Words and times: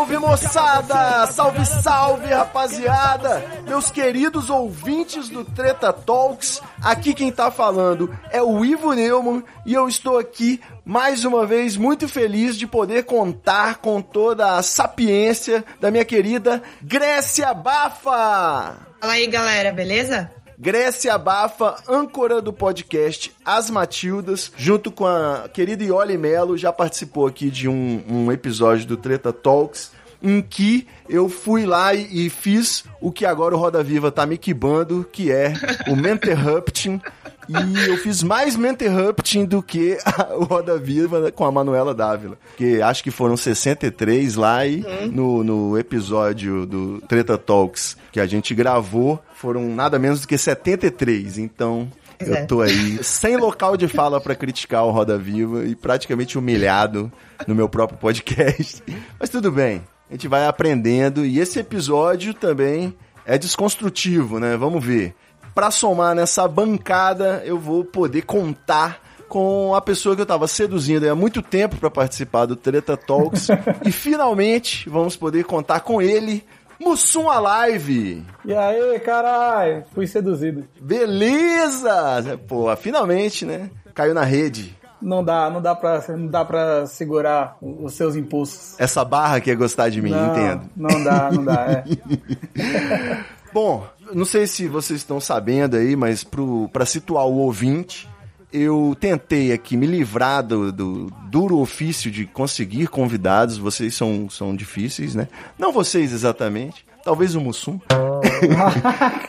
Salve, 0.00 0.16
moçada! 0.16 1.26
Salve, 1.26 1.66
salve 1.66 2.32
rapaziada! 2.32 3.44
Meus 3.66 3.90
queridos 3.90 4.48
ouvintes 4.48 5.28
do 5.28 5.44
Treta 5.44 5.92
Talks, 5.92 6.62
aqui 6.82 7.12
quem 7.12 7.30
tá 7.30 7.50
falando 7.50 8.10
é 8.30 8.40
o 8.42 8.64
Ivo 8.64 8.94
Neumann 8.94 9.44
e 9.66 9.74
eu 9.74 9.86
estou 9.86 10.18
aqui 10.18 10.58
mais 10.86 11.26
uma 11.26 11.44
vez 11.44 11.76
muito 11.76 12.08
feliz 12.08 12.56
de 12.56 12.66
poder 12.66 13.04
contar 13.04 13.76
com 13.76 14.00
toda 14.00 14.56
a 14.56 14.62
sapiência 14.62 15.62
da 15.78 15.90
minha 15.90 16.04
querida 16.06 16.62
Grécia 16.80 17.52
Bafa! 17.52 18.78
Fala 19.00 19.12
aí, 19.12 19.26
galera, 19.26 19.70
beleza? 19.70 20.30
Grécia 20.60 21.16
Bafa, 21.16 21.76
âncora 21.88 22.42
do 22.42 22.52
podcast 22.52 23.32
As 23.42 23.70
Matildas, 23.70 24.52
junto 24.58 24.90
com 24.92 25.06
a 25.06 25.48
querida 25.50 25.82
Ioli 25.82 26.18
Melo, 26.18 26.58
já 26.58 26.70
participou 26.70 27.26
aqui 27.26 27.50
de 27.50 27.66
um, 27.66 28.02
um 28.06 28.30
episódio 28.30 28.86
do 28.86 28.98
Treta 28.98 29.32
Talks, 29.32 29.90
em 30.22 30.42
que 30.42 30.86
eu 31.08 31.30
fui 31.30 31.64
lá 31.64 31.94
e, 31.94 32.26
e 32.26 32.28
fiz 32.28 32.84
o 33.00 33.10
que 33.10 33.24
agora 33.24 33.54
o 33.54 33.58
Roda 33.58 33.82
Viva 33.82 34.12
tá 34.12 34.26
me 34.26 34.36
quibando, 34.36 35.02
que 35.10 35.32
é 35.32 35.54
o 35.88 35.96
Menterrupting. 35.96 37.00
E 37.48 37.88
eu 37.88 37.96
fiz 37.96 38.22
mais 38.22 38.54
Menterrupting 38.54 39.46
do 39.46 39.62
que 39.62 39.96
a- 40.04 40.34
o 40.36 40.44
Roda 40.44 40.76
Viva 40.78 41.32
com 41.32 41.44
a 41.46 41.50
Manuela 41.50 41.94
Dávila. 41.94 42.36
Que 42.58 42.82
acho 42.82 43.02
que 43.02 43.10
foram 43.10 43.34
63 43.34 44.34
lá 44.36 44.66
e 44.66 44.84
no, 45.10 45.42
no 45.42 45.78
episódio 45.78 46.66
do 46.66 47.00
Treta 47.08 47.38
Talks 47.38 47.96
que 48.12 48.20
a 48.20 48.26
gente 48.26 48.54
gravou, 48.54 49.18
foram 49.40 49.68
nada 49.74 49.98
menos 49.98 50.20
do 50.20 50.28
que 50.28 50.36
73. 50.36 51.38
Então, 51.38 51.90
eu 52.18 52.34
É. 52.34 52.44
tô 52.44 52.60
aí 52.60 53.02
sem 53.02 53.36
local 53.36 53.76
de 53.76 53.88
fala 53.88 54.20
pra 54.20 54.34
criticar 54.34 54.84
o 54.84 54.90
Roda 54.90 55.16
Viva 55.16 55.64
e 55.64 55.74
praticamente 55.74 56.38
humilhado 56.38 57.10
no 57.46 57.54
meu 57.54 57.68
próprio 57.68 57.98
podcast. 57.98 58.82
Mas 59.18 59.30
tudo 59.30 59.50
bem, 59.50 59.82
a 60.10 60.12
gente 60.12 60.28
vai 60.28 60.46
aprendendo 60.46 61.24
e 61.24 61.38
esse 61.40 61.58
episódio 61.58 62.34
também 62.34 62.94
é 63.24 63.38
desconstrutivo, 63.38 64.38
né? 64.38 64.56
Vamos 64.56 64.84
ver. 64.84 65.14
Pra 65.54 65.70
somar 65.70 66.14
nessa 66.14 66.46
bancada, 66.46 67.42
eu 67.44 67.58
vou 67.58 67.84
poder 67.84 68.22
contar 68.22 69.00
com 69.28 69.74
a 69.74 69.80
pessoa 69.80 70.14
que 70.16 70.22
eu 70.22 70.26
tava 70.26 70.46
seduzindo 70.48 71.08
há 71.08 71.14
muito 71.14 71.40
tempo 71.40 71.76
pra 71.76 71.88
participar 71.90 72.46
do 72.46 72.56
Treta 72.56 72.96
Talks 72.96 73.48
e 73.86 73.92
finalmente 73.92 74.88
vamos 74.90 75.16
poder 75.16 75.44
contar 75.44 75.80
com 75.80 76.02
ele, 76.02 76.44
Mussum 76.80 77.28
Alive. 77.28 78.24
E 78.44 78.54
aí, 78.54 78.98
caralho, 79.00 79.84
fui 79.94 80.06
seduzido. 80.06 80.64
Beleza! 80.80 82.40
Pô, 82.48 82.74
finalmente, 82.74 83.44
né? 83.44 83.70
Caiu 83.94 84.14
na 84.14 84.24
rede. 84.24 84.74
Não 85.00 85.24
dá, 85.24 85.48
não 85.48 85.62
dá 85.62 85.74
pra, 85.74 86.02
não 86.08 86.26
dá 86.26 86.44
pra 86.44 86.86
segurar 86.86 87.56
os 87.60 87.94
seus 87.94 88.16
impulsos. 88.16 88.78
Essa 88.78 89.04
barra 89.04 89.40
que 89.40 89.50
é 89.50 89.54
gostar 89.54 89.88
de 89.88 90.02
mim, 90.02 90.10
não, 90.10 90.32
entendo. 90.32 90.62
Não 90.76 91.04
dá, 91.04 91.30
não 91.30 91.44
dá, 91.44 91.66
é. 91.70 91.84
Bom, 93.52 93.86
não 94.12 94.24
sei 94.24 94.46
se 94.46 94.68
vocês 94.68 95.00
estão 95.00 95.20
sabendo 95.20 95.76
aí, 95.76 95.96
mas 95.96 96.22
pro, 96.22 96.68
pra 96.68 96.84
situar 96.84 97.26
o 97.26 97.38
ouvinte, 97.38 98.08
eu 98.52 98.96
tentei 98.98 99.52
aqui 99.52 99.76
me 99.76 99.86
livrar 99.86 100.42
do, 100.42 100.72
do 100.72 101.10
duro 101.26 101.58
ofício 101.58 102.10
de 102.10 102.26
conseguir 102.26 102.88
convidados. 102.88 103.58
Vocês 103.58 103.94
são, 103.94 104.28
são 104.28 104.54
difíceis, 104.54 105.14
né? 105.14 105.28
Não 105.58 105.72
vocês 105.72 106.12
exatamente. 106.12 106.84
Talvez 107.02 107.34
o 107.34 107.40
Mussum. 107.40 107.80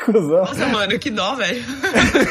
Nossa, 0.07 0.65
mano, 0.67 0.99
que 0.99 1.09
dó, 1.09 1.35
velho. 1.35 1.63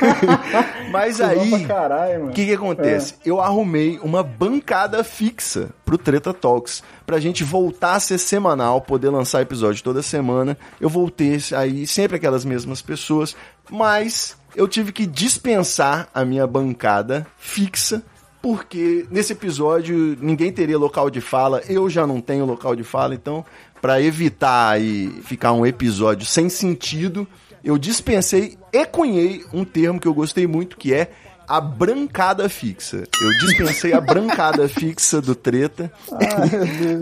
Mas 0.92 1.16
Cuzão 1.16 1.30
aí, 1.30 1.50
pra 1.50 1.66
caralho, 1.66 2.26
O 2.26 2.30
que 2.30 2.44
que 2.44 2.54
acontece? 2.54 3.14
Eu 3.24 3.40
arrumei 3.40 3.98
uma 4.02 4.22
bancada 4.22 5.02
fixa 5.02 5.70
pro 5.84 5.96
Treta 5.96 6.34
Talks, 6.34 6.82
pra 7.06 7.18
gente 7.18 7.42
voltar 7.42 7.94
a 7.94 8.00
ser 8.00 8.18
semanal, 8.18 8.82
poder 8.82 9.08
lançar 9.08 9.40
episódio 9.40 9.82
toda 9.82 10.02
semana. 10.02 10.58
Eu 10.78 10.90
voltei 10.90 11.38
aí 11.56 11.86
sempre 11.86 12.16
aquelas 12.16 12.44
mesmas 12.44 12.82
pessoas, 12.82 13.34
mas 13.70 14.36
eu 14.54 14.66
tive 14.68 14.92
que 14.92 15.06
dispensar 15.06 16.08
a 16.14 16.24
minha 16.24 16.46
bancada 16.46 17.26
fixa 17.36 18.02
porque 18.42 19.06
nesse 19.10 19.32
episódio 19.32 20.16
ninguém 20.20 20.50
teria 20.50 20.78
local 20.78 21.10
de 21.10 21.20
fala, 21.20 21.60
eu 21.68 21.90
já 21.90 22.06
não 22.06 22.20
tenho 22.20 22.46
local 22.46 22.74
de 22.74 22.82
fala, 22.82 23.14
então 23.14 23.44
pra 23.80 24.00
evitar 24.00 24.70
aí 24.70 25.10
ficar 25.22 25.52
um 25.52 25.66
episódio 25.66 26.26
sem 26.26 26.48
sentido, 26.48 27.26
eu 27.62 27.76
dispensei 27.76 28.56
e 28.72 28.86
cunhei 28.86 29.44
um 29.52 29.64
termo 29.64 30.00
que 30.00 30.08
eu 30.08 30.14
gostei 30.14 30.46
muito 30.46 30.76
que 30.76 30.94
é 30.94 31.10
a 31.50 31.60
brancada 31.60 32.48
fixa. 32.48 33.02
Eu 33.20 33.30
dispensei 33.40 33.92
a 33.92 34.00
brancada 34.00 34.68
fixa 34.70 35.20
do 35.20 35.34
treta 35.34 35.92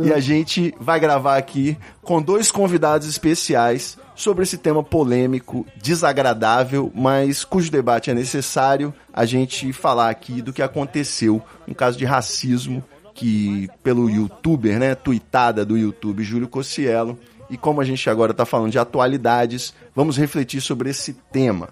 e 0.03 0.11
a 0.11 0.19
gente 0.21 0.75
vai 0.81 0.99
gravar 0.99 1.37
aqui 1.37 1.77
com 2.01 2.23
dois 2.23 2.51
convidados 2.51 3.07
especiais 3.07 3.99
sobre 4.15 4.45
esse 4.45 4.57
tema 4.57 4.83
polêmico, 4.83 5.67
desagradável, 5.77 6.91
mas 6.95 7.45
cujo 7.45 7.71
debate 7.71 8.11
é 8.11 8.15
necessário 8.15 8.95
a 9.13 9.27
gente 9.27 9.71
falar 9.71 10.09
aqui 10.09 10.41
do 10.41 10.51
que 10.51 10.63
aconteceu, 10.63 11.43
um 11.69 11.75
caso 11.75 11.99
de 11.99 12.07
racismo 12.07 12.83
que 13.15 13.69
pelo 13.83 14.09
youtuber, 14.09 14.79
né, 14.79 14.95
tuitada 14.95 15.63
do 15.63 15.77
YouTube 15.77 16.25
Júlio 16.25 16.49
Cossielo. 16.49 17.19
E 17.51 17.59
como 17.59 17.83
a 17.83 17.85
gente 17.85 18.09
agora 18.09 18.33
tá 18.33 18.47
falando 18.47 18.73
de 18.73 18.79
atualidades, 18.79 19.75
vamos 19.95 20.17
refletir 20.17 20.63
sobre 20.63 20.89
esse 20.89 21.13
tema. 21.13 21.69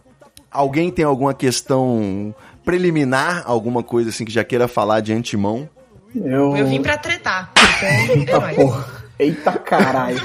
Alguém 0.51 0.91
tem 0.91 1.05
alguma 1.05 1.35
questão 1.35 2.35
preliminar, 2.67 3.45
alguma 3.47 3.81
coisa 3.83 4.11
assim 4.11 4.25
que 4.25 4.33
já 4.33 4.43
queira 4.43 4.67
falar 4.67 5.01
de 5.01 5.13
antemão? 5.13 5.69
Eu, 6.15 6.57
Eu 6.57 6.67
vim 6.67 6.83
pra 6.83 6.99
tretar. 6.99 7.53
Então, 8.17 8.45
é. 8.47 8.55
Porra. 8.55 8.85
Eita 9.19 9.53
caralho. 9.53 10.21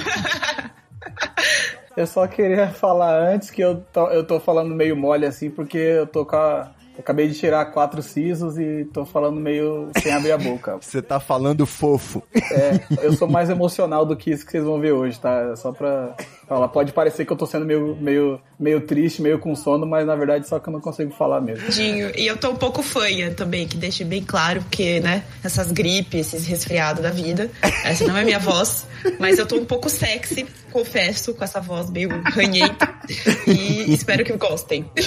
Eu 1.95 2.07
só 2.07 2.25
queria 2.25 2.67
falar 2.69 3.15
antes 3.15 3.51
que 3.51 3.61
eu 3.61 3.81
tô, 3.93 4.07
eu 4.07 4.25
tô 4.25 4.39
falando 4.39 4.73
meio 4.73 4.95
mole 4.95 5.25
assim, 5.25 5.49
porque 5.49 5.77
eu 5.77 6.07
tô 6.07 6.25
com 6.25 6.35
a. 6.35 6.71
acabei 7.01 7.27
de 7.27 7.37
tirar 7.37 7.65
quatro 7.65 8.01
sisos 8.01 8.57
e 8.57 8.85
tô 8.93 9.05
falando 9.05 9.39
meio 9.39 9.89
sem 10.01 10.11
abrir 10.13 10.31
a 10.31 10.37
boca. 10.37 10.77
Você 10.79 11.01
tá 11.01 11.19
falando 11.19 11.65
fofo. 11.65 12.23
É, 12.33 12.79
eu 13.03 13.13
sou 13.13 13.27
mais 13.27 13.49
emocional 13.49 14.05
do 14.05 14.15
que 14.15 14.31
isso 14.31 14.45
que 14.45 14.51
vocês 14.51 14.63
vão 14.63 14.79
ver 14.79 14.93
hoje, 14.93 15.19
tá? 15.19 15.55
Só 15.55 15.71
pra 15.71 16.15
falar. 16.47 16.67
Pode 16.67 16.93
parecer 16.93 17.25
que 17.25 17.31
eu 17.31 17.37
tô 17.37 17.45
sendo 17.45 17.65
meio, 17.65 17.95
meio, 17.99 18.39
meio 18.59 18.81
triste, 18.81 19.21
meio 19.21 19.39
com 19.39 19.55
sono, 19.55 19.85
mas 19.85 20.05
na 20.05 20.15
verdade 20.15 20.47
só 20.47 20.59
que 20.59 20.69
eu 20.69 20.73
não 20.73 20.81
consigo 20.81 21.11
falar 21.11 21.41
mesmo. 21.41 21.65
Tadinho. 21.65 22.11
E 22.15 22.27
eu 22.27 22.37
tô 22.37 22.51
um 22.51 22.55
pouco 22.55 22.81
fanha 22.81 23.31
também, 23.31 23.67
que 23.67 23.77
deixe 23.77 24.03
bem 24.03 24.23
claro, 24.23 24.61
porque, 24.61 24.99
né, 24.99 25.23
essas 25.43 25.71
gripes, 25.71 26.33
esses 26.33 26.45
resfriados 26.45 27.01
da 27.01 27.09
vida, 27.09 27.49
essa 27.83 28.05
não 28.05 28.17
é 28.17 28.23
minha 28.23 28.39
voz, 28.39 28.85
mas 29.19 29.39
eu 29.39 29.45
tô 29.45 29.57
um 29.57 29.65
pouco 29.65 29.89
sexy, 29.89 30.45
confesso, 30.71 31.33
com 31.33 31.43
essa 31.43 31.59
voz 31.59 31.89
meio 31.89 32.09
ranhenta. 32.25 32.93
E 33.47 33.93
espero 33.93 34.23
que 34.23 34.33
gostem. 34.33 34.89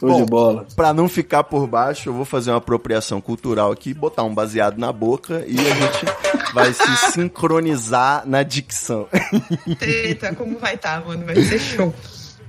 Show 0.00 0.15
de 0.24 0.30
bola. 0.30 0.66
Pra 0.74 0.92
não 0.92 1.08
ficar 1.08 1.44
por 1.44 1.66
baixo, 1.66 2.08
eu 2.08 2.12
vou 2.12 2.24
fazer 2.24 2.50
uma 2.50 2.58
apropriação 2.58 3.20
cultural 3.20 3.72
aqui, 3.72 3.94
botar 3.94 4.22
um 4.24 4.34
baseado 4.34 4.78
na 4.78 4.92
boca 4.92 5.44
e 5.46 5.58
a 5.58 5.74
gente 5.74 6.06
vai 6.54 6.72
se 6.72 7.12
sincronizar 7.12 8.22
na 8.26 8.42
dicção. 8.42 9.06
Treta, 9.78 10.34
como 10.34 10.58
vai 10.58 10.76
tá, 10.76 11.02
mano? 11.06 11.24
Vai 11.24 11.36
ser 11.42 11.58
show. 11.58 11.94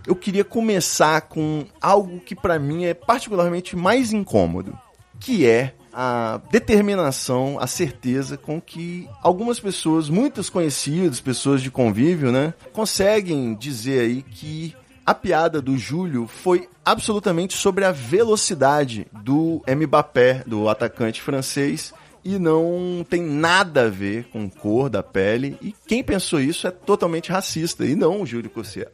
Eu 0.06 0.16
queria 0.16 0.46
começar 0.46 1.22
com 1.22 1.66
algo 1.82 2.20
que 2.22 2.34
pra 2.34 2.58
mim 2.58 2.86
é 2.86 2.94
particularmente 2.94 3.76
mais 3.76 4.14
incômodo, 4.14 4.78
que 5.20 5.46
é 5.46 5.74
a 6.00 6.40
determinação, 6.52 7.58
a 7.60 7.66
certeza 7.66 8.38
com 8.38 8.62
que 8.62 9.10
algumas 9.22 9.60
pessoas, 9.60 10.10
muitos 10.10 10.50
conhecidos, 10.50 11.20
pessoas 11.20 11.62
de 11.62 11.72
convívio, 11.72 12.32
né, 12.32 12.54
conseguem 12.72 13.56
dizer 13.56 14.02
aí 14.02 14.22
que 14.22 14.76
a 15.08 15.14
piada 15.14 15.62
do 15.62 15.78
Júlio 15.78 16.28
foi 16.28 16.68
absolutamente 16.84 17.56
sobre 17.56 17.86
a 17.86 17.94
velocidade 17.94 19.08
do 19.24 19.64
Mbappé, 19.66 20.44
do 20.46 20.68
atacante 20.68 21.22
francês, 21.22 21.94
e 22.26 22.38
não 22.38 23.06
tem 23.10 23.22
nada 23.22 23.86
a 23.86 23.90
ver 23.90 24.26
com 24.26 24.50
cor 24.50 24.90
da 24.90 25.02
pele. 25.02 25.58
E 25.62 25.74
quem 25.88 26.04
pensou 26.04 26.42
isso 26.42 26.68
é 26.68 26.72
totalmente 26.72 27.32
racista, 27.32 27.86
e 27.86 27.96
não 27.96 28.22
o 28.22 28.26
Júlio 28.26 28.50
Cossier. 28.50 28.92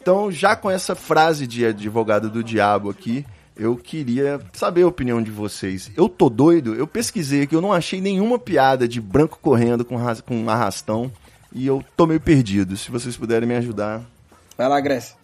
Então, 0.00 0.32
já 0.32 0.56
com 0.56 0.68
essa 0.68 0.96
frase 0.96 1.46
de 1.46 1.64
advogado 1.64 2.28
do 2.28 2.42
diabo 2.42 2.90
aqui, 2.90 3.24
eu 3.56 3.76
queria 3.76 4.40
saber 4.52 4.82
a 4.82 4.88
opinião 4.88 5.22
de 5.22 5.30
vocês. 5.30 5.92
Eu 5.96 6.08
tô 6.08 6.28
doido? 6.28 6.74
Eu 6.74 6.88
pesquisei 6.88 7.42
aqui, 7.42 7.54
eu 7.54 7.60
não 7.60 7.72
achei 7.72 8.00
nenhuma 8.00 8.36
piada 8.36 8.88
de 8.88 9.00
branco 9.00 9.38
correndo 9.40 9.84
com, 9.84 9.96
com 10.26 10.50
arrastão. 10.50 11.08
e 11.54 11.64
eu 11.68 11.84
tô 11.96 12.04
meio 12.04 12.20
perdido. 12.20 12.76
Se 12.76 12.90
vocês 12.90 13.16
puderem 13.16 13.48
me 13.48 13.54
ajudar. 13.54 14.02
Vai 14.58 14.68
lá, 14.68 14.80
Grécia. 14.80 15.21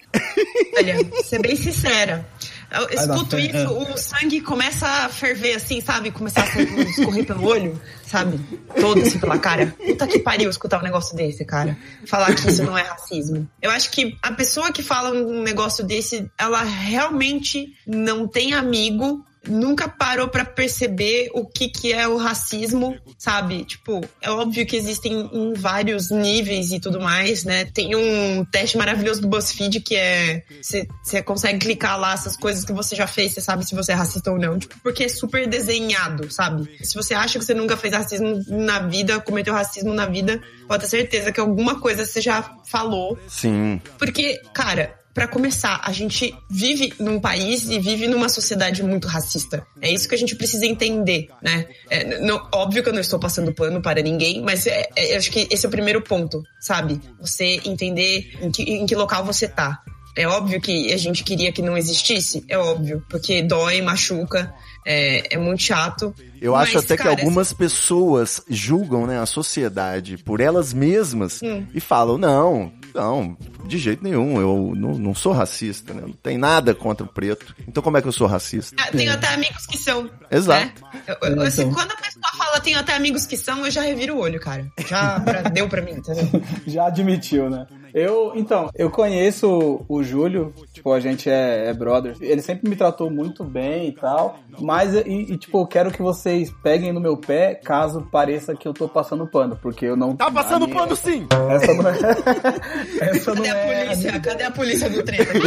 Olha, 0.76 0.96
ser 1.25 1.40
bem 1.40 1.56
sincera. 1.56 2.26
Eu 2.70 2.87
escuto 2.90 3.38
isso, 3.38 3.72
o 3.72 3.96
sangue 3.96 4.43
começa 4.43 4.87
a 4.87 5.08
ferver 5.08 5.55
assim, 5.55 5.81
sabe? 5.81 6.10
Começar 6.10 6.43
a 6.43 6.62
escorrer 6.82 7.25
pelo 7.25 7.46
olho, 7.46 7.81
sabe? 8.05 8.38
Todo 8.78 9.00
assim 9.00 9.19
pela 9.19 9.38
cara. 9.38 9.75
Puta 9.87 10.06
que 10.06 10.19
pariu 10.19 10.50
escutar 10.50 10.78
um 10.78 10.82
negócio 10.82 11.16
desse, 11.16 11.46
cara. 11.46 11.76
Falar 12.06 12.34
que 12.34 12.46
isso 12.46 12.62
não 12.62 12.76
é 12.76 12.82
racismo. 12.82 13.49
Eu 13.62 13.70
acho 13.70 13.90
que 13.90 14.19
a 14.22 14.32
pessoa 14.32 14.70
que 14.70 14.82
fala 14.82 15.12
um 15.12 15.43
negócio 15.43 15.82
desse, 15.82 16.31
ela 16.38 16.62
realmente 16.62 17.72
não 17.87 18.28
tem 18.28 18.52
amigo. 18.52 19.25
Nunca 19.48 19.88
parou 19.88 20.28
pra 20.28 20.44
perceber 20.44 21.30
o 21.32 21.44
que 21.44 21.68
que 21.68 21.92
é 21.92 22.06
o 22.06 22.16
racismo, 22.16 22.96
sabe? 23.16 23.64
Tipo, 23.64 24.00
é 24.20 24.30
óbvio 24.30 24.66
que 24.66 24.76
existem 24.76 25.28
em 25.32 25.54
vários 25.54 26.10
níveis 26.10 26.72
e 26.72 26.80
tudo 26.80 27.00
mais, 27.00 27.44
né? 27.44 27.64
Tem 27.64 27.94
um 27.94 28.44
teste 28.44 28.76
maravilhoso 28.76 29.20
do 29.20 29.28
BuzzFeed 29.28 29.80
que 29.80 29.96
é 29.96 30.42
você 30.62 31.22
consegue 31.22 31.58
clicar 31.58 31.98
lá 31.98 32.12
essas 32.12 32.36
coisas 32.36 32.64
que 32.64 32.72
você 32.72 32.94
já 32.94 33.06
fez, 33.06 33.32
você 33.32 33.40
sabe 33.40 33.66
se 33.66 33.74
você 33.74 33.92
é 33.92 33.94
racista 33.94 34.30
ou 34.30 34.38
não, 34.38 34.58
tipo, 34.58 34.74
porque 34.82 35.04
é 35.04 35.08
super 35.08 35.48
desenhado, 35.48 36.30
sabe? 36.30 36.68
Se 36.82 36.94
você 36.94 37.14
acha 37.14 37.38
que 37.38 37.44
você 37.44 37.54
nunca 37.54 37.76
fez 37.76 37.94
racismo 37.94 38.42
na 38.48 38.80
vida, 38.80 39.20
cometeu 39.20 39.54
racismo 39.54 39.94
na 39.94 40.06
vida, 40.06 40.40
pode 40.66 40.82
ter 40.82 40.88
certeza 40.88 41.32
que 41.32 41.40
alguma 41.40 41.80
coisa 41.80 42.04
você 42.04 42.20
já 42.20 42.42
falou 42.66 43.18
Sim. 43.28 43.80
porque, 43.98 44.40
cara, 44.52 44.97
pra 45.19 45.26
começar, 45.26 45.81
a 45.85 45.91
gente 45.93 46.32
vive 46.49 46.93
num 47.00 47.19
país 47.19 47.69
e 47.69 47.81
vive 47.81 48.06
numa 48.06 48.29
sociedade 48.29 48.85
muito 48.85 49.09
racista. 49.09 49.67
É 49.82 49.91
isso 49.91 50.09
que 50.09 50.15
a 50.15 50.19
gente 50.19 50.37
precisa 50.37 50.65
entender, 50.65 51.29
né? 51.43 51.67
É, 51.91 52.20
não- 52.20 52.47
óbvio 52.55 52.85
que 52.85 52.88
eu 52.88 52.93
não 52.93 53.00
estou 53.00 53.19
passando 53.19 53.53
pano 53.53 53.82
para 53.82 54.00
ninguém, 54.00 54.41
mas 54.43 54.67
é- 54.69 54.88
é- 54.94 55.15
eu 55.15 55.19
acho 55.19 55.31
que 55.32 55.49
esse 55.50 55.67
é 55.67 55.69
o 55.69 55.73
primeiro 55.73 56.00
ponto, 56.03 56.41
sabe? 56.61 57.00
Você 57.20 57.61
entender 57.65 58.31
em 58.41 58.50
que, 58.53 58.62
em 58.62 58.87
que 58.87 58.94
local 58.94 59.25
você 59.25 59.49
tá. 59.49 59.81
É 60.17 60.26
óbvio 60.26 60.61
que 60.61 60.93
a 60.93 60.97
gente 60.97 61.23
queria 61.25 61.53
que 61.53 61.62
não 61.62 61.76
existisse, 61.76 62.44
é 62.49 62.56
óbvio, 62.59 63.05
porque 63.09 63.41
dói, 63.43 63.81
machuca, 63.82 64.53
é, 64.85 65.35
é 65.35 65.38
muito 65.38 65.62
chato. 65.62 66.12
Eu 66.41 66.53
Mas, 66.53 66.69
acho 66.69 66.79
até 66.79 66.97
cara, 66.97 67.15
que 67.15 67.20
algumas 67.23 67.53
pessoas 67.53 68.41
julgam 68.49 69.06
né, 69.06 69.20
a 69.20 69.26
sociedade 69.26 70.17
por 70.19 70.41
elas 70.41 70.73
mesmas 70.73 71.41
Hum. 71.43 71.67
e 71.75 71.79
falam: 71.81 72.19
não, 72.19 72.73
não, 72.98 73.36
de 73.64 73.78
jeito 73.78 74.02
nenhum, 74.02 74.40
eu 74.40 74.72
não, 74.76 74.98
não 74.98 75.14
sou 75.14 75.32
racista, 75.32 75.94
né? 75.94 76.02
Não 76.02 76.12
tem 76.12 76.36
nada 76.36 76.74
contra 76.74 77.04
o 77.04 77.08
preto. 77.08 77.54
Então 77.66 77.82
como 77.82 77.96
é 77.96 78.02
que 78.02 78.08
eu 78.08 78.12
sou 78.12 78.26
racista? 78.26 78.74
Ah, 78.80 78.90
Tenho 78.90 79.12
até 79.12 79.28
amigos 79.28 79.66
que 79.66 79.78
são. 79.78 80.10
Exato. 80.30 80.64
né? 80.82 81.02
Eu- 81.06 81.16
eu- 81.30 81.42
assim, 81.42 81.62
Então. 81.62 81.74
quando 81.74 81.92
a 81.92 81.96
pessoa 81.96 82.22
fala 82.58 82.60
tenho 82.60 82.78
até 82.78 82.94
amigos 82.94 83.26
que 83.26 83.37
são, 83.37 83.64
eu 83.64 83.70
já 83.70 83.82
reviro 83.82 84.16
o 84.16 84.20
olho, 84.20 84.40
cara. 84.40 84.66
Já 84.87 85.20
pra- 85.25 85.43
deu 85.43 85.69
pra 85.69 85.81
mim, 85.82 85.93
entendeu? 85.93 86.43
Já 86.66 86.87
admitiu, 86.87 87.49
né? 87.49 87.66
Eu, 87.94 88.32
então, 88.34 88.69
eu 88.75 88.90
conheço 88.90 89.84
o 89.88 90.02
Júlio, 90.02 90.52
tipo, 90.75 90.93
a 90.93 91.00
gente 91.00 91.31
é, 91.31 91.69
é 91.70 91.72
brother. 91.72 92.14
Ele 92.20 92.43
sempre 92.43 92.69
me 92.69 92.76
tratou 92.76 93.10
muito 93.10 93.43
bem 93.43 93.88
e 93.88 93.93
tal. 93.93 94.38
Mas, 94.60 94.93
e, 94.94 95.08
e, 95.08 95.37
tipo, 95.38 95.58
eu 95.62 95.66
quero 95.66 95.90
que 95.90 96.02
vocês 96.02 96.52
peguem 96.62 96.93
no 96.93 97.00
meu 97.00 97.16
pé 97.16 97.55
caso 97.55 98.06
pareça 98.12 98.55
que 98.55 98.69
eu 98.69 98.75
tô 98.75 98.87
passando 98.88 99.26
pano, 99.26 99.58
porque 99.62 99.87
eu 99.87 99.96
não. 99.96 100.14
Tá 100.14 100.31
passando 100.31 100.66
minha- 100.66 100.78
pano 100.78 100.94
sim! 100.94 101.26
Essa 101.50 101.72
não 101.75 101.88
é. 101.88 101.96
Essa 103.10 103.34
não 103.34 103.43
Cadê 103.43 103.49
a 103.50 103.56
é. 103.56 103.84
polícia? 103.87 104.20
Cadê 104.20 104.43
a 104.44 104.50
polícia 104.50 104.90
do 104.90 105.02
treta? 105.02 105.32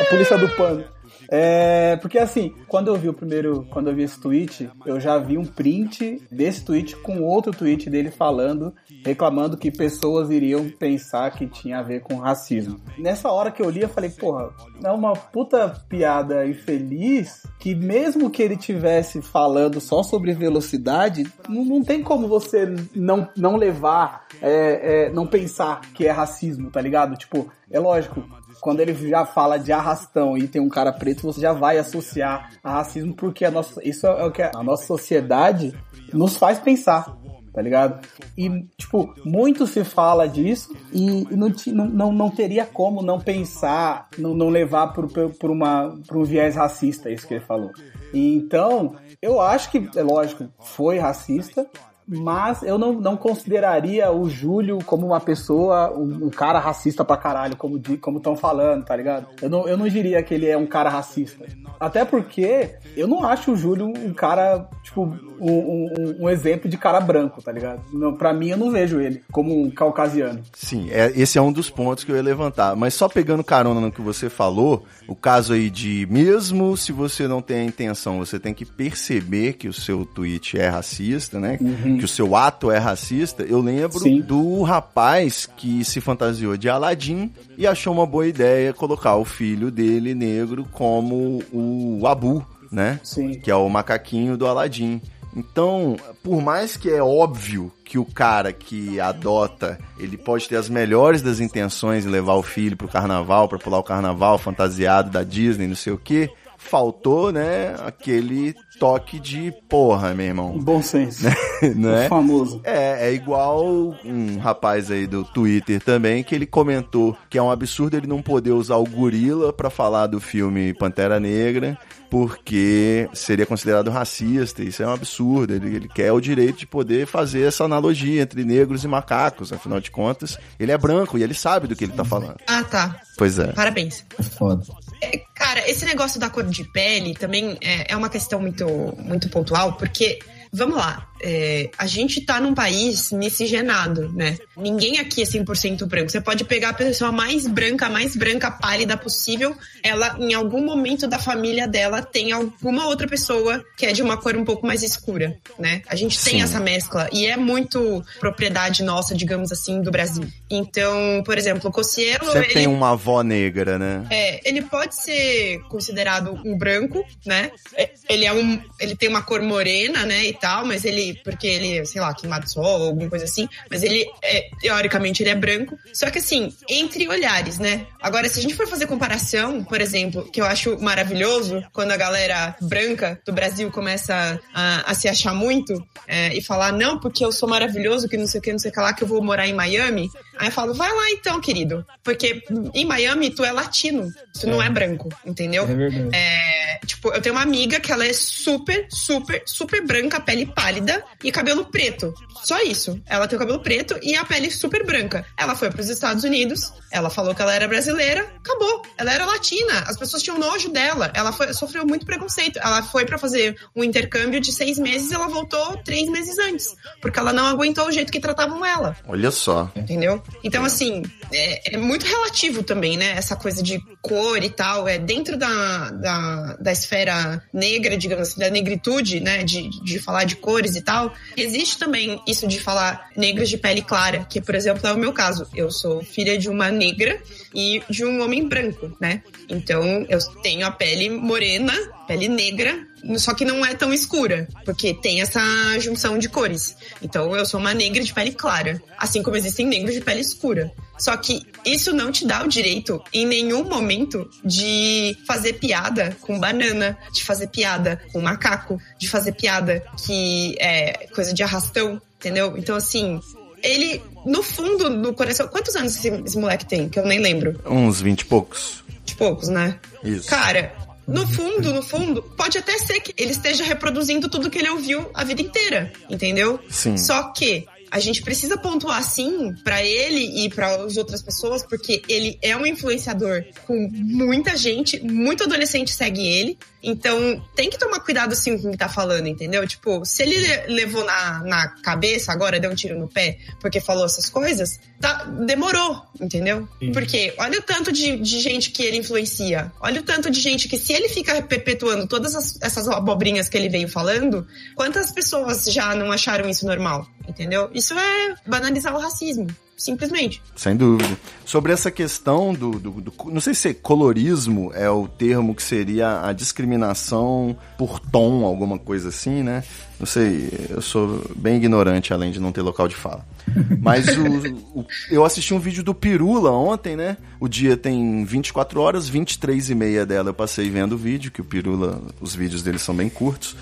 A 0.00 0.04
polícia 0.10 0.38
do 0.38 0.48
pano. 0.56 0.84
É, 1.30 1.96
porque 1.96 2.18
assim, 2.18 2.52
quando 2.66 2.88
eu 2.88 2.96
vi 2.96 3.08
o 3.08 3.14
primeiro, 3.14 3.64
quando 3.70 3.88
eu 3.88 3.94
vi 3.94 4.02
esse 4.02 4.20
tweet, 4.20 4.68
eu 4.84 4.98
já 4.98 5.16
vi 5.16 5.38
um 5.38 5.44
print 5.44 6.20
desse 6.30 6.64
tweet 6.64 6.96
com 6.96 7.22
outro 7.22 7.52
tweet 7.52 7.88
dele 7.88 8.10
falando, 8.10 8.74
reclamando 9.04 9.56
que 9.56 9.70
pessoas 9.70 10.28
iriam 10.30 10.68
pensar 10.70 11.30
que 11.30 11.46
tinha 11.46 11.78
a 11.78 11.82
ver 11.82 12.00
com 12.00 12.16
racismo. 12.16 12.80
Nessa 12.98 13.30
hora 13.30 13.52
que 13.52 13.62
eu 13.62 13.70
li, 13.70 13.82
eu 13.82 13.88
falei, 13.88 14.10
porra, 14.10 14.50
é 14.82 14.90
uma 14.90 15.12
puta 15.12 15.68
piada 15.88 16.44
infeliz 16.46 17.46
que 17.60 17.74
mesmo 17.76 18.28
que 18.28 18.42
ele 18.42 18.56
tivesse 18.56 19.22
falando 19.22 19.80
só 19.80 20.02
sobre 20.02 20.32
velocidade, 20.32 21.30
não, 21.48 21.64
não 21.64 21.84
tem 21.84 22.02
como 22.02 22.26
você 22.26 22.74
não, 22.94 23.28
não 23.36 23.56
levar, 23.56 24.26
é, 24.42 25.06
é, 25.06 25.12
não 25.12 25.26
pensar 25.26 25.80
que 25.94 26.06
é 26.06 26.10
racismo, 26.10 26.70
tá 26.70 26.80
ligado? 26.80 27.16
Tipo, 27.16 27.48
é 27.70 27.78
lógico, 27.78 28.24
quando 28.60 28.80
ele 28.80 28.94
já 29.08 29.24
fala 29.24 29.58
de 29.58 29.72
arrastão 29.72 30.36
e 30.36 30.46
tem 30.46 30.60
um 30.60 30.68
cara 30.68 30.92
preto, 30.92 31.22
você 31.22 31.40
já 31.40 31.52
vai 31.52 31.78
associar 31.78 32.52
a 32.62 32.74
racismo 32.74 33.14
porque 33.14 33.44
a 33.44 33.50
nossa, 33.50 33.86
isso 33.86 34.06
é 34.06 34.24
o 34.24 34.30
que 34.30 34.42
a 34.42 34.62
nossa 34.62 34.86
sociedade 34.86 35.74
nos 36.12 36.36
faz 36.36 36.58
pensar, 36.58 37.16
tá 37.52 37.62
ligado? 37.62 38.06
E, 38.36 38.48
tipo, 38.76 39.14
muito 39.24 39.66
se 39.66 39.82
fala 39.84 40.28
disso 40.28 40.74
e 40.92 41.26
não, 41.30 41.52
não, 41.88 42.12
não, 42.12 42.30
teria 42.30 42.66
como 42.66 43.02
não 43.02 43.18
pensar, 43.18 44.08
não, 44.18 44.34
não 44.34 44.48
levar 44.48 44.88
por, 44.88 45.08
por, 45.08 45.50
uma, 45.50 45.98
por 46.06 46.18
um 46.18 46.24
viés 46.24 46.56
racista, 46.56 47.10
isso 47.10 47.26
que 47.26 47.34
ele 47.34 47.44
falou. 47.44 47.70
Então, 48.12 48.96
eu 49.22 49.40
acho 49.40 49.70
que, 49.70 49.88
é 49.96 50.02
lógico, 50.02 50.48
foi 50.58 50.98
racista, 50.98 51.66
mas 52.12 52.62
eu 52.62 52.76
não, 52.76 52.92
não 52.94 53.16
consideraria 53.16 54.10
o 54.10 54.28
Júlio 54.28 54.78
como 54.84 55.06
uma 55.06 55.20
pessoa, 55.20 55.92
um, 55.96 56.26
um 56.26 56.30
cara 56.30 56.58
racista 56.58 57.04
pra 57.04 57.16
caralho, 57.16 57.56
como 57.56 57.78
di- 57.78 57.96
como 57.96 58.18
estão 58.18 58.36
falando, 58.36 58.84
tá 58.84 58.96
ligado? 58.96 59.26
Eu 59.40 59.48
não, 59.48 59.68
eu 59.68 59.76
não 59.76 59.88
diria 59.88 60.22
que 60.22 60.34
ele 60.34 60.46
é 60.48 60.56
um 60.58 60.66
cara 60.66 60.90
racista. 60.90 61.44
Até 61.78 62.04
porque 62.04 62.70
eu 62.96 63.06
não 63.06 63.24
acho 63.24 63.52
o 63.52 63.56
Júlio 63.56 63.86
um 63.86 64.12
cara, 64.12 64.68
tipo, 64.82 65.02
um, 65.40 65.50
um- 65.50 66.16
um 66.24 66.28
exemplo 66.28 66.68
de 66.68 66.76
cara 66.76 67.00
branco, 67.00 67.40
tá 67.42 67.52
ligado? 67.52 67.80
Não, 67.92 68.12
pra 68.14 68.32
mim, 68.32 68.48
eu 68.50 68.56
não 68.58 68.70
vejo 68.70 69.00
ele 69.00 69.22
como 69.32 69.58
um 69.58 69.70
caucasiano. 69.70 70.40
Sim, 70.52 70.88
é, 70.90 71.10
esse 71.14 71.38
é 71.38 71.42
um 71.42 71.52
dos 71.52 71.70
pontos 71.70 72.04
que 72.04 72.12
eu 72.12 72.16
ia 72.16 72.22
levantar. 72.22 72.74
Mas 72.76 72.94
só 72.94 73.08
pegando 73.08 73.44
carona 73.44 73.80
no 73.80 73.92
que 73.92 74.00
você 74.02 74.28
falou, 74.28 74.84
o 75.08 75.14
caso 75.14 75.52
aí 75.52 75.70
de 75.70 76.06
mesmo 76.10 76.76
se 76.76 76.92
você 76.92 77.26
não 77.28 77.40
tem 77.40 77.60
a 77.60 77.64
intenção, 77.64 78.18
você 78.18 78.38
tem 78.38 78.52
que 78.52 78.64
perceber 78.64 79.54
que 79.54 79.68
o 79.68 79.72
seu 79.72 80.04
tweet 80.04 80.58
é 80.58 80.68
racista, 80.68 81.38
né? 81.38 81.58
Que 82.00 82.04
o 82.04 82.08
seu 82.08 82.34
ato 82.34 82.70
é 82.70 82.78
racista. 82.78 83.42
Eu 83.42 83.60
lembro 83.60 83.98
Sim. 84.00 84.20
do 84.20 84.62
rapaz 84.62 85.48
que 85.56 85.84
se 85.84 86.00
fantasiou 86.00 86.56
de 86.56 86.68
Aladdin 86.68 87.32
e 87.56 87.66
achou 87.66 87.92
uma 87.92 88.06
boa 88.06 88.26
ideia 88.26 88.72
colocar 88.72 89.16
o 89.16 89.24
filho 89.24 89.70
dele 89.70 90.14
negro 90.14 90.66
como 90.72 91.42
o 91.52 92.06
Abu, 92.06 92.44
né? 92.70 93.00
Sim. 93.04 93.34
que 93.40 93.50
é 93.50 93.54
o 93.54 93.68
macaquinho 93.68 94.36
do 94.36 94.46
Aladdin. 94.46 95.00
Então, 95.36 95.96
por 96.24 96.42
mais 96.42 96.76
que 96.76 96.90
é 96.90 97.02
óbvio 97.02 97.72
que 97.84 97.98
o 97.98 98.04
cara 98.04 98.52
que 98.52 98.98
adota, 98.98 99.78
ele 99.98 100.16
pode 100.16 100.48
ter 100.48 100.56
as 100.56 100.68
melhores 100.68 101.22
das 101.22 101.38
intenções 101.38 102.04
de 102.04 102.10
levar 102.10 102.34
o 102.34 102.42
filho 102.42 102.76
pro 102.76 102.88
carnaval, 102.88 103.48
pra 103.48 103.58
pular 103.58 103.78
o 103.78 103.84
carnaval 103.84 104.38
fantasiado 104.38 105.10
da 105.10 105.22
Disney, 105.22 105.68
não 105.68 105.76
sei 105.76 105.92
o 105.92 105.98
que, 105.98 106.28
faltou, 106.58 107.32
né, 107.32 107.74
aquele 107.84 108.54
toque 108.80 109.20
de 109.20 109.52
porra, 109.68 110.14
meu 110.14 110.24
irmão. 110.24 110.58
Bom 110.58 110.82
senso. 110.82 111.26
não 111.76 111.94
é? 111.94 112.06
O 112.06 112.08
famoso. 112.08 112.62
É, 112.64 113.08
é 113.08 113.12
igual 113.12 113.94
um 114.02 114.38
rapaz 114.38 114.90
aí 114.90 115.06
do 115.06 115.22
Twitter 115.22 115.82
também 115.82 116.24
que 116.24 116.34
ele 116.34 116.46
comentou 116.46 117.14
que 117.28 117.36
é 117.36 117.42
um 117.42 117.50
absurdo 117.50 117.98
ele 117.98 118.06
não 118.06 118.22
poder 118.22 118.52
usar 118.52 118.76
o 118.76 118.86
gorila 118.86 119.52
pra 119.52 119.68
falar 119.68 120.06
do 120.06 120.18
filme 120.18 120.72
Pantera 120.72 121.20
Negra 121.20 121.78
porque 122.10 123.08
seria 123.14 123.46
considerado 123.46 123.88
racista. 123.88 124.64
Isso 124.64 124.82
é 124.82 124.86
um 124.86 124.92
absurdo. 124.92 125.54
Ele, 125.54 125.76
ele 125.76 125.88
quer 125.88 126.10
o 126.10 126.20
direito 126.20 126.58
de 126.58 126.66
poder 126.66 127.06
fazer 127.06 127.42
essa 127.42 127.64
analogia 127.64 128.20
entre 128.20 128.44
negros 128.44 128.82
e 128.82 128.88
macacos. 128.88 129.52
Afinal 129.52 129.80
de 129.80 129.92
contas, 129.92 130.36
ele 130.58 130.72
é 130.72 130.76
branco 130.76 131.16
e 131.16 131.22
ele 131.22 131.34
sabe 131.34 131.68
do 131.68 131.76
que 131.76 131.84
ele 131.84 131.92
tá 131.92 132.04
falando. 132.04 132.36
Ah, 132.48 132.64
tá. 132.64 133.00
Pois 133.16 133.38
é. 133.38 133.52
Parabéns. 133.52 134.04
Foda. 134.36 134.64
É, 135.00 135.18
cara, 135.34 135.70
esse 135.70 135.84
negócio 135.84 136.18
da 136.18 136.28
cor 136.28 136.42
de 136.44 136.64
pele 136.64 137.14
também 137.14 137.56
é, 137.60 137.92
é 137.92 137.96
uma 137.96 138.08
questão 138.08 138.40
muito, 138.40 138.66
muito 138.98 139.28
pontual, 139.28 139.74
porque, 139.74 140.18
vamos 140.52 140.76
lá, 140.76 141.09
é, 141.22 141.70
a 141.76 141.86
gente 141.86 142.20
tá 142.20 142.40
num 142.40 142.54
país 142.54 143.12
miscigenado, 143.12 144.10
né? 144.12 144.38
Ninguém 144.56 144.98
aqui 144.98 145.22
é 145.22 145.24
100% 145.24 145.86
branco. 145.86 146.10
Você 146.10 146.20
pode 146.20 146.44
pegar 146.44 146.70
a 146.70 146.74
pessoa 146.74 147.12
mais 147.12 147.46
branca, 147.46 147.88
mais 147.88 148.16
branca, 148.16 148.50
pálida 148.50 148.96
possível, 148.96 149.56
ela, 149.82 150.16
em 150.18 150.34
algum 150.34 150.64
momento 150.64 151.06
da 151.06 151.18
família 151.18 151.66
dela, 151.66 152.02
tem 152.02 152.32
alguma 152.32 152.86
outra 152.86 153.06
pessoa 153.06 153.64
que 153.76 153.86
é 153.86 153.92
de 153.92 154.02
uma 154.02 154.16
cor 154.16 154.36
um 154.36 154.44
pouco 154.44 154.66
mais 154.66 154.82
escura, 154.82 155.36
né? 155.58 155.82
A 155.86 155.96
gente 155.96 156.18
tem 156.22 156.38
Sim. 156.38 156.42
essa 156.42 156.60
mescla 156.60 157.08
e 157.12 157.26
é 157.26 157.36
muito 157.36 158.02
propriedade 158.18 158.82
nossa, 158.82 159.14
digamos 159.14 159.52
assim, 159.52 159.82
do 159.82 159.90
Brasil. 159.90 160.26
Então, 160.50 161.22
por 161.24 161.38
exemplo, 161.38 161.70
o 161.70 161.72
Cossielo, 161.72 162.26
Sempre 162.26 162.46
ele 162.46 162.54
tem 162.54 162.66
uma 162.66 162.92
avó 162.92 163.22
negra, 163.22 163.78
né? 163.78 164.06
é, 164.10 164.48
ele 164.48 164.62
pode 164.62 164.94
ser 165.02 165.60
considerado 165.68 166.40
um 166.44 166.56
branco, 166.56 167.04
né? 167.24 167.50
É, 167.76 167.90
Ele 168.08 168.24
é 168.24 168.32
um, 168.32 168.60
ele 168.78 168.96
tem 168.96 169.08
uma 169.08 169.22
cor 169.22 169.42
morena, 169.42 170.04
né, 170.04 170.26
e 170.26 170.32
tal, 170.32 170.64
mas 170.64 170.84
ele 170.84 171.09
ele, 171.10 171.20
porque 171.22 171.46
ele, 171.46 171.84
sei 171.86 172.00
lá, 172.00 172.14
queimado 172.14 172.44
de 172.44 172.52
sol, 172.52 172.84
alguma 172.84 173.08
coisa 173.08 173.24
assim, 173.24 173.48
mas 173.70 173.82
ele, 173.82 174.06
é, 174.22 174.48
teoricamente, 174.60 175.22
ele 175.22 175.30
é 175.30 175.34
branco. 175.34 175.78
Só 175.92 176.10
que 176.10 176.18
assim, 176.18 176.54
entre 176.68 177.08
olhares, 177.08 177.58
né? 177.58 177.86
Agora, 178.00 178.28
se 178.28 178.38
a 178.38 178.42
gente 178.42 178.54
for 178.54 178.66
fazer 178.66 178.86
comparação, 178.86 179.64
por 179.64 179.80
exemplo, 179.80 180.30
que 180.30 180.40
eu 180.40 180.44
acho 180.44 180.80
maravilhoso, 180.80 181.62
quando 181.72 181.92
a 181.92 181.96
galera 181.96 182.56
branca 182.60 183.20
do 183.24 183.32
Brasil 183.32 183.70
começa 183.70 184.40
a, 184.54 184.90
a 184.90 184.94
se 184.94 185.08
achar 185.08 185.34
muito 185.34 185.74
é, 186.06 186.36
e 186.36 186.42
falar, 186.42 186.72
não, 186.72 186.98
porque 186.98 187.24
eu 187.24 187.32
sou 187.32 187.48
maravilhoso, 187.48 188.08
que 188.08 188.16
não 188.16 188.26
sei 188.26 188.40
o 188.40 188.42
que, 188.42 188.52
não 188.52 188.58
sei 188.58 188.70
o 188.70 188.74
que 188.74 188.80
lá, 188.80 188.92
que 188.92 189.02
eu 189.02 189.08
vou 189.08 189.22
morar 189.22 189.46
em 189.46 189.54
Miami. 189.54 190.08
Aí 190.38 190.48
eu 190.48 190.52
falo, 190.52 190.74
vai 190.74 190.90
lá 190.90 191.10
então, 191.10 191.40
querido. 191.40 191.84
Porque 192.02 192.42
em 192.74 192.84
Miami 192.84 193.30
tu 193.30 193.44
é 193.44 193.52
latino, 193.52 194.08
tu 194.38 194.46
não 194.46 194.62
é 194.62 194.70
branco, 194.70 195.08
entendeu? 195.24 195.64
É 195.64 195.74
verdade. 195.74 196.08
É, 196.12 196.78
tipo, 196.86 197.08
eu 197.12 197.20
tenho 197.20 197.34
uma 197.34 197.42
amiga 197.42 197.80
que 197.80 197.92
ela 197.92 198.06
é 198.06 198.12
super, 198.12 198.86
super, 198.90 199.42
super 199.44 199.84
branca, 199.86 200.20
pele 200.20 200.46
pálida 200.46 200.99
e 201.22 201.30
cabelo 201.32 201.64
preto. 201.66 202.12
Só 202.44 202.60
isso. 202.62 203.00
Ela 203.06 203.26
tem 203.28 203.36
o 203.36 203.40
cabelo 203.40 203.60
preto 203.60 203.98
e 204.02 204.14
a 204.16 204.24
pele 204.24 204.50
super 204.50 204.84
branca. 204.84 205.24
Ela 205.38 205.54
foi 205.54 205.70
para 205.70 205.80
os 205.80 205.88
Estados 205.88 206.24
Unidos, 206.24 206.72
ela 206.90 207.10
falou 207.10 207.34
que 207.34 207.42
ela 207.42 207.54
era 207.54 207.68
brasileira, 207.68 208.22
acabou. 208.38 208.82
Ela 208.96 209.12
era 209.12 209.26
latina, 209.26 209.80
as 209.86 209.96
pessoas 209.96 210.22
tinham 210.22 210.38
nojo 210.38 210.70
dela. 210.70 211.10
Ela 211.14 211.32
foi- 211.32 211.52
sofreu 211.52 211.86
muito 211.86 212.06
preconceito. 212.06 212.58
Ela 212.58 212.82
foi 212.82 213.04
para 213.04 213.18
fazer 213.18 213.56
um 213.76 213.84
intercâmbio 213.84 214.40
de 214.40 214.52
seis 214.52 214.78
meses 214.78 215.10
e 215.10 215.14
ela 215.14 215.28
voltou 215.28 215.76
três 215.84 216.08
meses 216.08 216.38
antes, 216.38 216.74
porque 217.00 217.18
ela 217.18 217.32
não 217.32 217.46
aguentou 217.46 217.86
o 217.86 217.92
jeito 217.92 218.10
que 218.12 218.20
tratavam 218.20 218.64
ela 218.64 218.96
Olha 219.06 219.30
só. 219.30 219.70
entendeu? 219.76 220.22
Então, 220.42 220.64
assim, 220.64 221.02
é, 221.32 221.74
é 221.74 221.76
muito 221.76 222.04
relativo 222.06 222.62
também, 222.62 222.96
né? 222.96 223.12
Essa 223.16 223.36
coisa 223.36 223.62
de 223.62 223.80
cor 224.02 224.42
e 224.42 224.50
tal. 224.50 224.88
É 224.88 224.98
dentro 224.98 225.36
da, 225.36 225.90
da, 225.90 226.56
da 226.60 226.72
esfera 226.72 227.42
negra, 227.52 227.96
digamos 227.96 228.28
assim, 228.28 228.40
da 228.40 228.50
negritude, 228.50 229.20
né? 229.20 229.42
De, 229.44 229.68
de 229.84 229.98
falar 229.98 230.24
de 230.24 230.36
cores 230.36 230.76
e 230.76 230.82
tal. 230.82 230.89
Existe 231.36 231.78
também 231.78 232.20
isso 232.26 232.46
de 232.46 232.58
falar 232.58 233.10
negros 233.16 233.48
de 233.48 233.56
pele 233.56 233.82
clara, 233.82 234.26
que, 234.28 234.40
por 234.40 234.54
exemplo, 234.54 234.86
é 234.86 234.92
o 234.92 234.98
meu 234.98 235.12
caso. 235.12 235.46
Eu 235.54 235.70
sou 235.70 236.02
filha 236.02 236.38
de 236.38 236.48
uma 236.48 236.70
negra 236.70 237.20
e 237.54 237.82
de 237.88 238.04
um 238.04 238.22
homem 238.22 238.46
branco, 238.46 238.96
né? 239.00 239.22
Então, 239.48 240.06
eu 240.08 240.18
tenho 240.42 240.66
a 240.66 240.70
pele 240.70 241.10
morena, 241.10 241.72
pele 242.06 242.28
negra, 242.28 242.86
só 243.16 243.34
que 243.34 243.44
não 243.44 243.64
é 243.64 243.74
tão 243.74 243.92
escura, 243.92 244.48
porque 244.64 244.94
tem 244.94 245.20
essa 245.20 245.40
junção 245.78 246.18
de 246.18 246.28
cores. 246.28 246.76
Então, 247.02 247.34
eu 247.36 247.44
sou 247.46 247.58
uma 247.58 247.74
negra 247.74 248.02
de 248.02 248.12
pele 248.12 248.32
clara, 248.32 248.80
assim 248.98 249.22
como 249.22 249.36
existem 249.36 249.66
negros 249.66 249.94
de 249.94 250.00
pele 250.00 250.20
escura. 250.20 250.72
Só 250.98 251.16
que 251.16 251.42
isso 251.64 251.92
não 251.92 252.12
te 252.12 252.26
dá 252.26 252.44
o 252.44 252.48
direito, 252.48 253.02
em 253.12 253.26
nenhum 253.26 253.64
momento, 253.64 254.28
de 254.44 255.16
fazer 255.26 255.54
piada 255.54 256.16
com 256.20 256.38
banana, 256.38 256.96
de 257.12 257.24
fazer 257.24 257.48
piada 257.48 258.00
com 258.12 258.20
macaco, 258.20 258.78
de 258.98 259.08
fazer 259.08 259.32
piada 259.32 259.82
que 260.04 260.56
é 260.60 261.06
coisa 261.14 261.32
de 261.32 261.42
arrastão, 261.42 262.00
entendeu? 262.18 262.54
Então, 262.58 262.76
assim, 262.76 263.18
ele, 263.62 264.02
no 264.26 264.42
fundo, 264.42 264.90
no 264.90 265.12
coração. 265.14 265.48
Quantos 265.48 265.74
anos 265.76 265.96
esse, 265.96 266.08
esse 266.08 266.38
moleque 266.38 266.66
tem? 266.66 266.88
Que 266.88 266.98
eu 266.98 267.06
nem 267.06 267.18
lembro. 267.18 267.60
Uns 267.66 268.00
20 268.00 268.20
e 268.20 268.24
poucos. 268.24 268.84
De 269.04 269.14
poucos, 269.14 269.48
né? 269.48 269.78
Isso. 270.04 270.28
Cara, 270.28 270.72
no 271.06 271.26
fundo, 271.26 271.72
no 271.74 271.82
fundo, 271.82 272.22
pode 272.22 272.56
até 272.56 272.78
ser 272.78 273.00
que 273.00 273.12
ele 273.20 273.32
esteja 273.32 273.64
reproduzindo 273.64 274.28
tudo 274.28 274.48
que 274.48 274.58
ele 274.58 274.70
ouviu 274.70 275.10
a 275.12 275.24
vida 275.24 275.42
inteira, 275.42 275.92
entendeu? 276.08 276.60
Sim. 276.68 276.96
Só 276.96 277.32
que 277.32 277.66
a 277.90 277.98
gente 277.98 278.22
precisa 278.22 278.56
pontuar 278.56 279.02
sim 279.02 279.52
pra 279.64 279.82
ele 279.84 280.44
e 280.44 280.48
para 280.48 280.74
as 280.84 280.96
outras 280.96 281.22
pessoas, 281.22 281.64
porque 281.64 282.02
ele 282.08 282.38
é 282.40 282.56
um 282.56 282.64
influenciador 282.66 283.44
com 283.66 283.88
muita 283.92 284.56
gente, 284.56 285.00
muito 285.02 285.44
adolescente 285.44 285.92
segue 285.92 286.26
ele. 286.26 286.58
Então, 286.82 287.44
tem 287.54 287.68
que 287.68 287.78
tomar 287.78 288.00
cuidado 288.00 288.32
assim 288.32 288.56
com 288.56 288.68
o 288.68 288.70
que 288.70 288.76
tá 288.78 288.88
falando, 288.88 289.26
entendeu? 289.26 289.66
Tipo, 289.68 290.02
se 290.06 290.22
ele 290.22 290.38
le- 290.38 290.66
levou 290.68 291.04
na, 291.04 291.42
na 291.44 291.68
cabeça 291.82 292.32
agora, 292.32 292.58
deu 292.58 292.70
um 292.70 292.74
tiro 292.74 292.98
no 292.98 293.06
pé 293.06 293.36
porque 293.60 293.80
falou 293.80 294.06
essas 294.06 294.30
coisas, 294.30 294.80
tá, 294.98 295.24
demorou, 295.24 296.00
entendeu? 296.18 296.66
Porque 296.94 297.34
olha 297.36 297.58
o 297.58 297.62
tanto 297.62 297.92
de, 297.92 298.16
de 298.16 298.40
gente 298.40 298.70
que 298.70 298.82
ele 298.82 298.96
influencia. 298.96 299.70
Olha 299.78 300.00
o 300.00 300.04
tanto 300.04 300.30
de 300.30 300.40
gente 300.40 300.68
que, 300.68 300.78
se 300.78 300.94
ele 300.94 301.10
fica 301.10 301.42
perpetuando 301.42 302.06
todas 302.06 302.34
as- 302.34 302.58
essas 302.62 302.88
abobrinhas 302.88 303.46
que 303.50 303.58
ele 303.58 303.68
veio 303.68 303.88
falando, 303.88 304.46
quantas 304.74 305.12
pessoas 305.12 305.64
já 305.66 305.94
não 305.94 306.10
acharam 306.10 306.48
isso 306.48 306.64
normal? 306.64 307.06
Entendeu? 307.28 307.68
Isso 307.80 307.94
é 307.98 308.34
banalizar 308.46 308.94
o 308.94 308.98
racismo. 309.00 309.46
Simplesmente. 309.80 310.42
Sem 310.54 310.76
dúvida. 310.76 311.16
Sobre 311.46 311.72
essa 311.72 311.90
questão 311.90 312.52
do, 312.52 312.72
do, 312.72 312.90
do- 313.00 313.12
Não 313.32 313.40
sei 313.40 313.54
se 313.54 313.72
colorismo 313.72 314.70
é 314.74 314.90
o 314.90 315.08
termo 315.08 315.54
que 315.54 315.62
seria 315.62 316.20
a 316.22 316.34
discriminação 316.34 317.56
por 317.78 317.98
tom, 317.98 318.44
alguma 318.44 318.78
coisa 318.78 319.08
assim, 319.08 319.42
né? 319.42 319.64
Não 319.98 320.06
sei, 320.06 320.50
eu 320.68 320.80
sou 320.82 321.22
bem 321.34 321.56
ignorante, 321.56 322.12
além 322.12 322.30
de 322.30 322.38
não 322.40 322.52
ter 322.52 322.60
local 322.62 322.88
de 322.88 322.94
fala. 322.94 323.24
Mas 323.80 324.06
o, 324.18 324.80
o- 324.80 324.86
eu 325.10 325.24
assisti 325.24 325.54
um 325.54 325.58
vídeo 325.58 325.82
do 325.82 325.94
Pirula 325.94 326.50
ontem, 326.52 326.94
né? 326.94 327.16
O 327.40 327.48
dia 327.48 327.74
tem 327.74 328.22
24 328.24 328.80
horas, 328.82 329.08
23 329.08 329.70
e 329.70 329.74
meia 329.74 330.04
dela 330.04 330.28
eu 330.28 330.34
passei 330.34 330.68
vendo 330.68 330.92
o 330.92 330.98
vídeo, 330.98 331.30
que 331.32 331.40
o 331.40 331.44
Pirula, 331.44 332.02
os 332.20 332.34
vídeos 332.34 332.62
dele 332.62 332.78
são 332.78 332.94
bem 332.94 333.08
curtos. 333.08 333.56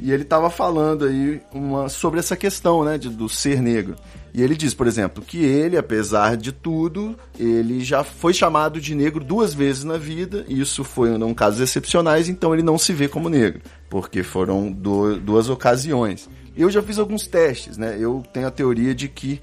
E 0.00 0.10
ele 0.10 0.24
tava 0.24 0.50
falando 0.50 1.04
aí 1.04 1.40
uma, 1.52 1.88
sobre 1.88 2.18
essa 2.18 2.36
questão, 2.36 2.84
né, 2.84 2.98
de, 2.98 3.08
do 3.08 3.28
ser 3.28 3.62
negro. 3.62 3.94
E 4.32 4.42
ele 4.42 4.56
diz, 4.56 4.72
por 4.74 4.86
exemplo, 4.86 5.22
que 5.24 5.38
ele, 5.44 5.76
apesar 5.76 6.36
de 6.36 6.52
tudo, 6.52 7.16
ele 7.38 7.82
já 7.82 8.04
foi 8.04 8.32
chamado 8.32 8.80
de 8.80 8.94
negro 8.94 9.24
duas 9.24 9.52
vezes 9.54 9.84
na 9.84 9.96
vida. 9.96 10.44
e 10.48 10.60
Isso 10.60 10.84
foi 10.84 11.10
em 11.14 11.34
casos 11.34 11.60
excepcionais, 11.60 12.28
então 12.28 12.52
ele 12.54 12.62
não 12.62 12.78
se 12.78 12.92
vê 12.92 13.08
como 13.08 13.28
negro, 13.28 13.60
porque 13.88 14.22
foram 14.22 14.70
du- 14.70 15.16
duas 15.18 15.48
ocasiões. 15.48 16.28
Eu 16.56 16.70
já 16.70 16.82
fiz 16.82 16.98
alguns 16.98 17.26
testes, 17.26 17.76
né? 17.76 17.96
Eu 17.98 18.22
tenho 18.32 18.46
a 18.46 18.50
teoria 18.50 18.94
de 18.94 19.08
que 19.08 19.40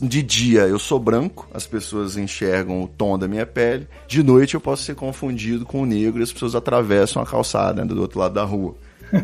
de 0.00 0.22
dia 0.22 0.62
eu 0.62 0.78
sou 0.78 0.98
branco, 0.98 1.46
as 1.52 1.66
pessoas 1.66 2.16
enxergam 2.16 2.82
o 2.82 2.88
tom 2.88 3.18
da 3.18 3.28
minha 3.28 3.44
pele. 3.44 3.86
De 4.08 4.22
noite 4.22 4.54
eu 4.54 4.60
posso 4.60 4.82
ser 4.82 4.94
confundido 4.94 5.66
com 5.66 5.82
o 5.82 5.86
negro 5.86 6.18
e 6.20 6.22
as 6.22 6.32
pessoas 6.32 6.54
atravessam 6.54 7.22
a 7.22 7.26
calçada 7.26 7.84
né, 7.84 7.94
do 7.94 8.00
outro 8.00 8.18
lado 8.18 8.32
da 8.34 8.42
rua. 8.44 8.74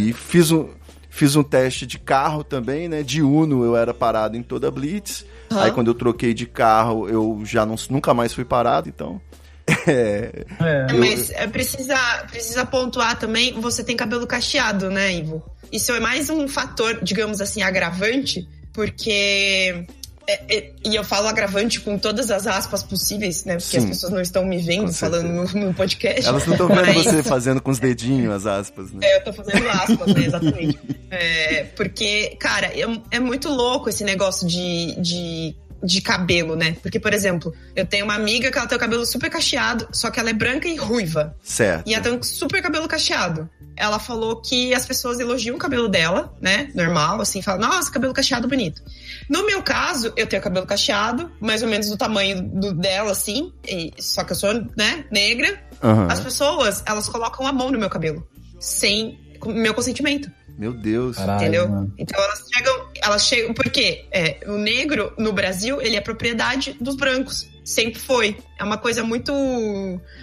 E 0.00 0.12
fiz 0.12 0.50
um, 0.50 0.68
fiz 1.16 1.34
um 1.34 1.42
teste 1.42 1.86
de 1.86 1.98
carro 1.98 2.44
também, 2.44 2.88
né? 2.88 3.02
De 3.02 3.22
Uno 3.22 3.64
eu 3.64 3.74
era 3.74 3.94
parado 3.94 4.36
em 4.36 4.42
toda 4.42 4.68
a 4.68 4.70
Blitz. 4.70 5.24
Aí 5.50 5.72
quando 5.72 5.88
eu 5.88 5.94
troquei 5.94 6.34
de 6.34 6.44
carro 6.44 7.08
eu 7.08 7.40
já 7.44 7.64
não, 7.64 7.76
nunca 7.88 8.12
mais 8.12 8.34
fui 8.34 8.44
parado, 8.44 8.88
então. 8.88 9.20
É, 9.88 10.44
É. 10.60 10.92
Mas 10.92 11.30
é, 11.30 11.46
precisa, 11.46 11.96
precisa 12.30 12.64
pontuar 12.64 13.18
também, 13.18 13.52
você 13.60 13.82
tem 13.82 13.96
cabelo 13.96 14.26
cacheado, 14.26 14.90
né, 14.90 15.14
Ivo? 15.14 15.42
Isso 15.72 15.90
é 15.92 15.98
mais 15.98 16.30
um 16.30 16.46
fator, 16.46 17.00
digamos 17.02 17.40
assim, 17.40 17.62
agravante, 17.62 18.46
porque. 18.72 19.86
É- 20.28 20.56
é- 20.56 20.72
e 20.84 20.94
eu 20.94 21.04
falo 21.04 21.28
agravante 21.28 21.80
com 21.80 21.98
todas 21.98 22.30
as 22.30 22.46
aspas 22.46 22.82
possíveis, 22.82 23.44
né? 23.44 23.54
Porque 23.54 23.68
Sim. 23.70 23.78
as 23.78 23.84
pessoas 23.86 24.12
não 24.12 24.20
estão 24.20 24.44
me 24.44 24.58
vendo 24.58 24.92
falando 24.92 25.28
no, 25.28 25.44
no 25.66 25.74
podcast. 25.74 26.26
elas 26.26 26.44
não 26.46 26.52
estão 26.54 26.68
vendo 26.68 26.80
mas- 26.80 27.04
você 27.04 27.22
fazendo 27.22 27.60
com 27.60 27.70
os 27.70 27.78
dedinhos 27.78 28.32
as 28.34 28.46
aspas, 28.46 28.92
né? 28.92 29.00
é, 29.02 29.16
eu 29.16 29.24
tô 29.24 29.32
fazendo 29.32 29.68
aspas, 29.68 30.14
né? 30.14 30.24
Exatamente. 30.26 30.78
É, 31.10 31.64
porque, 31.76 32.36
cara, 32.38 32.66
é, 32.66 32.84
é 33.12 33.20
muito 33.20 33.48
louco 33.48 33.88
esse 33.88 34.02
negócio 34.04 34.46
de, 34.46 35.00
de, 35.00 35.56
de 35.82 36.00
cabelo, 36.00 36.56
né? 36.56 36.76
Porque, 36.82 36.98
por 36.98 37.12
exemplo, 37.12 37.54
eu 37.74 37.84
tenho 37.86 38.04
uma 38.04 38.14
amiga 38.14 38.50
que 38.50 38.58
ela 38.58 38.66
tem 38.66 38.76
o 38.76 38.80
cabelo 38.80 39.04
super 39.06 39.30
cacheado, 39.30 39.86
só 39.92 40.10
que 40.10 40.18
ela 40.18 40.30
é 40.30 40.32
branca 40.32 40.66
e 40.68 40.76
ruiva. 40.76 41.36
Certo. 41.42 41.86
E 41.88 41.94
ela 41.94 42.02
tem 42.02 42.12
um 42.12 42.22
super 42.22 42.62
cabelo 42.62 42.88
cacheado. 42.88 43.48
Ela 43.76 43.98
falou 43.98 44.40
que 44.40 44.72
as 44.74 44.86
pessoas 44.86 45.20
elogiam 45.20 45.54
o 45.54 45.58
cabelo 45.58 45.86
dela, 45.88 46.34
né? 46.40 46.70
Normal, 46.74 47.20
assim, 47.20 47.42
falam, 47.42 47.68
nossa, 47.68 47.90
cabelo 47.90 48.14
cacheado 48.14 48.48
bonito. 48.48 48.82
No 49.28 49.44
meu 49.46 49.62
caso, 49.62 50.12
eu 50.16 50.26
tenho 50.26 50.42
cabelo 50.42 50.66
cacheado, 50.66 51.30
mais 51.40 51.62
ou 51.62 51.68
menos 51.68 51.88
do 51.88 51.96
tamanho 51.96 52.42
do 52.42 52.72
dela, 52.72 53.10
assim, 53.12 53.52
e- 53.68 53.92
só 53.98 54.24
que 54.24 54.32
eu 54.32 54.36
sou, 54.36 54.54
né, 54.76 55.04
negra. 55.10 55.60
Aham. 55.82 56.08
As 56.10 56.20
pessoas, 56.20 56.82
elas 56.86 57.06
colocam 57.08 57.46
a 57.46 57.52
mão 57.52 57.70
no 57.70 57.78
meu 57.78 57.90
cabelo, 57.90 58.26
sem 58.58 59.18
com- 59.38 59.52
meu 59.52 59.74
consentimento. 59.74 60.30
Meu 60.58 60.72
Deus. 60.72 61.16
Caralho, 61.18 61.42
Entendeu? 61.42 61.68
mano. 61.68 61.92
Então 61.98 62.18
elas 62.22 62.42
chegam, 62.50 62.85
elas 63.06 63.26
chegam, 63.26 63.54
porque 63.54 64.04
é, 64.12 64.40
o 64.46 64.58
negro 64.58 65.12
no 65.16 65.32
Brasil 65.32 65.80
ele 65.80 65.96
é 65.96 66.00
propriedade 66.00 66.76
dos 66.80 66.96
brancos, 66.96 67.48
sempre 67.64 68.00
foi. 68.00 68.36
É 68.58 68.64
uma 68.64 68.78
coisa 68.78 69.02
muito 69.02 69.32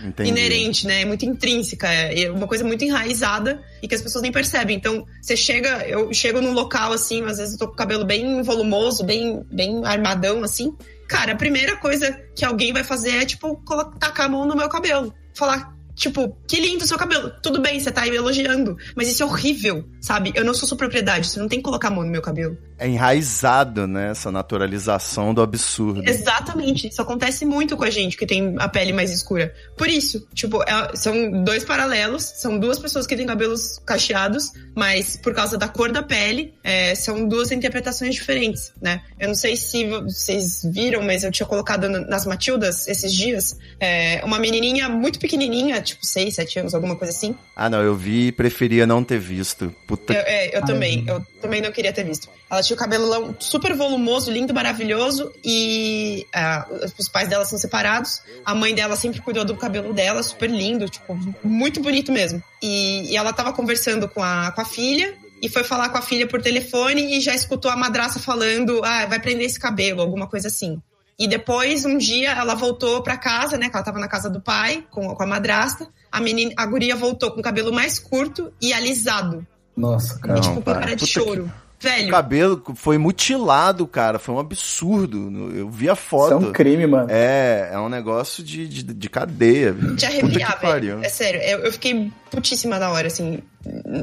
Entendi. 0.04 0.30
inerente, 0.30 0.88
né? 0.88 1.02
É 1.02 1.06
muito 1.06 1.25
intrínseca, 1.25 1.88
é 1.88 2.30
uma 2.30 2.48
coisa 2.48 2.63
muito 2.63 2.84
enraizada 2.84 3.63
e 3.82 3.88
que 3.88 3.96
as 3.96 4.02
pessoas 4.02 4.22
nem 4.22 4.32
percebem. 4.32 4.78
Então 4.78 5.06
você 5.22 5.36
chega, 5.36 5.88
eu 5.88 6.13
chego 6.13 6.42
num 6.42 6.54
local 6.54 6.94
assim, 6.94 7.24
às 7.24 7.38
vezes 7.38 7.54
eu 7.54 7.60
tô 7.60 7.68
com 7.68 7.74
o 7.74 7.78
cabelo 7.78 8.06
bem 8.06 8.42
volumoso, 8.44 9.04
bem, 9.04 9.46
bem 9.52 9.86
armadão 9.86 10.44
assim. 10.44 10.75
Cara, 11.08 11.34
a 11.34 11.36
primeira 11.36 11.75
coisa 11.78 12.12
que 12.36 12.46
alguém 12.46 12.74
vai 12.74 12.84
fazer 12.84 13.12
é 13.12 13.25
tipo 13.25 13.62
tacar 14.00 14.25
a 14.25 14.30
mão 14.30 14.46
no 14.46 14.56
meu 14.56 14.70
cabelo, 14.70 15.13
falar 15.34 15.73
Tipo, 15.95 16.35
que 16.47 16.59
lindo 16.59 16.85
seu 16.85 16.97
cabelo. 16.97 17.31
Tudo 17.41 17.62
bem, 17.62 17.79
você 17.79 17.91
tá 17.91 18.01
aí 18.01 18.15
elogiando. 18.15 18.77
Mas 18.95 19.09
isso 19.09 19.23
é 19.23 19.25
horrível, 19.25 19.85
sabe? 20.01 20.31
Eu 20.35 20.43
não 20.43 20.53
sou 20.53 20.67
sua 20.67 20.77
propriedade. 20.77 21.27
Você 21.27 21.39
não 21.39 21.47
tem 21.47 21.59
que 21.59 21.63
colocar 21.63 21.89
a 21.89 21.91
mão 21.91 22.03
no 22.03 22.09
meu 22.09 22.21
cabelo. 22.21 22.57
É 22.77 22.88
enraizado, 22.88 23.88
né? 23.88 24.12
Essa 24.12 24.31
naturalização 24.31 25.33
do 25.33 25.41
absurdo. 25.41 26.03
Exatamente. 26.07 26.88
Isso 26.88 27.01
acontece 27.01 27.45
muito 27.45 27.77
com 27.77 27.83
a 27.83 27.89
gente 27.89 28.17
que 28.17 28.25
tem 28.25 28.55
a 28.57 28.67
pele 28.67 28.91
mais 28.91 29.12
escura. 29.12 29.53
Por 29.77 29.88
isso, 29.88 30.27
tipo, 30.33 30.63
é- 30.63 30.95
são 30.95 31.43
dois 31.43 31.63
paralelos. 31.63 32.23
São 32.23 32.57
duas 32.57 32.79
pessoas 32.79 33.05
que 33.05 33.15
têm 33.15 33.25
cabelos 33.25 33.79
cacheados, 33.85 34.51
mas 34.75 35.15
por 35.17 35.33
causa 35.33 35.57
da 35.57 35.67
cor 35.67 35.91
da 35.91 36.01
pele, 36.01 36.53
é, 36.63 36.95
são 36.95 37.27
duas 37.27 37.51
interpretações 37.51 38.15
diferentes, 38.15 38.71
né? 38.81 39.01
Eu 39.19 39.27
não 39.27 39.35
sei 39.35 39.55
se 39.55 39.85
vocês 39.85 40.62
viram, 40.65 41.01
mas 41.03 41.23
eu 41.23 41.31
tinha 41.31 41.45
colocado 41.45 41.88
nas 41.88 42.25
Matildas 42.25 42.88
esses 42.88 43.13
dias 43.13 43.57
é, 43.79 44.21
uma 44.23 44.39
menininha 44.39 44.89
muito 44.89 45.19
pequenininha, 45.19 45.83
tipo 45.84 46.06
6, 46.06 46.36
7 46.36 46.60
anos, 46.60 46.74
alguma 46.74 46.96
coisa 46.96 47.13
assim. 47.13 47.36
Ah, 47.56 47.70
não, 47.70 47.82
eu 47.82 47.96
vi 47.96 48.28
e 48.28 48.32
preferia 48.32 48.88
não 48.88 49.04
ter 49.04 49.20
visto. 49.20 49.74
Puta 49.86 50.13
Eu, 50.13 50.22
é, 50.22 50.58
eu 50.58 50.66
também, 50.66 51.04
eu 51.08 51.22
também 51.42 51.62
não 51.62 51.72
queria 51.72 51.94
ter 51.94 52.04
visto. 52.04 52.30
Ela 52.50 52.63
tinha 52.63 52.75
o 52.75 52.80
cabelo 52.80 53.36
super 53.40 53.75
volumoso, 53.75 54.32
lindo, 54.32 54.54
maravilhoso, 54.54 55.32
e 55.44 56.25
ah, 56.34 56.68
os 56.98 57.08
pais 57.08 57.28
dela 57.30 57.46
são 57.46 57.60
separados. 57.60 58.22
A 58.46 58.56
mãe 58.56 58.74
dela 58.74 58.96
sempre 58.96 59.22
cuidou 59.22 59.46
do 59.46 59.56
cabelo 59.56 59.94
dela, 59.94 60.24
super 60.24 60.50
lindo, 60.50 60.90
tipo, 60.90 61.18
muito 61.44 61.82
bonito 61.82 62.12
mesmo. 62.12 62.42
E, 62.62 63.12
e 63.12 63.18
ela 63.18 63.34
tava 63.34 63.54
conversando 63.54 64.08
com 64.08 64.24
a, 64.24 64.52
com 64.52 64.62
a 64.62 64.66
filha, 64.66 65.13
e 65.44 65.50
foi 65.50 65.66
falar 65.66 65.90
com 65.90 65.98
a 65.98 66.02
filha 66.02 66.25
por 66.25 66.42
telefone 66.42 67.18
e 67.18 67.20
já 67.20 67.36
escutou 67.36 67.70
a 67.70 67.75
madraça 67.75 68.18
falando, 68.18 68.82
ah, 68.82 69.06
vai 69.06 69.20
prender 69.20 69.46
esse 69.46 69.60
cabelo, 69.60 70.02
alguma 70.02 70.25
coisa 70.25 70.48
assim. 70.48 70.82
E 71.17 71.27
depois, 71.27 71.86
um 71.86 71.98
dia, 71.98 72.32
ela 72.32 72.55
voltou 72.55 73.01
pra 73.03 73.17
casa, 73.17 73.58
né? 73.58 73.70
Que 73.70 73.75
ela 73.75 73.86
tava 73.86 74.00
na 74.00 74.08
casa 74.08 74.29
do 74.29 74.41
pai, 74.41 74.84
com, 74.89 75.13
com 75.13 75.24
a 75.24 75.27
madrasta. 75.27 75.88
A 76.12 76.20
menina, 76.20 76.51
a 76.58 76.65
guria 76.65 76.96
voltou 76.96 77.32
com 77.32 77.39
o 77.39 77.43
cabelo 77.43 77.72
mais 77.72 78.00
curto 78.00 78.51
e 78.62 78.74
alisado. 78.74 79.46
Nossa, 79.75 80.20
cara. 80.20 80.39
E, 80.39 80.41
tipo, 80.41 80.55
com 80.55 80.62
cara, 80.62 80.79
cara 80.79 80.96
de 80.96 81.08
choro. 81.08 81.46
O 81.46 81.63
Velho, 81.84 82.10
cabelo 82.12 82.63
foi 82.75 82.98
mutilado, 82.98 83.86
cara. 83.86 84.17
Foi 84.17 84.34
um 84.34 84.39
absurdo. 84.39 85.51
Eu 85.53 85.70
vi 85.70 85.89
a 85.89 85.93
Isso 85.93 86.01
foto. 86.01 86.32
é 86.32 86.36
um 86.38 86.51
crime, 86.53 86.88
mano. 86.88 87.08
É, 87.10 87.72
é 87.74 87.79
um 87.79 87.89
negócio 87.89 88.41
de, 88.41 88.65
de, 88.67 88.84
de 88.84 89.10
cadeia. 89.10 89.74
velho. 89.74 89.96
te 89.98 90.05
arrepiar, 90.05 90.55
que 90.55 90.62
pariu. 90.62 90.96
velho. 90.96 91.05
É 91.05 91.10
sério, 91.10 91.41
eu, 91.41 91.60
eu 91.60 91.72
fiquei 91.74 92.10
putíssima 92.32 92.79
na 92.79 92.89
hora, 92.89 93.08
assim. 93.08 93.43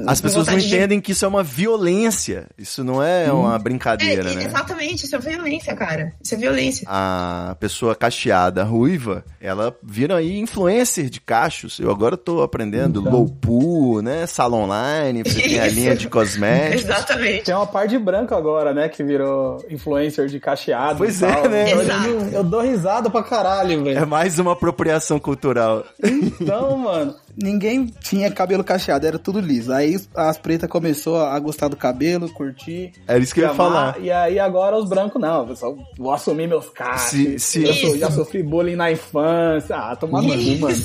As 0.07 0.21
pessoas 0.21 0.47
não 0.47 0.55
vontade 0.55 0.69
de- 0.69 0.75
entendem 0.76 1.00
que 1.00 1.12
isso 1.12 1.25
é 1.25 1.29
uma 1.29 1.43
violência. 1.43 2.47
Isso 2.57 2.83
não 2.83 3.02
é 3.02 3.31
uma 3.33 3.57
É, 3.57 3.59
brincadeira, 3.59 4.31
e- 4.31 4.35
né? 4.37 4.45
exatamente, 4.45 5.05
isso 5.05 5.14
é 5.14 5.19
violência, 5.19 5.75
cara. 5.75 6.12
Isso 6.23 6.35
é 6.35 6.38
violência. 6.38 6.87
A 6.88 7.57
pessoa 7.61 7.95
cacheada, 7.95 8.64
ruiva, 8.64 9.25
ela 9.40 9.76
vira 9.83 10.17
aí 10.17 10.38
influencer 10.38 11.11
de 11.11 11.21
cachos. 11.21 11.79
Eu 11.79 11.90
agora 11.90 12.17
tô 12.17 12.43
aprendendo 12.43 13.00
Então. 13.00 13.12
low 13.12 13.26
pool, 13.29 14.00
né? 14.02 14.26
Salon 14.26 14.64
online, 14.64 15.23
você 15.25 15.40
tem 15.43 15.61
a 15.61 15.67
linha 15.67 15.95
de 15.97 16.09
cosméticos. 16.09 16.85
Exatamente. 16.85 17.45
Tem 17.45 17.55
uma 17.55 17.67
par 17.67 17.87
de 17.87 17.99
branco 17.99 18.35
agora, 18.35 18.73
né? 18.73 18.88
Que 18.88 19.02
virou 19.05 19.64
influencer 19.71 20.26
de 20.29 20.40
cacheado. 20.40 20.99
Pois 20.99 21.21
e 21.21 21.25
é, 21.25 21.49
né? 21.49 21.73
Eu, 21.73 21.81
eu- 22.33 22.45
dou 22.45 22.61
risada 22.62 23.11
pra 23.11 23.23
caralho, 23.23 23.81
É 23.81 23.95
velho. 23.95 24.07
mais 24.07 24.38
uma 24.38 24.52
apropriação 24.52 25.19
cultural. 25.19 25.85
Então, 26.02 26.76
mano. 26.79 27.14
Ninguém 27.42 27.87
tinha 28.02 28.30
cabelo 28.30 28.62
cacheado, 28.62 29.06
era 29.06 29.18
tudo 29.18 29.40
liso. 29.40 29.73
Aí 29.73 29.99
as 30.14 30.37
pretas 30.38 30.68
começou 30.68 31.20
a 31.20 31.38
gostar 31.38 31.68
do 31.68 31.76
cabelo, 31.76 32.28
curtir. 32.32 32.92
Era 33.06 33.18
isso 33.18 33.32
que 33.35 33.40
eu 33.40 33.44
ia 33.44 33.50
amar, 33.50 33.68
falar. 33.94 34.00
E 34.00 34.11
aí 34.11 34.38
agora 34.38 34.76
os 34.76 34.88
brancos 34.88 35.20
não, 35.20 35.47
pessoal. 35.47 35.76
Vou 35.97 36.12
assumir 36.12 36.47
meus 36.47 36.68
cachos. 36.70 37.42
Se- 37.42 37.64
Eu 37.64 37.75
sou- 37.75 37.97
já 37.99 38.11
sofri 38.11 38.42
bullying 38.42 38.76
na 38.76 38.92
infância. 38.92 39.76
Ah, 39.76 39.97
tomar 39.97 40.23
no 40.23 40.28
cu, 40.35 40.61
mano. 40.61 40.76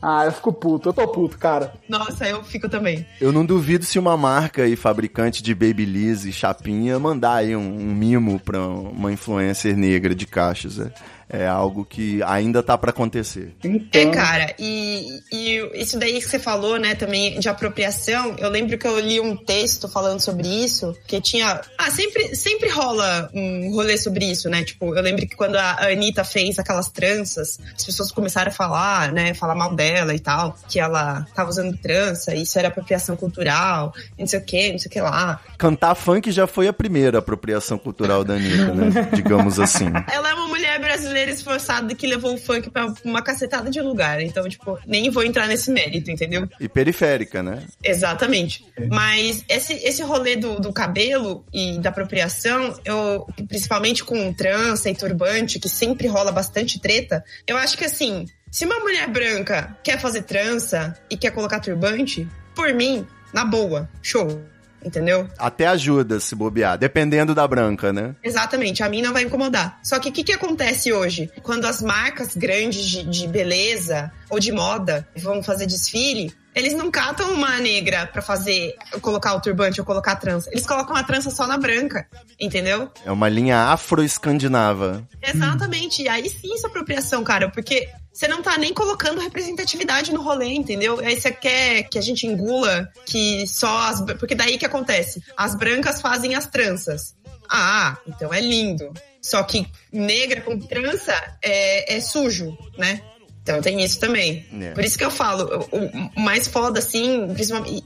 Ah, 0.00 0.24
eu 0.24 0.32
fico 0.32 0.52
puto, 0.52 0.88
eu 0.88 0.92
tô 0.92 1.06
puto, 1.08 1.36
cara. 1.38 1.72
Nossa, 1.88 2.26
eu 2.28 2.42
fico 2.44 2.68
também. 2.68 3.04
Eu 3.20 3.32
não 3.32 3.44
duvido 3.44 3.84
se 3.84 3.98
uma 3.98 4.16
marca 4.16 4.66
e 4.66 4.76
fabricante 4.76 5.42
de 5.42 5.54
Babyliss 5.54 6.24
e 6.24 6.32
chapinha 6.32 6.98
mandar 6.98 7.34
aí 7.34 7.54
um, 7.54 7.60
um 7.60 7.94
mimo 7.94 8.40
pra 8.40 8.66
uma 8.66 9.12
influencer 9.12 9.76
negra 9.76 10.14
de 10.14 10.26
cachos. 10.26 10.78
É, 10.78 10.90
é 11.28 11.46
algo 11.46 11.84
que 11.84 12.22
ainda 12.22 12.62
tá 12.62 12.76
pra 12.78 12.90
acontecer. 12.90 13.54
Então, 13.62 14.00
É, 14.00 14.06
cara, 14.06 14.54
e, 14.58 15.20
e 15.30 15.70
isso 15.74 15.98
daí 15.98 16.14
que 16.14 16.28
você 16.28 16.38
falou, 16.38 16.78
né, 16.78 16.94
também 16.94 17.38
de 17.38 17.48
apropriação, 17.48 18.34
eu 18.38 18.48
lembro 18.48 18.78
que 18.78 18.86
eu 18.86 18.98
li 18.98 19.20
um 19.20 19.36
texto 19.36 19.88
falando 19.88 20.20
sobre 20.20 20.48
isso, 20.48 20.96
que 21.06 21.20
tinha. 21.20 21.60
Ah, 21.76 21.90
sempre, 21.90 22.34
sempre 22.34 22.68
rola 22.70 23.30
um 23.34 23.72
rolê 23.74 23.98
sobre 23.98 24.24
isso, 24.24 24.48
né? 24.48 24.64
Tipo, 24.64 24.94
eu 24.94 25.02
lembro 25.02 25.26
que 25.26 25.36
quando 25.36 25.56
a 25.56 25.88
Anitta 25.88 26.24
fez 26.24 26.58
aquelas 26.58 26.88
tranças, 26.88 27.58
as 27.76 27.84
pessoas 27.84 28.10
começaram 28.10 28.50
a 28.50 28.54
falar, 28.54 29.12
né, 29.12 29.34
falar 29.34 29.54
mal 29.54 29.74
dela 29.74 30.14
e 30.14 30.20
tal, 30.20 30.56
que 30.68 30.80
ela 30.80 31.26
tava 31.34 31.50
usando 31.50 31.76
trança, 31.76 32.34
isso 32.34 32.58
era 32.58 32.68
apropriação 32.68 33.16
cultural, 33.16 33.92
não 34.18 34.26
sei 34.26 34.38
o 34.38 34.44
que, 34.44 34.72
não 34.72 34.78
sei 34.78 34.88
o 34.88 34.92
que 34.92 35.00
lá. 35.00 35.40
Cantar 35.58 35.94
funk 35.94 36.30
já 36.30 36.46
foi 36.46 36.68
a 36.68 36.72
primeira 36.72 37.18
apropriação 37.18 37.76
cultural 37.76 38.24
da 38.24 38.34
Anitta, 38.34 38.74
né? 38.74 39.08
Digamos 39.12 39.60
assim. 39.60 39.86
Ela 40.10 40.30
é 40.30 40.34
uma 40.34 40.48
mulher 40.48 40.80
brasileira 40.80 41.17
esforçada 41.26 41.94
que 41.94 42.06
levou 42.06 42.34
o 42.34 42.38
funk 42.38 42.70
pra 42.70 42.92
uma 43.04 43.22
cacetada 43.22 43.70
de 43.70 43.80
lugar. 43.80 44.20
Então, 44.20 44.48
tipo, 44.48 44.78
nem 44.86 45.10
vou 45.10 45.24
entrar 45.24 45.46
nesse 45.48 45.70
mérito, 45.70 46.10
entendeu? 46.10 46.48
E 46.60 46.68
periférica, 46.68 47.42
né? 47.42 47.62
Exatamente. 47.82 48.64
Mas 48.88 49.44
esse, 49.48 49.72
esse 49.74 50.02
rolê 50.02 50.36
do, 50.36 50.60
do 50.60 50.72
cabelo 50.72 51.44
e 51.52 51.78
da 51.78 51.88
apropriação, 51.88 52.78
eu, 52.84 53.26
principalmente 53.48 54.04
com 54.04 54.32
trança 54.32 54.90
e 54.90 54.94
turbante, 54.94 55.58
que 55.58 55.68
sempre 55.68 56.06
rola 56.06 56.30
bastante 56.30 56.78
treta, 56.78 57.24
eu 57.46 57.56
acho 57.56 57.76
que 57.78 57.84
assim, 57.84 58.26
se 58.50 58.64
uma 58.64 58.78
mulher 58.80 59.08
branca 59.08 59.76
quer 59.82 59.98
fazer 59.98 60.22
trança 60.22 60.94
e 61.10 61.16
quer 61.16 61.30
colocar 61.30 61.60
turbante, 61.60 62.28
por 62.54 62.72
mim, 62.74 63.06
na 63.32 63.44
boa, 63.44 63.88
show. 64.02 64.42
Entendeu? 64.84 65.28
Até 65.36 65.66
ajuda 65.66 66.20
se 66.20 66.34
bobear, 66.34 66.78
dependendo 66.78 67.34
da 67.34 67.46
branca, 67.46 67.92
né? 67.92 68.14
Exatamente, 68.22 68.82
a 68.82 68.88
mim 68.88 69.02
não 69.02 69.12
vai 69.12 69.24
incomodar. 69.24 69.78
Só 69.82 69.98
que 69.98 70.08
o 70.08 70.12
que, 70.12 70.22
que 70.22 70.32
acontece 70.32 70.92
hoje? 70.92 71.30
Quando 71.42 71.66
as 71.66 71.82
marcas 71.82 72.36
grandes 72.36 72.84
de, 72.84 73.02
de 73.02 73.26
beleza 73.26 74.12
ou 74.30 74.38
de 74.38 74.52
moda 74.52 75.08
vão 75.16 75.42
fazer 75.42 75.66
desfile, 75.66 76.34
eles 76.54 76.74
não 76.74 76.90
catam 76.90 77.32
uma 77.32 77.58
negra 77.58 78.06
pra 78.06 78.20
fazer, 78.20 78.74
colocar 79.00 79.34
o 79.34 79.40
turbante 79.40 79.80
ou 79.80 79.86
colocar 79.86 80.12
a 80.12 80.16
trança. 80.16 80.50
Eles 80.50 80.66
colocam 80.66 80.96
a 80.96 81.04
trança 81.04 81.30
só 81.30 81.46
na 81.46 81.56
branca, 81.56 82.06
entendeu? 82.38 82.90
É 83.04 83.12
uma 83.12 83.28
linha 83.28 83.58
afro-escandinava. 83.72 85.06
Exatamente. 85.22 86.02
E 86.02 86.08
aí 86.08 86.28
sim 86.28 86.54
isso 86.54 86.66
é 86.66 86.68
apropriação, 86.68 87.22
cara, 87.22 87.48
porque 87.48 87.88
você 88.12 88.26
não 88.26 88.42
tá 88.42 88.58
nem 88.58 88.74
colocando 88.74 89.20
representatividade 89.20 90.12
no 90.12 90.20
rolê, 90.20 90.48
entendeu? 90.48 90.98
Aí 90.98 91.20
você 91.20 91.30
quer 91.30 91.84
que 91.84 91.96
a 91.98 92.02
gente 92.02 92.26
engula 92.26 92.88
que 93.06 93.46
só 93.46 93.82
as. 93.82 94.00
Porque 94.00 94.34
daí 94.34 94.58
que 94.58 94.66
acontece? 94.66 95.22
As 95.36 95.54
brancas 95.54 96.00
fazem 96.00 96.34
as 96.34 96.46
tranças. 96.46 97.14
Ah, 97.48 97.96
então 98.06 98.34
é 98.34 98.40
lindo. 98.40 98.92
Só 99.22 99.42
que 99.44 99.66
negra 99.92 100.40
com 100.40 100.58
trança 100.58 101.14
é, 101.40 101.96
é 101.96 102.00
sujo, 102.00 102.58
né? 102.76 103.00
Então 103.48 103.62
tem 103.62 103.82
isso 103.82 103.98
também. 103.98 104.44
É. 104.60 104.72
Por 104.72 104.84
isso 104.84 104.98
que 104.98 105.04
eu 105.04 105.10
falo, 105.10 105.66
o, 105.72 106.18
o 106.18 106.20
mais 106.20 106.46
foda, 106.46 106.78
assim. 106.78 107.34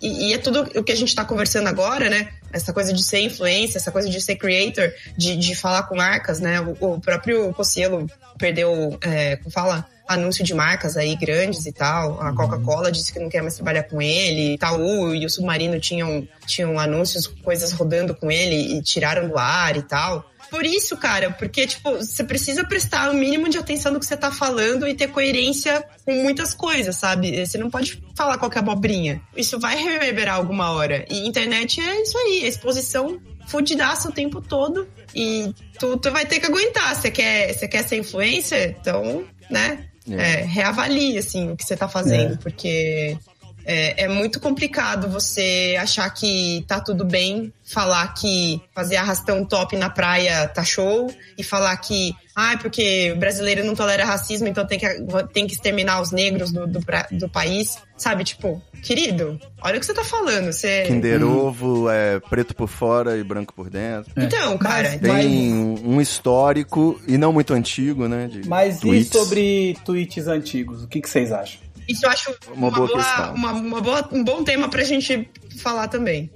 E, 0.03 0.31
e 0.31 0.35
é 0.35 0.39
tudo 0.39 0.63
o 0.77 0.83
que 0.83 0.91
a 0.91 0.97
gente 0.97 1.15
tá 1.15 1.25
conversando 1.25 1.69
agora, 1.69 2.11
né? 2.11 2.31
Essa 2.53 2.73
coisa 2.73 2.93
de 2.93 3.03
ser 3.03 3.21
influencer, 3.21 3.77
essa 3.77 3.93
coisa 3.93 4.11
de 4.11 4.21
ser 4.21 4.35
creator, 4.35 4.93
de, 5.17 5.37
de 5.37 5.55
falar 5.55 5.85
com 5.85 5.95
marcas, 5.95 6.41
né? 6.41 6.61
O, 6.61 6.95
o 6.95 7.01
próprio 7.01 7.53
Cossielo 7.55 8.11
perdeu, 8.37 8.99
é, 9.03 9.37
como 9.37 9.53
fala? 9.53 9.87
Anúncio 10.09 10.45
de 10.45 10.53
marcas 10.53 10.97
aí 10.97 11.15
grandes 11.15 11.65
e 11.65 11.73
tal. 11.73 12.21
A 12.21 12.35
Coca-Cola 12.35 12.91
disse 12.91 13.13
que 13.13 13.21
não 13.21 13.29
quer 13.29 13.41
mais 13.41 13.55
trabalhar 13.55 13.85
com 13.85 14.03
ele. 14.03 14.55
Itaú 14.55 15.15
e 15.15 15.25
o 15.25 15.31
Submarino 15.31 15.79
tinham, 15.79 16.27
tinham 16.45 16.77
anúncios, 16.77 17.29
coisas 17.29 17.71
rodando 17.73 18.15
com 18.15 18.31
ele 18.31 18.77
e 18.77 18.83
tiraram 18.83 19.29
do 19.29 19.39
ar 19.39 19.77
e 19.77 19.83
tal 19.83 20.32
por 20.53 20.67
isso, 20.67 20.99
cara, 20.99 21.31
porque, 21.31 21.67
tipo, 21.67 21.93
você 21.93 22.23
precisa 22.23 22.63
prestar 22.63 23.11
o 23.11 23.15
mínimo 23.15 23.49
de 23.49 23.57
atenção 23.57 23.91
no 23.91 23.99
que 23.99 24.05
você 24.05 24.19
tá 24.19 24.31
falando 24.31 24.87
e 24.87 24.95
ter 24.95 25.09
coerência 25.09 25.83
com 26.05 26.13
muitas 26.23 26.53
coisas, 26.53 26.95
sabe? 26.95 27.47
Você 27.47 27.57
não 27.57 27.71
pode 27.71 28.05
falar 28.15 28.37
qualquer 28.37 28.59
abobrinha. 28.59 29.23
Isso 29.35 29.59
vai 29.59 29.83
reverberar 29.83 30.37
alguma 30.37 30.71
hora. 30.73 31.07
E 31.09 31.27
internet 31.27 31.81
é 31.81 32.03
isso 32.03 32.19
aí, 32.19 32.45
é 32.45 32.49
exposição 32.49 33.19
fudidaça 33.47 34.11
o 34.11 34.13
tempo 34.13 34.43
todo. 34.43 34.87
E 35.15 35.55
tu, 35.79 35.97
tu 35.97 36.11
vai 36.11 36.27
ter 36.27 36.39
que 36.39 36.45
aguentar. 36.45 36.97
Você 36.97 37.11
quer, 37.11 37.55
você 37.55 37.67
quer 37.67 37.83
ser 37.85 37.97
influencer? 37.97 38.77
Então, 38.79 39.25
né? 39.51 39.87
É. 40.11 40.41
É, 40.41 40.45
reavalie, 40.45 41.17
assim, 41.17 41.53
o 41.53 41.57
que 41.57 41.65
você 41.65 41.77
tá 41.77 41.89
fazendo, 41.89 42.37
porque 42.39 43.17
é, 43.65 44.05
é 44.05 44.09
muito 44.09 44.41
complicado 44.41 45.09
você 45.09 45.77
achar 45.81 46.09
que 46.11 46.65
tá 46.67 46.81
tudo 46.81 47.05
bem, 47.05 47.53
falar 47.65 48.13
que 48.15 48.61
fazer 48.75 48.97
arrastão 48.97 49.45
top 49.45 49.77
na 49.77 49.89
praia 49.89 50.49
tá 50.49 50.65
show 50.65 51.13
e 51.39 51.43
falar 51.43 51.77
que, 51.77 52.15
ah, 52.35 52.57
porque 52.61 53.13
o 53.13 53.17
brasileiro 53.17 53.65
não 53.65 53.75
tolera 53.75 54.05
racismo, 54.05 54.49
então 54.49 54.67
tem 54.67 54.79
que, 54.79 54.87
tem 55.33 55.47
que 55.47 55.55
exterminar 55.55 56.01
os 56.01 56.11
negros 56.11 56.53
do, 56.53 56.67
do, 56.67 56.81
do 57.13 57.29
país. 57.29 57.79
Sabe, 57.97 58.25
tipo, 58.25 58.61
querido, 58.83 59.39
olha 59.63 59.77
o 59.77 59.81
que 59.81 59.87
você 59.87 59.95
tá 59.95 60.03
falando. 60.03 60.53
Você... 60.53 60.83
Kinder 60.83 61.23
Ovo 61.23 61.89
é 61.89 62.19
preto 62.19 62.55
por 62.55 62.69
fora 62.69 63.17
e 63.17 63.23
branco 63.23 63.55
por 63.55 63.71
dentro. 63.71 64.13
Então, 64.17 64.59
cara, 64.59 64.99
Tem 64.99 65.53
um 65.53 66.01
histórico, 66.01 67.01
e 67.07 67.17
não 67.17 67.33
muito 67.33 67.55
antigo, 67.55 68.09
né? 68.09 68.27
De 68.27 68.49
Mas 68.49 68.81
tweets. 68.81 69.07
e 69.07 69.19
sobre 69.19 69.77
tweets 69.85 70.27
antigos? 70.27 70.83
O 70.83 70.89
que, 70.89 71.01
que 71.01 71.09
vocês 71.09 71.31
acham? 71.31 71.61
Isso 71.93 72.07
eu 72.07 72.11
acho 72.11 72.35
Uma 72.55 72.71
boa 72.71 72.89
questão. 72.89 73.35
uma- 73.35 73.53
uma 73.53 73.81
boa- 73.81 74.09
um 74.13 74.25
bom 74.25 74.43
tema 74.43 74.69
pra 74.69 74.83
gente 74.83 75.29
falar 75.59 75.89
também. 75.89 76.31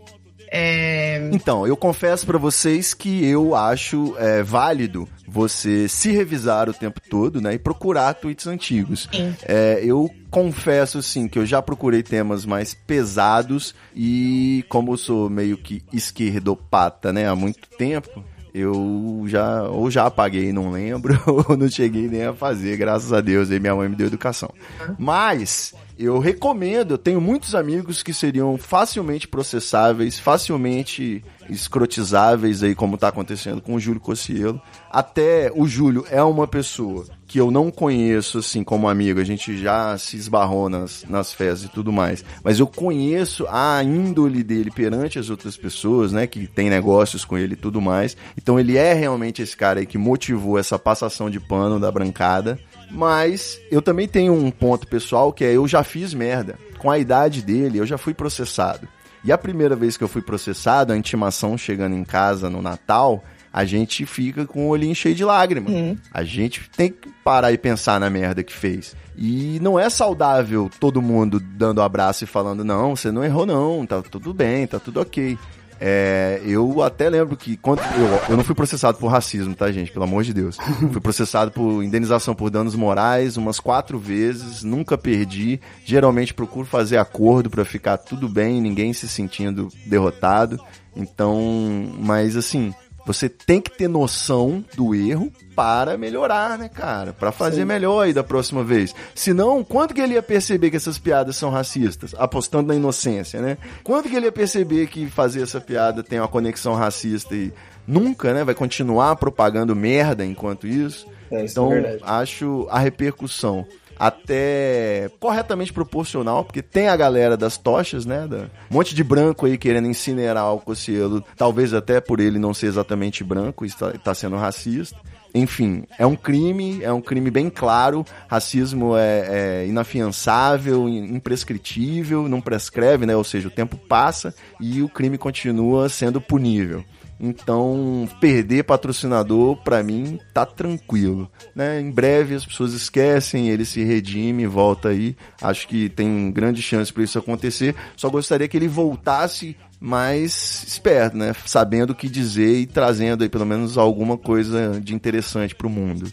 É, 0.53 1.29
Então, 1.33 1.67
eu 1.67 1.77
confesso 1.77 2.25
pra 2.25 2.39
vocês 2.39 2.95
que 2.95 3.25
eu 3.27 3.55
acho 3.57 4.15
é, 4.17 4.43
válido 4.45 5.09
você 5.27 5.89
se 5.89 6.13
revisar 6.13 6.69
o 6.71 6.73
tempo 6.73 7.01
todo, 7.11 7.41
né, 7.41 7.55
e 7.55 7.59
procurar 7.59 8.15
tweets 8.15 8.47
antigos. 8.47 9.09
É, 9.43 9.81
eu 9.83 10.09
confesso, 10.31 11.03
sim, 11.03 11.27
que 11.27 11.37
eu 11.39 11.45
já 11.45 11.61
procurei 11.61 12.01
temas 12.03 12.47
mais 12.47 12.73
pesados 12.75 13.75
e 13.95 14.65
como 14.69 14.93
eu 14.93 14.97
sou 14.97 15.29
meio 15.29 15.59
que 15.59 15.83
esquerdopata, 15.93 17.13
né, 17.13 17.27
há 17.29 17.35
muito 17.35 17.69
tempo, 17.77 18.25
eu 18.57 19.25
já 19.27 19.65
ou 19.65 19.91
já 19.91 20.07
apaguei, 20.07 20.53
não 20.53 20.71
lembro, 20.71 21.21
ou 21.27 21.57
não 21.57 21.69
cheguei 21.69 22.09
nem 22.09 22.25
a 22.25 22.33
fazer, 22.33 22.77
graças 22.77 23.13
a 23.13 23.21
Deus, 23.21 23.51
aí 23.51 23.61
minha 23.61 23.75
mãe 23.75 23.89
me 23.89 23.97
deu 23.97 24.07
educação. 24.07 24.51
Mas 24.99 25.75
eu 25.99 26.19
recomendo, 26.19 26.93
eu 26.93 26.99
tenho 26.99 27.21
muitos 27.21 27.55
amigos 27.55 28.03
que 28.03 28.13
seriam 28.13 28.59
facilmente 28.59 29.27
processáveis, 29.27 30.19
facilmente 30.19 31.25
escrotizáveis 31.49 32.63
aí, 32.63 32.75
como 32.75 32.99
tá 32.99 33.09
acontecendo 33.09 33.63
com 33.63 33.75
o 33.75 33.81
Júlio 33.81 34.01
Cossielo. 34.01 34.61
Até 34.91 35.51
o 35.55 35.67
Júlio 35.67 36.05
é 36.11 36.23
uma 36.23 36.47
pessoa 36.47 37.07
que 37.27 37.41
eu 37.41 37.51
não 37.51 37.71
conheço, 37.71 38.39
assim, 38.39 38.63
como 38.63 38.89
amigo, 38.89 39.21
a 39.21 39.25
gente 39.25 39.57
já 39.59 39.99
se 39.99 40.17
esbarrou 40.17 40.69
nas, 40.69 41.05
nas 41.09 41.33
festas 41.33 41.65
e 41.65 41.69
tudo 41.69 41.93
mais, 41.93 42.25
mas 42.43 42.61
eu 42.61 42.67
conheço 42.67 43.47
a 43.49 43.83
índole 43.83 44.45
dele 44.45 44.71
perante 44.71 45.19
as 45.19 45.29
outras 45.29 45.57
pessoas, 45.57 46.13
né, 46.13 46.27
que 46.27 46.47
tem 46.47 46.71
negócios 46.71 47.25
com 47.25 47.37
ele 47.37 47.55
e 47.55 47.57
tudo 47.57 47.81
mais, 47.81 48.17
então 48.39 48.61
ele 48.61 48.77
é 48.77 48.93
realmente 48.93 49.43
esse 49.43 49.57
cara 49.57 49.81
aí 49.81 49.87
que 49.87 49.99
motivou 49.99 50.59
essa 50.59 50.79
passação 50.79 51.29
de 51.29 51.41
pano 51.41 51.81
da 51.81 51.91
brancada, 51.91 52.59
mas 52.91 53.61
eu 53.71 53.83
também 53.83 54.09
tenho 54.09 54.33
um 54.33 54.51
ponto 54.51 54.87
pessoal 54.87 55.33
que 55.33 55.45
é 55.45 55.53
eu 55.53 55.67
já 55.67 55.83
fiz 55.83 56.15
merda. 56.15 56.59
Com 56.79 56.91
a 56.91 56.99
idade 56.99 57.43
dele, 57.43 57.79
eu 57.79 57.87
já 57.87 57.99
fui 57.99 58.15
processado. 58.15 58.87
E 59.25 59.33
a 59.33 59.39
primeira 59.39 59.75
vez 59.75 59.97
que 59.97 60.05
eu 60.05 60.09
fui 60.09 60.23
processado, 60.23 60.93
a 60.93 60.97
intimação 60.97 61.59
chegando 61.59 61.97
em 61.97 62.05
casa 62.05 62.49
no 62.49 62.63
Natal, 62.63 63.25
a 63.53 63.65
gente 63.65 64.05
fica 64.05 64.45
com 64.45 64.67
o 64.67 64.69
olhinho 64.69 64.95
cheio 64.95 65.15
de 65.15 65.25
lágrima. 65.25 65.69
A 66.13 66.23
gente 66.23 66.69
tem 66.77 66.91
que 66.91 67.09
parar 67.25 67.51
e 67.53 67.59
pensar 67.59 67.99
na 67.99 68.11
merda 68.11 68.45
que 68.45 68.53
fez. 68.53 68.95
E 69.17 69.59
não 69.63 69.81
é 69.81 69.89
saudável 69.89 70.71
todo 70.79 71.01
mundo 71.01 71.41
dando 71.41 71.81
abraço 71.81 72.23
e 72.23 72.27
falando, 72.27 72.63
não, 72.63 72.95
você 72.95 73.11
não 73.11 73.25
errou 73.25 73.47
não, 73.47 73.87
tá 73.87 74.03
tudo 74.03 74.35
bem, 74.35 74.67
tá 74.67 74.79
tudo 74.79 75.01
ok. 75.01 75.39
É, 75.81 76.41
eu 76.45 76.83
até 76.83 77.09
lembro 77.09 77.37
que 77.37 77.57
quando 77.57 77.81
eu, 77.81 78.31
eu 78.31 78.37
não 78.37 78.45
fui 78.45 78.55
processado 78.55 78.99
por 78.99 79.09
racismo, 79.09 79.55
tá, 79.55 79.71
gente? 79.71 79.93
Pelo 79.93 80.05
amor 80.05 80.25
de 80.25 80.33
Deus. 80.33 80.57
fui 80.93 81.01
processado 81.01 81.51
por 81.51 81.83
indenização 81.83 82.35
por 82.35 82.51
danos 82.51 82.75
morais 82.75 83.37
umas 83.37 83.61
quatro 83.61 83.99
vezes, 83.99 84.63
nunca 84.63 84.97
perdi. 84.97 85.61
Geralmente 85.85 86.33
procuro 86.35 86.67
fazer 86.67 86.97
acordo 86.97 87.51
pra 87.51 87.65
ficar 87.65 87.99
tudo 87.99 88.29
bem, 88.29 88.61
ninguém 88.61 88.93
se 88.93 89.07
sentindo 89.09 89.69
derrotado. 89.87 90.59
Então, 90.97 91.93
mas 91.99 92.37
assim, 92.37 92.75
você 93.07 93.29
tem 93.29 93.61
que 93.61 93.71
ter 93.71 93.89
noção 93.89 94.65
do 94.75 94.95
erro 94.95 95.33
para 95.55 95.97
melhorar, 95.97 96.59
né, 96.59 96.69
cara? 96.69 97.13
Para 97.13 97.31
fazer 97.31 97.65
melhor 97.65 98.03
aí 98.03 98.13
da 98.13 98.25
próxima 98.25 98.65
vez. 98.65 98.95
Senão, 99.15 99.63
quando 99.63 99.95
que 99.95 100.01
ele 100.01 100.15
ia 100.15 100.23
perceber 100.23 100.71
que 100.71 100.77
essas 100.77 100.99
piadas 100.99 101.37
são 101.37 101.49
racistas? 101.49 102.15
Apostando 102.19 102.69
na 102.69 102.75
inocência, 102.75 103.41
né? 103.41 103.57
Quando 103.85 104.09
que 104.09 104.17
ele 104.17 104.27
ia 104.27 104.33
perceber 104.33 104.89
que 104.89 105.07
fazer 105.07 105.43
essa 105.43 105.61
piada 105.61 106.03
tem 106.03 106.19
uma 106.19 106.29
conexão 106.29 106.75
racista 106.75 107.35
e 107.35 107.53
nunca, 107.87 108.35
né? 108.35 108.43
Vai 108.43 108.55
continuar 108.55 109.15
propagando 109.17 109.75
merda 109.77 110.25
enquanto 110.25 110.67
isso? 110.67 111.07
É, 111.31 111.45
isso 111.45 111.53
então, 111.53 111.73
é 111.73 111.99
acho 112.03 112.67
a 112.71 112.79
repercussão 112.79 113.67
até 113.99 115.11
corretamente 115.21 115.73
proporcional, 115.73 116.45
porque 116.45 116.63
tem 116.63 116.89
a 116.89 116.97
galera 116.97 117.37
das 117.37 117.57
tochas, 117.57 118.05
né? 118.07 118.27
Da, 118.27 118.49
um 118.71 118.75
monte 118.75 118.95
de 118.95 119.03
branco 119.03 119.47
aí 119.47 119.57
querendo 119.57 119.89
incinerar 119.89 120.53
o 120.53 120.61
Cossielo, 120.61 121.25
talvez 121.37 121.73
até 121.75 122.01
por 122.01 122.21
ele 122.21 122.39
não 122.39 122.55
ser 122.55 122.67
exatamente 122.67 123.25
branco 123.25 123.65
está, 123.65 123.91
está 123.91 124.15
sendo 124.15 124.37
racista. 124.37 124.99
Enfim, 125.35 125.85
é 125.99 126.07
um 126.07 126.17
crime, 126.17 126.83
é 126.83 126.91
um 126.91 127.01
crime 127.01 127.31
bem 127.31 127.51
claro. 127.51 128.07
Racismo 128.27 128.97
é, 128.97 129.63
é 129.63 129.67
inafiançável, 129.67 130.89
in- 130.89 131.15
imprescritível, 131.15 132.27
não 132.27 132.41
prescreve, 132.41 133.05
né? 133.05 133.15
Ou 133.15 133.25
seja, 133.25 133.49
o 133.49 133.51
tempo 133.51 133.77
passa 133.77 134.35
e 134.59 134.81
o 134.83 134.89
crime 134.89 135.19
continua 135.19 135.89
sendo 135.91 136.21
punível. 136.23 136.83
Então, 137.19 138.09
perder 138.21 138.65
patrocinador, 138.65 139.57
pra 139.57 139.83
mim, 139.83 140.19
tá 140.35 140.45
tranquilo. 140.45 141.31
Né? 141.55 141.81
Em 141.81 141.91
breve 141.91 142.35
as 142.35 142.45
pessoas 142.45 142.73
esquecem, 142.73 143.49
ele 143.49 143.65
se 143.65 143.83
redime, 143.83 144.47
volta 144.47 144.91
aí. 144.91 145.17
Acho 145.41 145.67
que 145.67 145.89
tem 145.89 146.31
grande 146.31 146.61
chance 146.61 146.93
para 146.93 147.03
isso 147.03 147.19
acontecer. 147.19 147.75
Só 147.97 148.11
gostaria 148.11 148.49
que 148.49 148.57
ele 148.57 148.69
voltasse 148.69 149.57
mais 149.81 150.65
esperto, 150.67 151.17
né? 151.17 151.35
Sabendo 151.45 151.91
o 151.91 151.95
que 151.95 152.09
dizer 152.09 152.61
e 152.61 152.67
trazendo 152.67 153.23
aí 153.23 153.29
pelo 153.29 153.45
menos 153.45 153.77
alguma 153.77 154.17
coisa 154.17 154.81
de 154.81 154.95
interessante 154.95 155.55
pro 155.55 155.69
mundo 155.69 156.11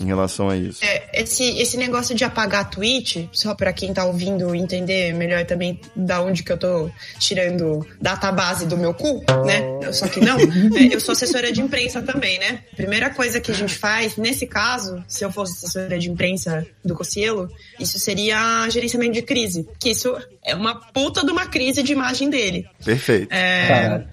em 0.00 0.04
relação 0.06 0.48
a 0.50 0.56
isso. 0.56 0.84
É, 0.84 1.20
esse, 1.22 1.44
esse 1.58 1.76
negócio 1.76 2.14
de 2.14 2.24
apagar 2.24 2.68
tweet, 2.70 3.28
só 3.32 3.54
pra 3.54 3.72
quem 3.72 3.92
tá 3.94 4.04
ouvindo 4.04 4.54
entender 4.54 5.12
melhor 5.14 5.44
também 5.44 5.80
da 5.94 6.20
onde 6.22 6.42
que 6.42 6.52
eu 6.52 6.58
tô 6.58 6.90
tirando 7.18 7.86
database 8.00 8.66
do 8.66 8.76
meu 8.76 8.92
cu, 8.94 9.24
né? 9.46 9.60
Eu- 9.82 9.92
Só 9.92 10.08
que 10.08 10.20
não, 10.20 10.36
é, 10.38 10.94
eu 10.94 11.00
sou 11.00 11.12
assessora 11.12 11.50
de 11.52 11.60
imprensa 11.60 12.02
também, 12.02 12.38
né? 12.38 12.60
Primeira 12.76 13.08
coisa 13.10 13.40
que 13.40 13.50
a 13.50 13.54
gente 13.54 13.74
faz, 13.74 14.16
nesse 14.16 14.46
caso, 14.46 15.02
se 15.08 15.24
eu 15.24 15.32
fosse 15.32 15.52
assessora 15.54 15.98
de 15.98 16.10
imprensa 16.10 16.66
do 16.84 16.94
Cocielo, 16.94 17.48
isso 17.80 17.98
seria 17.98 18.68
gerenciamento 18.68 19.12
de 19.12 19.22
crise. 19.22 19.66
Que 19.78 19.90
isso 19.90 20.16
é 20.44 20.54
uma 20.54 20.74
puta 20.92 21.24
de 21.24 21.30
uma 21.30 21.46
crise 21.46 21.82
de 21.82 21.92
imagem 21.92 22.28
dele. 22.28 22.66
Perfeito. 22.84 23.32
É, 23.32 24.04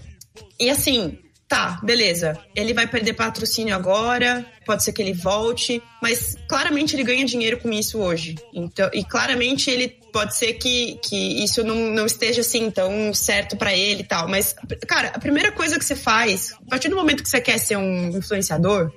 e 0.60 0.70
assim, 0.70 1.18
tá, 1.54 1.80
beleza. 1.84 2.36
Ele 2.56 2.74
vai 2.74 2.88
perder 2.88 3.14
patrocínio 3.14 3.76
agora, 3.76 4.44
pode 4.66 4.84
ser 4.84 4.92
que 4.92 5.00
ele 5.00 5.14
volte, 5.14 5.84
mas 6.02 6.36
claramente 6.50 6.96
ele 6.96 7.04
ganha 7.04 7.24
dinheiro 7.24 7.60
com 7.60 7.72
isso 7.72 8.00
hoje. 8.00 8.36
Então, 8.52 8.90
e 8.92 9.04
claramente 9.04 9.70
ele 9.70 9.88
pode 10.12 10.36
ser 10.36 10.54
que, 10.54 10.98
que 11.04 11.44
isso 11.44 11.64
não, 11.64 11.76
não 11.76 12.08
esteja 12.08 12.42
assim 12.42 12.72
tão 12.72 13.14
certo 13.14 13.56
pra 13.56 13.72
ele 13.72 14.02
e 14.02 14.04
tal. 14.04 14.28
Mas, 14.28 14.56
cara, 14.88 15.10
a 15.10 15.20
primeira 15.20 15.52
coisa 15.52 15.78
que 15.78 15.86
você 15.86 15.96
faz, 15.96 16.54
a 16.54 16.70
partir 16.72 16.90
do 16.90 16.96
momento 16.96 17.22
que 17.22 17.30
você 17.30 17.40
quer 17.40 17.60
ser 17.60 17.78
um 17.78 18.10
influenciador, 18.10 18.92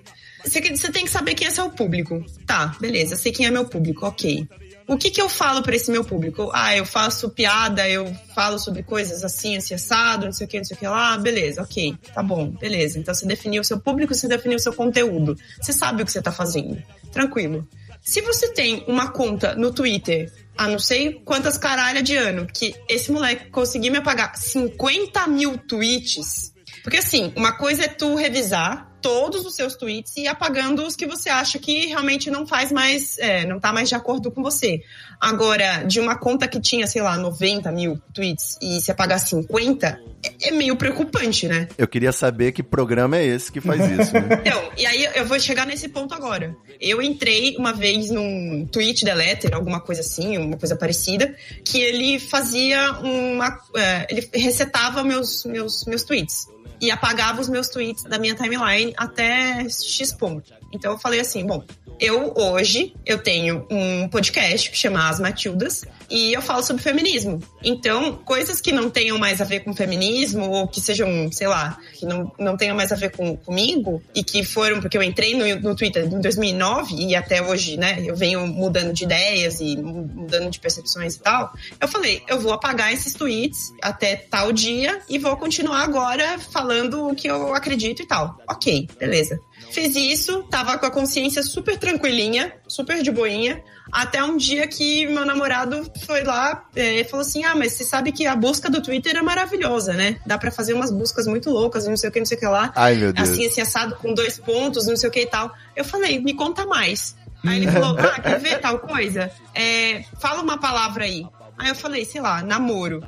você, 0.46 0.90
tem 0.90 1.04
que 1.04 1.10
saber 1.10 1.34
quem 1.34 1.46
é 1.46 1.50
seu 1.50 1.70
público. 1.70 2.24
Tá, 2.46 2.76
beleza, 2.80 3.16
sei 3.16 3.32
quem 3.32 3.46
é 3.46 3.50
meu 3.50 3.66
público, 3.66 4.06
ok. 4.06 4.48
O 4.88 4.96
que 4.96 5.10
que 5.10 5.20
eu 5.20 5.28
falo 5.28 5.62
pra 5.62 5.74
esse 5.74 5.90
meu 5.90 6.04
público? 6.04 6.48
Ah, 6.54 6.76
eu 6.76 6.86
faço 6.86 7.30
piada, 7.30 7.88
eu 7.88 8.14
falo 8.34 8.56
sobre 8.58 8.84
coisas 8.84 9.24
assim, 9.24 9.56
assim, 9.56 9.74
assado, 9.74 10.26
não 10.26 10.32
sei 10.32 10.46
o 10.46 10.48
que, 10.48 10.58
não 10.58 10.64
sei 10.64 10.76
o 10.76 10.78
que 10.78 10.86
lá. 10.86 11.18
Beleza, 11.18 11.60
ok, 11.60 11.96
tá 12.14 12.22
bom, 12.22 12.50
beleza. 12.50 12.98
Então 12.98 13.12
você 13.12 13.26
definiu 13.26 13.62
o 13.62 13.64
seu 13.64 13.80
público, 13.80 14.14
você 14.14 14.28
definiu 14.28 14.56
o 14.56 14.60
seu 14.60 14.72
conteúdo. 14.72 15.36
Você 15.60 15.72
sabe 15.72 16.02
o 16.02 16.06
que 16.06 16.12
você 16.12 16.22
tá 16.22 16.30
fazendo. 16.30 16.80
Tranquilo. 17.10 17.68
Se 18.00 18.20
você 18.20 18.52
tem 18.52 18.84
uma 18.86 19.10
conta 19.10 19.56
no 19.56 19.72
Twitter 19.72 20.32
há 20.56 20.68
não 20.68 20.78
sei 20.78 21.20
quantas 21.24 21.58
caralhas 21.58 22.04
de 22.04 22.16
ano, 22.16 22.46
que 22.46 22.74
esse 22.88 23.10
moleque 23.10 23.50
conseguir 23.50 23.90
me 23.90 23.98
apagar 23.98 24.36
50 24.36 25.26
mil 25.26 25.58
tweets. 25.58 26.52
Porque 26.84 26.98
assim, 26.98 27.32
uma 27.34 27.52
coisa 27.52 27.84
é 27.84 27.88
tu 27.88 28.14
revisar 28.14 28.95
todos 29.06 29.46
os 29.46 29.54
seus 29.54 29.76
tweets 29.76 30.16
e 30.16 30.26
apagando 30.26 30.84
os 30.84 30.96
que 30.96 31.06
você 31.06 31.28
acha 31.28 31.60
que 31.60 31.86
realmente 31.86 32.28
não 32.28 32.44
faz 32.44 32.72
mais, 32.72 33.16
é, 33.20 33.46
não 33.46 33.60
tá 33.60 33.72
mais 33.72 33.88
de 33.88 33.94
acordo 33.94 34.32
com 34.32 34.42
você. 34.42 34.82
Agora, 35.20 35.84
de 35.84 36.00
uma 36.00 36.18
conta 36.18 36.48
que 36.48 36.60
tinha, 36.60 36.88
sei 36.88 37.02
lá, 37.02 37.16
90 37.16 37.70
mil 37.70 38.02
tweets 38.12 38.58
e 38.60 38.80
se 38.80 38.90
apagar 38.90 39.20
50, 39.20 40.00
é, 40.42 40.50
meio 40.50 40.76
preocupante, 40.76 41.48
né? 41.48 41.68
Eu 41.76 41.88
queria 41.88 42.12
saber 42.12 42.52
que 42.52 42.62
programa 42.62 43.16
é 43.16 43.24
esse 43.24 43.50
que 43.50 43.60
faz 43.60 43.80
isso. 43.80 44.12
Né? 44.12 44.42
Então, 44.46 44.70
e 44.76 44.86
aí 44.86 45.08
eu 45.14 45.26
vou 45.26 45.38
chegar 45.40 45.66
nesse 45.66 45.88
ponto 45.88 46.14
agora. 46.14 46.56
Eu 46.80 47.02
entrei 47.02 47.56
uma 47.58 47.72
vez 47.72 48.10
num 48.10 48.66
tweet 48.70 49.04
da 49.04 49.14
Letter, 49.14 49.54
alguma 49.54 49.80
coisa 49.80 50.00
assim, 50.00 50.38
uma 50.38 50.56
coisa 50.56 50.76
parecida, 50.76 51.34
que 51.64 51.80
ele 51.80 52.18
fazia 52.18 52.92
uma. 53.00 53.58
é, 53.76 54.06
ele 54.10 54.28
resetava 54.32 55.02
meus, 55.02 55.44
meus, 55.44 55.84
meus 55.86 56.04
tweets. 56.04 56.48
E 56.80 56.90
apagava 56.90 57.40
os 57.40 57.48
meus 57.48 57.68
tweets 57.68 58.04
da 58.04 58.18
minha 58.18 58.34
timeline 58.34 58.92
até 58.96 59.66
X 59.68 60.12
ponto. 60.12 60.52
Então 60.72 60.92
eu 60.92 60.98
falei 60.98 61.20
assim, 61.20 61.46
bom, 61.46 61.64
eu 61.98 62.34
hoje 62.36 62.94
eu 63.04 63.18
tenho 63.18 63.66
um 63.70 64.08
podcast 64.08 64.70
que 64.70 64.76
chama 64.76 65.08
As 65.08 65.18
Matildas, 65.18 65.84
e 66.10 66.32
eu 66.32 66.42
falo 66.42 66.62
sobre 66.62 66.82
feminismo. 66.82 67.40
Então, 67.64 68.16
coisas 68.24 68.60
que 68.60 68.72
não 68.72 68.90
tenham 68.90 69.18
mais 69.18 69.40
a 69.40 69.44
ver 69.44 69.60
com 69.60 69.74
feminismo, 69.74 70.48
ou 70.48 70.68
que 70.68 70.80
sejam, 70.80 71.30
sei 71.32 71.48
lá, 71.48 71.78
que 71.94 72.06
não, 72.06 72.32
não 72.38 72.56
tenham 72.56 72.76
mais 72.76 72.92
a 72.92 72.96
ver 72.96 73.10
com, 73.10 73.36
comigo, 73.36 74.02
e 74.14 74.22
que 74.22 74.44
foram, 74.44 74.80
porque 74.80 74.96
eu 74.96 75.02
entrei 75.02 75.34
no, 75.34 75.60
no 75.60 75.74
Twitter 75.74 76.04
em 76.04 76.20
2009 76.20 76.94
e 76.94 77.14
até 77.14 77.42
hoje, 77.42 77.76
né, 77.76 78.02
eu 78.04 78.14
venho 78.14 78.46
mudando 78.46 78.92
de 78.92 79.04
ideias 79.04 79.60
e 79.60 79.76
mudando 79.76 80.50
de 80.50 80.60
percepções 80.60 81.14
e 81.14 81.20
tal. 81.20 81.52
Eu 81.80 81.88
falei, 81.88 82.22
eu 82.28 82.40
vou 82.40 82.52
apagar 82.52 82.92
esses 82.92 83.14
tweets 83.14 83.72
até 83.82 84.16
tal 84.16 84.52
dia 84.52 85.00
e 85.08 85.18
vou 85.18 85.36
continuar 85.36 85.82
agora 85.82 86.38
falando 86.38 87.08
o 87.08 87.14
que 87.14 87.28
eu 87.28 87.54
acredito 87.54 88.02
e 88.02 88.06
tal. 88.06 88.38
Ok, 88.48 88.88
beleza. 88.98 89.40
Fiz 89.70 89.94
isso, 89.94 90.42
tava 90.44 90.78
com 90.78 90.86
a 90.86 90.90
consciência 90.90 91.42
super 91.42 91.78
tranquilinha, 91.78 92.52
super 92.66 93.02
de 93.02 93.10
boinha. 93.10 93.62
Até 93.92 94.22
um 94.22 94.36
dia 94.36 94.66
que 94.66 95.06
meu 95.06 95.24
namorado 95.24 95.90
foi 96.04 96.24
lá 96.24 96.66
é, 96.74 97.00
e 97.00 97.04
falou 97.04 97.24
assim: 97.24 97.44
Ah, 97.44 97.54
mas 97.54 97.72
você 97.72 97.84
sabe 97.84 98.10
que 98.10 98.26
a 98.26 98.34
busca 98.34 98.70
do 98.70 98.82
Twitter 98.82 99.16
é 99.16 99.22
maravilhosa, 99.22 99.92
né? 99.92 100.18
Dá 100.26 100.38
para 100.38 100.50
fazer 100.50 100.72
umas 100.72 100.90
buscas 100.90 101.26
muito 101.26 101.50
loucas, 101.50 101.86
não 101.86 101.96
sei 101.96 102.08
o 102.08 102.12
que, 102.12 102.18
não 102.18 102.26
sei 102.26 102.36
o 102.36 102.40
que 102.40 102.46
lá. 102.46 102.72
Ai, 102.74 102.96
meu 102.96 103.12
Deus. 103.12 103.28
Assim, 103.28 103.46
assim, 103.46 103.60
assado 103.60 103.96
com 103.96 104.12
dois 104.12 104.38
pontos, 104.38 104.86
não 104.86 104.96
sei 104.96 105.08
o 105.08 105.12
que 105.12 105.20
e 105.20 105.26
tal. 105.26 105.52
Eu 105.74 105.84
falei: 105.84 106.18
Me 106.18 106.34
conta 106.34 106.66
mais. 106.66 107.16
Aí 107.44 107.58
ele 107.58 107.70
falou: 107.70 107.96
Ah, 107.98 108.20
quer 108.20 108.40
ver 108.40 108.60
tal 108.60 108.78
coisa? 108.78 109.30
É, 109.54 110.04
fala 110.18 110.42
uma 110.42 110.58
palavra 110.58 111.04
aí. 111.04 111.24
Aí 111.56 111.68
eu 111.68 111.74
falei: 111.74 112.04
Sei 112.04 112.20
lá, 112.20 112.42
namoro. 112.42 113.06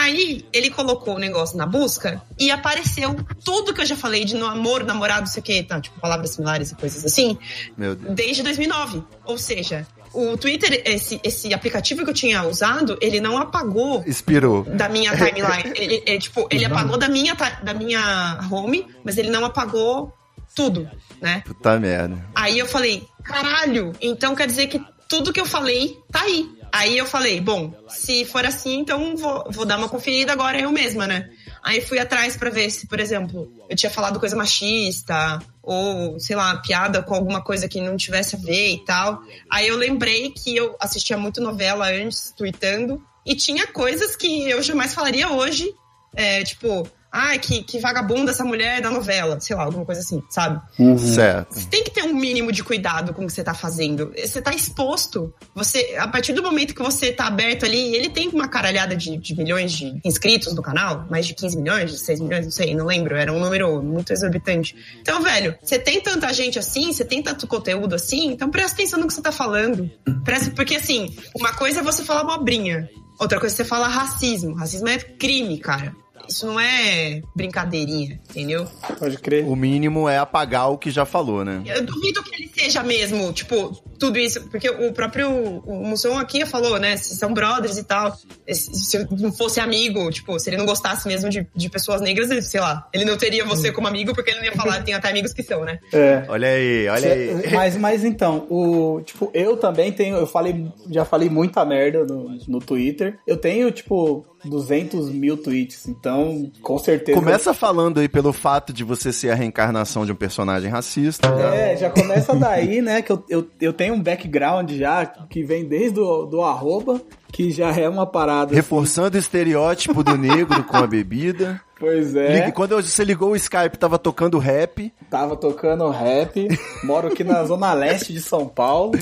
Aí 0.00 0.46
ele 0.50 0.70
colocou 0.70 1.16
o 1.16 1.18
negócio 1.18 1.58
na 1.58 1.66
busca 1.66 2.22
e 2.38 2.50
apareceu 2.50 3.14
tudo 3.44 3.74
que 3.74 3.82
eu 3.82 3.84
já 3.84 3.94
falei 3.94 4.24
de 4.24 4.34
namoro, 4.34 4.86
namorado, 4.86 5.20
não 5.20 5.26
sei 5.26 5.40
o 5.40 5.44
que, 5.44 5.62
tá, 5.62 5.78
tipo, 5.78 6.00
palavras 6.00 6.30
similares 6.30 6.72
e 6.72 6.74
coisas 6.74 7.04
assim, 7.04 7.36
Meu 7.76 7.94
Deus. 7.94 8.14
desde 8.14 8.42
2009. 8.42 9.02
Ou 9.26 9.36
seja, 9.36 9.86
o 10.14 10.38
Twitter, 10.38 10.82
esse, 10.86 11.20
esse 11.22 11.52
aplicativo 11.52 12.02
que 12.02 12.08
eu 12.08 12.14
tinha 12.14 12.42
usado, 12.44 12.96
ele 12.98 13.20
não 13.20 13.36
apagou 13.36 14.02
Expirou. 14.06 14.64
da 14.64 14.88
minha 14.88 15.12
timeline. 15.12 15.70
ele, 15.76 16.02
ele, 16.06 16.18
tipo, 16.18 16.48
ele 16.50 16.64
apagou 16.64 16.96
da 16.96 17.06
minha, 17.06 17.34
da 17.62 17.74
minha 17.74 18.40
home, 18.50 18.86
mas 19.04 19.18
ele 19.18 19.28
não 19.28 19.44
apagou 19.44 20.10
tudo, 20.56 20.88
né? 21.20 21.42
Puta 21.44 21.78
merda. 21.78 22.26
Aí 22.34 22.58
eu 22.58 22.66
falei, 22.66 23.06
caralho, 23.22 23.92
então 24.00 24.34
quer 24.34 24.46
dizer 24.46 24.66
que 24.68 24.82
tudo 25.06 25.30
que 25.30 25.40
eu 25.40 25.46
falei 25.46 25.98
tá 26.10 26.22
aí. 26.22 26.58
Aí 26.72 26.96
eu 26.96 27.06
falei, 27.06 27.40
bom, 27.40 27.74
se 27.88 28.24
for 28.24 28.44
assim, 28.44 28.78
então 28.78 29.16
vou, 29.16 29.44
vou 29.50 29.64
dar 29.64 29.76
uma 29.76 29.88
conferida 29.88 30.32
agora 30.32 30.60
eu 30.60 30.70
mesma, 30.70 31.06
né? 31.06 31.30
Aí 31.62 31.80
fui 31.80 31.98
atrás 31.98 32.36
pra 32.36 32.48
ver 32.48 32.70
se, 32.70 32.86
por 32.86 33.00
exemplo, 33.00 33.52
eu 33.68 33.76
tinha 33.76 33.90
falado 33.90 34.20
coisa 34.20 34.36
machista, 34.36 35.40
ou, 35.62 36.18
sei 36.18 36.36
lá, 36.36 36.56
piada 36.58 37.02
com 37.02 37.14
alguma 37.14 37.42
coisa 37.42 37.68
que 37.68 37.80
não 37.80 37.96
tivesse 37.96 38.36
a 38.36 38.38
ver 38.38 38.72
e 38.72 38.84
tal. 38.84 39.20
Aí 39.50 39.68
eu 39.68 39.76
lembrei 39.76 40.30
que 40.30 40.56
eu 40.56 40.76
assistia 40.80 41.18
muito 41.18 41.40
novela 41.40 41.88
antes, 41.88 42.32
tweetando, 42.36 43.02
e 43.26 43.34
tinha 43.34 43.66
coisas 43.66 44.16
que 44.16 44.48
eu 44.48 44.62
jamais 44.62 44.94
falaria 44.94 45.30
hoje, 45.30 45.74
é, 46.14 46.42
tipo, 46.42 46.88
ai, 47.12 47.38
que, 47.38 47.62
que 47.62 47.78
vagabunda 47.78 48.30
essa 48.30 48.44
mulher 48.44 48.80
da 48.80 48.90
novela, 48.90 49.38
sei 49.40 49.56
lá, 49.56 49.64
alguma 49.64 49.84
coisa 49.84 50.00
assim, 50.00 50.22
sabe? 50.30 50.60
Certo. 50.98 51.54
Você 51.54 51.66
tem 51.66 51.82
que 51.82 51.90
ter 51.90 52.04
um 52.04 52.14
mínimo 52.14 52.52
de 52.52 52.62
cuidado 52.62 53.12
com 53.12 53.24
o 53.24 53.26
que 53.26 53.32
você 53.32 53.42
tá 53.42 53.54
fazendo. 53.54 54.12
Você 54.16 54.40
tá 54.40 54.52
exposto. 54.52 55.32
Você, 55.54 55.96
a 55.98 56.06
partir 56.06 56.32
do 56.32 56.42
momento 56.42 56.74
que 56.74 56.82
você 56.82 57.12
tá 57.12 57.26
aberto 57.26 57.64
ali, 57.64 57.94
ele 57.96 58.08
tem 58.08 58.28
uma 58.28 58.48
caralhada 58.48 58.96
de, 58.96 59.16
de 59.16 59.36
milhões 59.36 59.72
de 59.72 60.00
inscritos 60.04 60.54
no 60.54 60.62
canal, 60.62 61.06
mais 61.10 61.26
de 61.26 61.34
15 61.34 61.56
milhões, 61.56 61.90
16 61.90 62.20
milhões, 62.20 62.44
não 62.44 62.52
sei, 62.52 62.74
não 62.74 62.86
lembro, 62.86 63.16
era 63.16 63.32
um 63.32 63.40
número 63.40 63.82
muito 63.82 64.12
exorbitante. 64.12 64.76
Então, 65.00 65.20
velho, 65.22 65.56
você 65.62 65.78
tem 65.78 66.00
tanta 66.00 66.32
gente 66.32 66.58
assim, 66.58 66.92
você 66.92 67.04
tem 67.04 67.22
tanto 67.22 67.46
conteúdo 67.46 67.94
assim, 67.94 68.32
então 68.32 68.50
presta 68.50 68.74
atenção 68.74 69.00
no 69.00 69.06
que 69.06 69.14
você 69.14 69.22
tá 69.22 69.32
falando. 69.32 69.90
Presta, 70.24 70.50
porque 70.50 70.76
assim, 70.76 71.14
uma 71.34 71.52
coisa 71.54 71.80
é 71.80 71.82
você 71.82 72.04
falar 72.04 72.20
abobrinha, 72.20 72.88
outra 73.18 73.40
coisa 73.40 73.54
é 73.54 73.56
você 73.56 73.64
falar 73.64 73.88
racismo. 73.88 74.54
Racismo 74.54 74.88
é 74.88 74.98
crime, 74.98 75.58
cara. 75.58 75.94
Isso 76.30 76.46
não 76.46 76.60
é 76.60 77.20
brincadeirinha, 77.34 78.20
entendeu? 78.30 78.64
Pode 78.98 79.18
crer. 79.18 79.44
O 79.44 79.56
mínimo 79.56 80.08
é 80.08 80.16
apagar 80.16 80.70
o 80.70 80.78
que 80.78 80.88
já 80.88 81.04
falou, 81.04 81.44
né? 81.44 81.60
Eu 81.66 81.84
duvido 81.84 82.22
que 82.22 82.32
ele 82.36 82.50
seja 82.54 82.84
mesmo, 82.84 83.32
tipo, 83.32 83.82
tudo 84.00 84.18
isso. 84.18 84.48
Porque 84.48 84.68
o 84.68 84.92
próprio 84.92 85.28
o 85.30 85.84
Musson 85.84 86.18
aqui 86.18 86.44
falou, 86.46 86.80
né? 86.80 86.96
Se 86.96 87.14
são 87.16 87.32
brothers 87.32 87.76
e 87.78 87.84
tal. 87.84 88.16
Se 88.48 88.74
se 88.74 89.06
não 89.18 89.30
fosse 89.30 89.60
amigo, 89.60 90.10
tipo, 90.10 90.38
se 90.40 90.50
ele 90.50 90.56
não 90.56 90.66
gostasse 90.66 91.06
mesmo 91.06 91.28
de, 91.28 91.46
de 91.54 91.68
pessoas 91.68 92.00
negras, 92.00 92.30
ele, 92.30 92.42
sei 92.42 92.60
lá, 92.60 92.88
ele 92.92 93.04
não 93.04 93.16
teria 93.16 93.44
você 93.44 93.70
como 93.70 93.86
amigo, 93.86 94.14
porque 94.14 94.30
ele 94.30 94.38
não 94.38 94.46
ia 94.46 94.52
falar, 94.52 94.82
tem 94.82 94.94
até 94.94 95.10
amigos 95.10 95.32
que 95.32 95.42
são, 95.42 95.64
né? 95.64 95.78
É. 95.92 96.24
Olha 96.28 96.48
aí, 96.48 96.88
olha 96.88 97.12
aí. 97.12 97.30
Mas, 97.60 97.76
mas 97.76 98.04
então, 98.04 98.46
o, 98.48 99.02
tipo, 99.04 99.30
eu 99.34 99.56
também 99.56 99.92
tenho, 99.92 100.16
eu 100.16 100.26
falei, 100.26 100.66
já 100.88 101.04
falei 101.04 101.28
muita 101.28 101.64
merda 101.64 102.04
no, 102.04 102.38
no 102.48 102.58
Twitter. 102.58 103.18
Eu 103.26 103.36
tenho, 103.36 103.70
tipo, 103.70 104.24
200 104.44 105.10
mil 105.10 105.36
tweets, 105.36 105.86
então, 105.88 106.50
com 106.62 106.78
certeza. 106.78 107.18
Começa 107.18 107.52
falando 107.52 108.00
aí 108.00 108.08
pelo 108.08 108.32
fato 108.32 108.72
de 108.72 108.82
você 108.82 109.12
ser 109.12 109.30
a 109.30 109.34
reencarnação 109.34 110.06
de 110.06 110.12
um 110.12 110.14
personagem 110.14 110.70
racista. 110.70 111.28
É, 111.28 111.76
já 111.76 111.90
começa 111.90 112.34
daí, 112.34 112.80
né? 112.80 113.02
Que 113.02 113.12
eu, 113.12 113.24
eu, 113.28 113.46
eu 113.60 113.72
tenho 113.72 113.89
um 113.90 114.02
background 114.02 114.70
já 114.72 115.06
que 115.06 115.42
vem 115.42 115.64
desde 115.64 116.00
o 116.00 116.24
do 116.26 116.42
arroba, 116.42 117.00
que 117.32 117.50
já 117.50 117.72
é 117.72 117.88
uma 117.88 118.06
parada. 118.06 118.54
Reforçando 118.54 119.16
o 119.16 119.20
estereótipo 119.20 120.02
do 120.02 120.16
negro 120.16 120.64
com 120.64 120.76
a 120.76 120.86
bebida. 120.86 121.60
Pois 121.80 122.14
é. 122.14 122.50
Quando 122.50 122.76
você 122.76 123.02
ligou 123.02 123.30
o 123.30 123.36
Skype, 123.36 123.78
tava 123.78 123.98
tocando 123.98 124.38
rap. 124.38 124.92
Tava 125.08 125.34
tocando 125.34 125.88
rap, 125.88 126.46
moro 126.84 127.08
aqui 127.08 127.24
na 127.24 127.42
zona 127.44 127.72
leste 127.72 128.12
de 128.12 128.20
São 128.20 128.46
Paulo, 128.46 128.92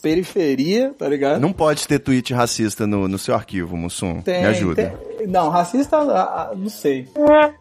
periferia, 0.00 0.94
tá 0.96 1.08
ligado? 1.08 1.40
Não 1.40 1.52
pode 1.52 1.86
ter 1.86 1.98
tweet 1.98 2.32
racista 2.32 2.86
no, 2.86 3.08
no 3.08 3.18
seu 3.18 3.34
arquivo, 3.34 3.76
Mussum. 3.76 4.20
Tem, 4.22 4.40
Me 4.42 4.46
ajuda. 4.46 4.94
tem- 5.18 5.26
Não, 5.26 5.48
racista, 5.48 5.96
ah, 5.98 6.50
ah, 6.50 6.54
não 6.56 6.68
sei. 6.68 7.08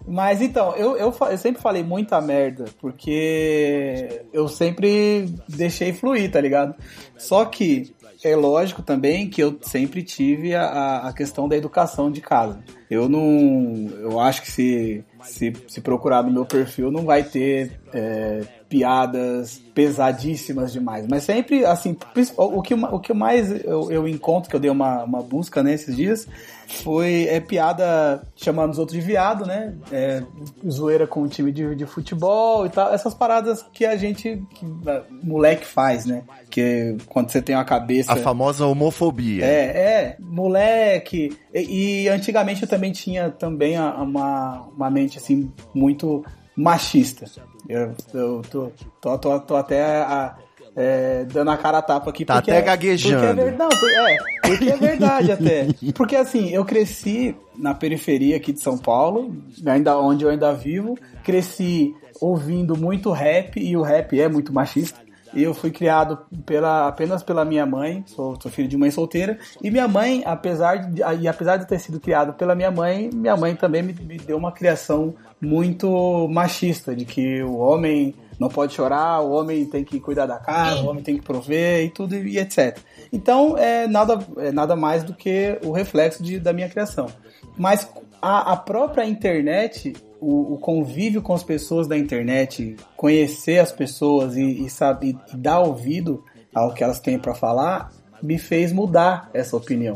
Mas 0.07 0.41
então, 0.41 0.75
eu, 0.75 0.95
eu, 0.97 1.13
eu 1.31 1.37
sempre 1.37 1.61
falei 1.61 1.83
muita 1.83 2.21
merda, 2.21 2.65
porque 2.79 4.21
eu 4.31 4.47
sempre 4.47 5.33
deixei 5.47 5.93
fluir, 5.93 6.31
tá 6.31 6.39
ligado? 6.39 6.75
Só 7.17 7.45
que 7.45 7.93
é 8.23 8.35
lógico 8.35 8.81
também 8.81 9.29
que 9.29 9.41
eu 9.41 9.57
sempre 9.61 10.01
tive 10.03 10.55
a- 10.55 10.63
a, 10.65 11.07
a 11.09 11.13
questão 11.13 11.47
da 11.47 11.55
educação 11.55 12.11
de 12.11 12.21
casa. 12.21 12.59
Eu 12.89 13.09
não. 13.09 13.89
Eu 13.99 14.19
acho 14.19 14.41
que 14.41 14.51
se, 14.51 15.03
se, 15.21 15.53
se 15.67 15.81
procurar 15.81 16.23
no 16.23 16.31
meu 16.31 16.45
perfil 16.45 16.89
não 16.91 17.03
vai 17.03 17.21
ter 17.23 17.79
é, 17.93 18.41
piadas 18.69 19.61
pesadíssimas 19.73 20.73
demais. 20.73 21.07
Mas 21.07 21.23
sempre, 21.23 21.63
assim, 21.65 21.95
o 22.35 22.61
que, 22.61 22.73
o 22.73 22.99
que 22.99 23.13
mais 23.13 23.63
eu, 23.63 23.91
eu 23.91 24.07
encontro, 24.07 24.49
que 24.49 24.55
eu 24.55 24.59
dei 24.59 24.71
uma, 24.71 25.03
uma 25.03 25.21
busca 25.21 25.61
nesses 25.61 25.95
dias, 25.95 26.27
foi 26.67 27.27
é, 27.29 27.39
piada 27.39 28.21
chamando 28.35 28.71
os 28.71 28.79
outros 28.79 28.99
de 28.99 29.05
viado, 29.05 29.45
né? 29.45 29.73
É, 29.91 30.21
zoeira 30.69 31.07
com 31.07 31.21
o 31.21 31.27
time 31.27 31.51
de, 31.51 31.75
de 31.75 31.85
futebol 31.85 32.65
e 32.65 32.69
tal. 32.69 32.93
Essas 32.93 33.13
paradas 33.13 33.63
que 33.71 33.85
a 33.85 33.95
gente, 33.95 34.43
que, 34.53 34.65
moleque 35.23 35.65
faz, 35.65 36.05
né? 36.05 36.23
Que 36.49 36.97
quando 37.07 37.29
você 37.29 37.41
tem 37.41 37.55
uma 37.55 37.63
cabeça. 37.63 38.11
A 38.11 38.17
famosa 38.17 38.65
homofobia. 38.65 39.45
É, 39.45 39.65
é, 39.65 40.15
moleque. 40.19 41.37
E, 41.53 42.03
e 42.03 42.09
antigamente 42.09 42.63
eu 42.63 42.67
também 42.67 42.91
tinha 42.91 43.29
também 43.29 43.79
uma, 43.79 44.67
uma 44.75 44.89
mente 44.89 45.17
assim 45.17 45.51
muito 45.73 46.25
machista. 46.57 47.25
Eu, 47.69 47.93
eu 48.13 48.41
tô, 48.49 48.71
tô, 48.99 49.17
tô, 49.17 49.39
tô 49.39 49.55
até 49.55 50.01
a- 50.01 50.35
é, 50.75 51.25
dando 51.25 51.49
a 51.51 51.57
cara 51.57 51.79
a 51.79 51.81
tapa 51.81 52.09
aqui. 52.09 52.23
Tá 52.25 52.35
porque 52.35 52.51
até 52.51 52.59
é- 52.59 52.63
gaguejando. 52.63 53.41
Porque 53.41 53.41
é, 53.41 53.51
não, 53.57 53.69
por- 53.69 53.91
é, 53.91 54.17
porque 54.47 54.69
é 54.69 54.77
verdade 54.77 55.31
até. 55.31 55.67
Porque 55.95 56.15
assim, 56.15 56.49
eu 56.49 56.63
cresci 56.65 57.35
na 57.57 57.73
periferia 57.73 58.37
aqui 58.37 58.51
de 58.53 58.61
São 58.61 58.77
Paulo, 58.77 59.35
ainda 59.65 59.97
onde 59.97 60.23
eu 60.23 60.29
ainda 60.29 60.53
vivo. 60.53 60.97
Cresci 61.23 61.95
ouvindo 62.21 62.75
muito 62.77 63.11
rap 63.11 63.59
e 63.59 63.75
o 63.77 63.81
rap 63.81 64.19
é 64.19 64.27
muito 64.29 64.53
machista. 64.53 64.99
Eu 65.41 65.53
fui 65.53 65.71
criado 65.71 66.19
pela, 66.45 66.87
apenas 66.87 67.21
pela 67.23 67.45
minha 67.45 67.65
mãe, 67.65 68.03
sou, 68.07 68.37
sou 68.41 68.51
filho 68.51 68.67
de 68.67 68.77
mãe 68.77 68.89
solteira. 68.91 69.37
E 69.61 69.69
minha 69.69 69.87
mãe, 69.87 70.23
apesar 70.25 70.77
de, 70.77 71.01
e 71.19 71.27
apesar 71.27 71.57
de 71.57 71.67
ter 71.67 71.79
sido 71.79 71.99
criado 71.99 72.33
pela 72.33 72.55
minha 72.55 72.71
mãe, 72.71 73.09
minha 73.13 73.35
mãe 73.37 73.55
também 73.55 73.83
me, 73.83 73.93
me 73.93 74.17
deu 74.17 74.37
uma 74.37 74.51
criação 74.51 75.13
muito 75.39 76.27
machista, 76.29 76.95
de 76.95 77.05
que 77.05 77.43
o 77.43 77.57
homem 77.57 78.15
não 78.39 78.49
pode 78.49 78.73
chorar, 78.73 79.21
o 79.21 79.31
homem 79.31 79.65
tem 79.65 79.83
que 79.83 79.99
cuidar 79.99 80.25
da 80.25 80.37
casa, 80.37 80.81
o 80.81 80.87
homem 80.87 81.03
tem 81.03 81.17
que 81.17 81.23
prover 81.23 81.85
e 81.85 81.89
tudo 81.89 82.15
e 82.15 82.37
etc. 82.37 82.77
Então 83.11 83.57
é 83.57 83.87
nada, 83.87 84.19
é 84.37 84.51
nada 84.51 84.75
mais 84.75 85.03
do 85.03 85.13
que 85.13 85.57
o 85.63 85.71
reflexo 85.71 86.21
de, 86.21 86.39
da 86.39 86.53
minha 86.53 86.69
criação. 86.69 87.07
Mas 87.57 87.89
a, 88.21 88.53
a 88.53 88.57
própria 88.57 89.05
internet, 89.05 89.93
o, 90.19 90.53
o 90.53 90.57
convívio 90.57 91.21
com 91.21 91.33
as 91.33 91.43
pessoas 91.43 91.87
da 91.87 91.97
internet, 91.97 92.75
conhecer 92.95 93.59
as 93.59 93.71
pessoas 93.71 94.35
e, 94.35 94.65
e 94.65 94.69
saber 94.69 95.15
e 95.33 95.37
dar 95.37 95.59
ouvido 95.59 96.23
ao 96.53 96.73
que 96.73 96.83
elas 96.83 96.99
têm 96.99 97.19
para 97.19 97.35
falar, 97.35 97.91
me 98.21 98.37
fez 98.37 98.71
mudar 98.71 99.29
essa 99.33 99.55
opinião. 99.55 99.95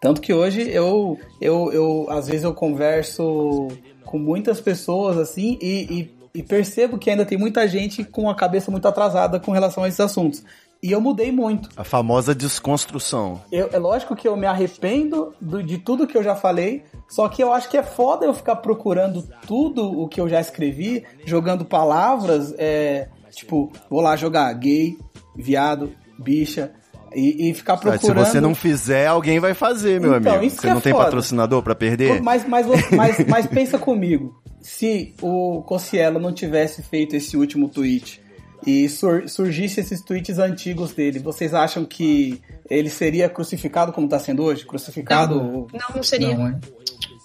Tanto 0.00 0.20
que 0.20 0.34
hoje 0.34 0.68
eu, 0.70 1.18
eu, 1.40 1.72
eu 1.72 2.06
às 2.10 2.28
vezes 2.28 2.44
eu 2.44 2.52
converso 2.52 3.68
com 4.04 4.18
muitas 4.18 4.60
pessoas 4.60 5.16
assim 5.16 5.58
e, 5.62 6.10
e, 6.34 6.40
e 6.40 6.42
percebo 6.42 6.98
que 6.98 7.08
ainda 7.08 7.24
tem 7.24 7.38
muita 7.38 7.66
gente 7.66 8.04
com 8.04 8.28
a 8.28 8.34
cabeça 8.34 8.70
muito 8.70 8.86
atrasada 8.86 9.40
com 9.40 9.50
relação 9.50 9.82
a 9.82 9.88
esses 9.88 10.00
assuntos. 10.00 10.44
E 10.84 10.92
eu 10.92 11.00
mudei 11.00 11.32
muito. 11.32 11.70
A 11.78 11.82
famosa 11.82 12.34
desconstrução. 12.34 13.40
Eu- 13.50 13.70
é 13.72 13.78
lógico 13.78 14.14
que 14.14 14.28
eu 14.28 14.36
me 14.36 14.44
arrependo 14.46 15.32
do- 15.40 15.62
de 15.62 15.78
tudo 15.78 16.06
que 16.06 16.14
eu 16.16 16.22
já 16.22 16.36
falei, 16.36 16.84
só 17.08 17.26
que 17.26 17.42
eu 17.42 17.54
acho 17.54 17.70
que 17.70 17.76
é 17.78 17.82
foda 17.82 18.26
eu 18.26 18.34
ficar 18.34 18.56
procurando 18.56 19.26
tudo 19.46 19.82
o 19.98 20.06
que 20.06 20.20
eu 20.20 20.28
já 20.28 20.40
escrevi, 20.40 21.02
jogando 21.24 21.64
palavras, 21.64 22.54
é, 22.58 23.08
tipo, 23.30 23.72
vou 23.88 24.02
lá 24.02 24.14
jogar 24.14 24.52
gay, 24.52 24.98
viado, 25.34 25.90
bicha, 26.18 26.72
e, 27.14 27.48
e 27.48 27.54
ficar 27.54 27.74
Ah, 27.74 27.76
Se 27.78 27.82
procurando... 27.84 28.26
você 28.26 28.40
não 28.40 28.54
fizer, 28.54 29.06
alguém 29.06 29.40
vai 29.40 29.54
fazer, 29.54 29.98
meu 30.00 30.16
Então, 30.18 30.34
amigo. 30.34 30.50
Você 30.54 30.66
é 30.66 30.74
não 30.74 30.80
tem 30.82 30.92
foda. 30.92 31.04
patrocinador 31.04 31.62
pra 31.62 31.74
perder? 31.74 32.20
Mas, 32.20 32.46
mas, 32.46 32.66
mas, 32.92 33.24
mas 33.26 33.46
pensa 33.46 33.78
comigo, 33.78 34.34
se 34.60 35.14
o 35.22 35.62
Cossielo 35.62 36.18
não 36.18 36.32
tivesse 36.32 36.82
feito 36.82 37.16
esse 37.16 37.36
último 37.36 37.68
tweet 37.68 38.20
e 38.66 38.88
sur- 38.88 39.28
surgisse 39.28 39.80
esses 39.80 40.00
tweets 40.02 40.38
antigos 40.38 40.92
dele, 40.92 41.18
vocês 41.18 41.52
acham 41.54 41.84
que 41.84 42.40
ele 42.68 42.88
seria 42.90 43.28
crucificado 43.28 43.92
como 43.92 44.06
está 44.06 44.18
sendo 44.18 44.42
hoje? 44.42 44.64
Crucificado? 44.64 45.36
Não, 45.72 45.96
não 45.96 46.02
seria. 46.02 46.36
Não, 46.36 46.46
é. 46.48 46.58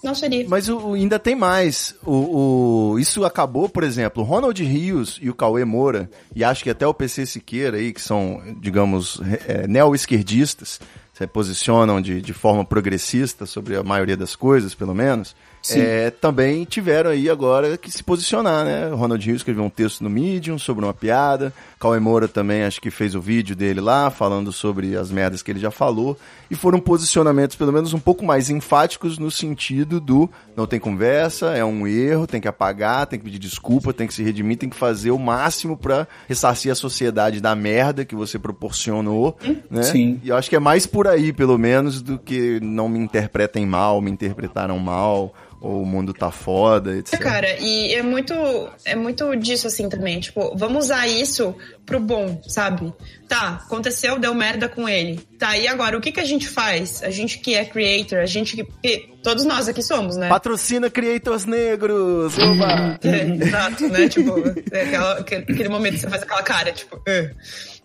Não 0.02 0.16
seria. 0.16 0.46
Mas 0.48 0.70
o, 0.70 0.78
o- 0.78 0.94
ainda 0.94 1.20
tem 1.20 1.36
mais. 1.36 1.94
O, 2.06 2.92
o- 2.94 3.00
isso 3.00 3.26
acabou, 3.26 3.68
por 3.68 3.84
exemplo, 3.84 4.24
Ronald 4.24 4.62
Rios 4.64 5.20
e 5.22 5.30
o 5.30 5.36
Cauê 5.36 5.66
Moura, 5.66 6.10
e 6.36 6.44
acho 6.44 6.64
que 6.64 6.70
até 6.70 6.88
o 6.88 6.94
PC 6.94 7.26
Siqueira 7.26 7.78
aí, 7.78 7.92
que 7.92 8.02
são, 8.02 8.42
digamos, 8.62 9.20
é, 9.48 9.68
neo-esquerdistas, 9.68 10.80
se 11.14 11.28
posicionam 11.28 12.02
de, 12.02 12.22
de 12.22 12.32
forma 12.34 12.64
progressista 12.64 13.46
sobre 13.46 13.76
a 13.76 13.84
maioria 13.84 14.16
das 14.16 14.38
coisas, 14.38 14.74
pelo 14.74 14.96
menos, 14.96 15.36
é, 15.72 16.10
também 16.10 16.64
tiveram 16.64 17.12
aí 17.12 17.30
agora 17.30 17.78
que 17.78 17.92
se 17.92 18.04
posicionar, 18.04 18.66
né? 18.66 18.88
O 18.88 18.96
Ronald 18.96 19.24
Rios 19.26 19.38
escreveu 19.38 19.64
um 19.64 19.70
texto 19.70 20.04
no 20.04 20.10
Medium 20.10 20.58
sobre 20.58 20.86
uma 20.86 20.94
piada, 20.94 21.54
Cauê 21.80 22.00
Moura 22.00 22.28
também 22.28 22.64
acho 22.64 22.82
que 22.82 22.90
fez 22.90 23.16
o 23.16 23.22
vídeo 23.22 23.56
dele 23.56 23.82
lá, 23.82 24.10
falando 24.10 24.52
sobre 24.52 24.96
as 24.96 25.12
merdas 25.12 25.42
que 25.42 25.52
ele 25.52 25.60
já 25.60 25.72
falou, 25.72 26.18
e 26.50 26.56
foram 26.56 26.80
posicionamentos 26.80 27.56
pelo 27.56 27.72
menos 27.72 27.94
um 27.94 28.00
pouco 28.00 28.26
mais 28.26 28.50
enfáticos 28.50 29.18
no 29.18 29.30
sentido 29.30 30.00
do 30.00 30.30
não 30.56 30.66
tem 30.66 30.80
conversa, 30.80 31.56
é 31.56 31.64
um 31.64 31.88
erro, 31.88 32.28
tem 32.28 32.42
que 32.42 32.48
apagar, 32.48 33.06
tem 33.08 33.18
que 33.20 33.26
pedir 33.26 33.40
desculpa, 33.40 33.94
tem 33.94 34.08
que 34.08 34.14
se 34.14 34.24
redimir, 34.24 34.58
tem 34.58 34.70
que 34.70 34.76
fazer 34.76 35.12
o 35.12 35.18
máximo 35.18 35.78
pra 35.78 36.08
ressarcir 36.28 36.72
a 36.72 36.76
sociedade 36.76 37.40
da 37.40 37.56
merda 37.56 38.04
que 38.04 38.16
você 38.16 38.38
proporcionou, 38.38 39.38
né? 39.70 39.84
Sim. 39.84 40.20
E 40.24 40.30
eu 40.30 40.36
acho 40.36 40.50
que 40.50 40.56
é 40.56 40.60
mais 40.60 40.86
por 40.86 41.08
aí, 41.08 41.32
pelo 41.32 41.58
menos, 41.58 42.02
do 42.02 42.18
que 42.18 42.60
não 42.62 42.90
me 42.90 43.00
interpretem 43.00 43.66
mal, 43.66 44.02
me 44.02 44.12
interpretaram 44.12 44.78
mal, 44.80 45.34
ou 45.62 45.82
o 45.84 45.86
mundo 45.86 46.14
tá 46.14 46.32
foda, 46.32 46.96
etc. 46.98 47.20
Cara, 47.20 47.58
e 47.60 47.94
é 47.94 48.02
muito, 48.02 48.34
é 48.86 48.96
muito 48.96 49.36
disso 49.36 49.68
assim 49.68 49.90
também. 49.90 50.20
Tipo, 50.20 50.56
vamos 50.58 50.86
usar 50.86 51.08
isso 51.08 51.54
pro 51.86 52.00
bom, 52.00 52.42
sabe? 52.48 52.94
Tá, 53.28 53.62
aconteceu, 53.66 54.18
deu 54.20 54.34
merda 54.34 54.70
com 54.70 54.88
ele. 54.88 55.20
Tá, 55.38 55.58
e 55.58 55.68
agora, 55.68 55.98
o 55.98 56.02
que, 56.02 56.12
que 56.12 56.20
a 56.20 56.26
gente 56.26 56.48
faz? 56.48 57.04
A 57.04 57.10
gente 57.10 57.40
que 57.40 57.56
é 57.56 57.66
creator, 57.66 58.20
a 58.20 58.26
gente 58.26 58.56
que. 58.56 58.64
que 58.82 59.10
todos 59.22 59.44
nós 59.44 59.68
aqui 59.68 59.84
somos, 59.84 60.16
né? 60.16 60.30
Patrocina 60.30 60.90
Creators 60.90 61.46
Negros! 61.46 62.38
Oba! 62.38 62.98
É, 63.04 63.46
exato, 63.46 63.88
né? 63.90 64.08
Tipo, 64.08 64.36
é 64.72 64.82
aquela- 64.84 65.20
aquele 65.20 65.70
momento 65.70 65.94
que 65.96 66.00
você 66.02 66.10
faz 66.10 66.24
aquela 66.24 66.44
cara, 66.44 66.72
tipo. 66.72 67.02
"Ah". 67.08 67.30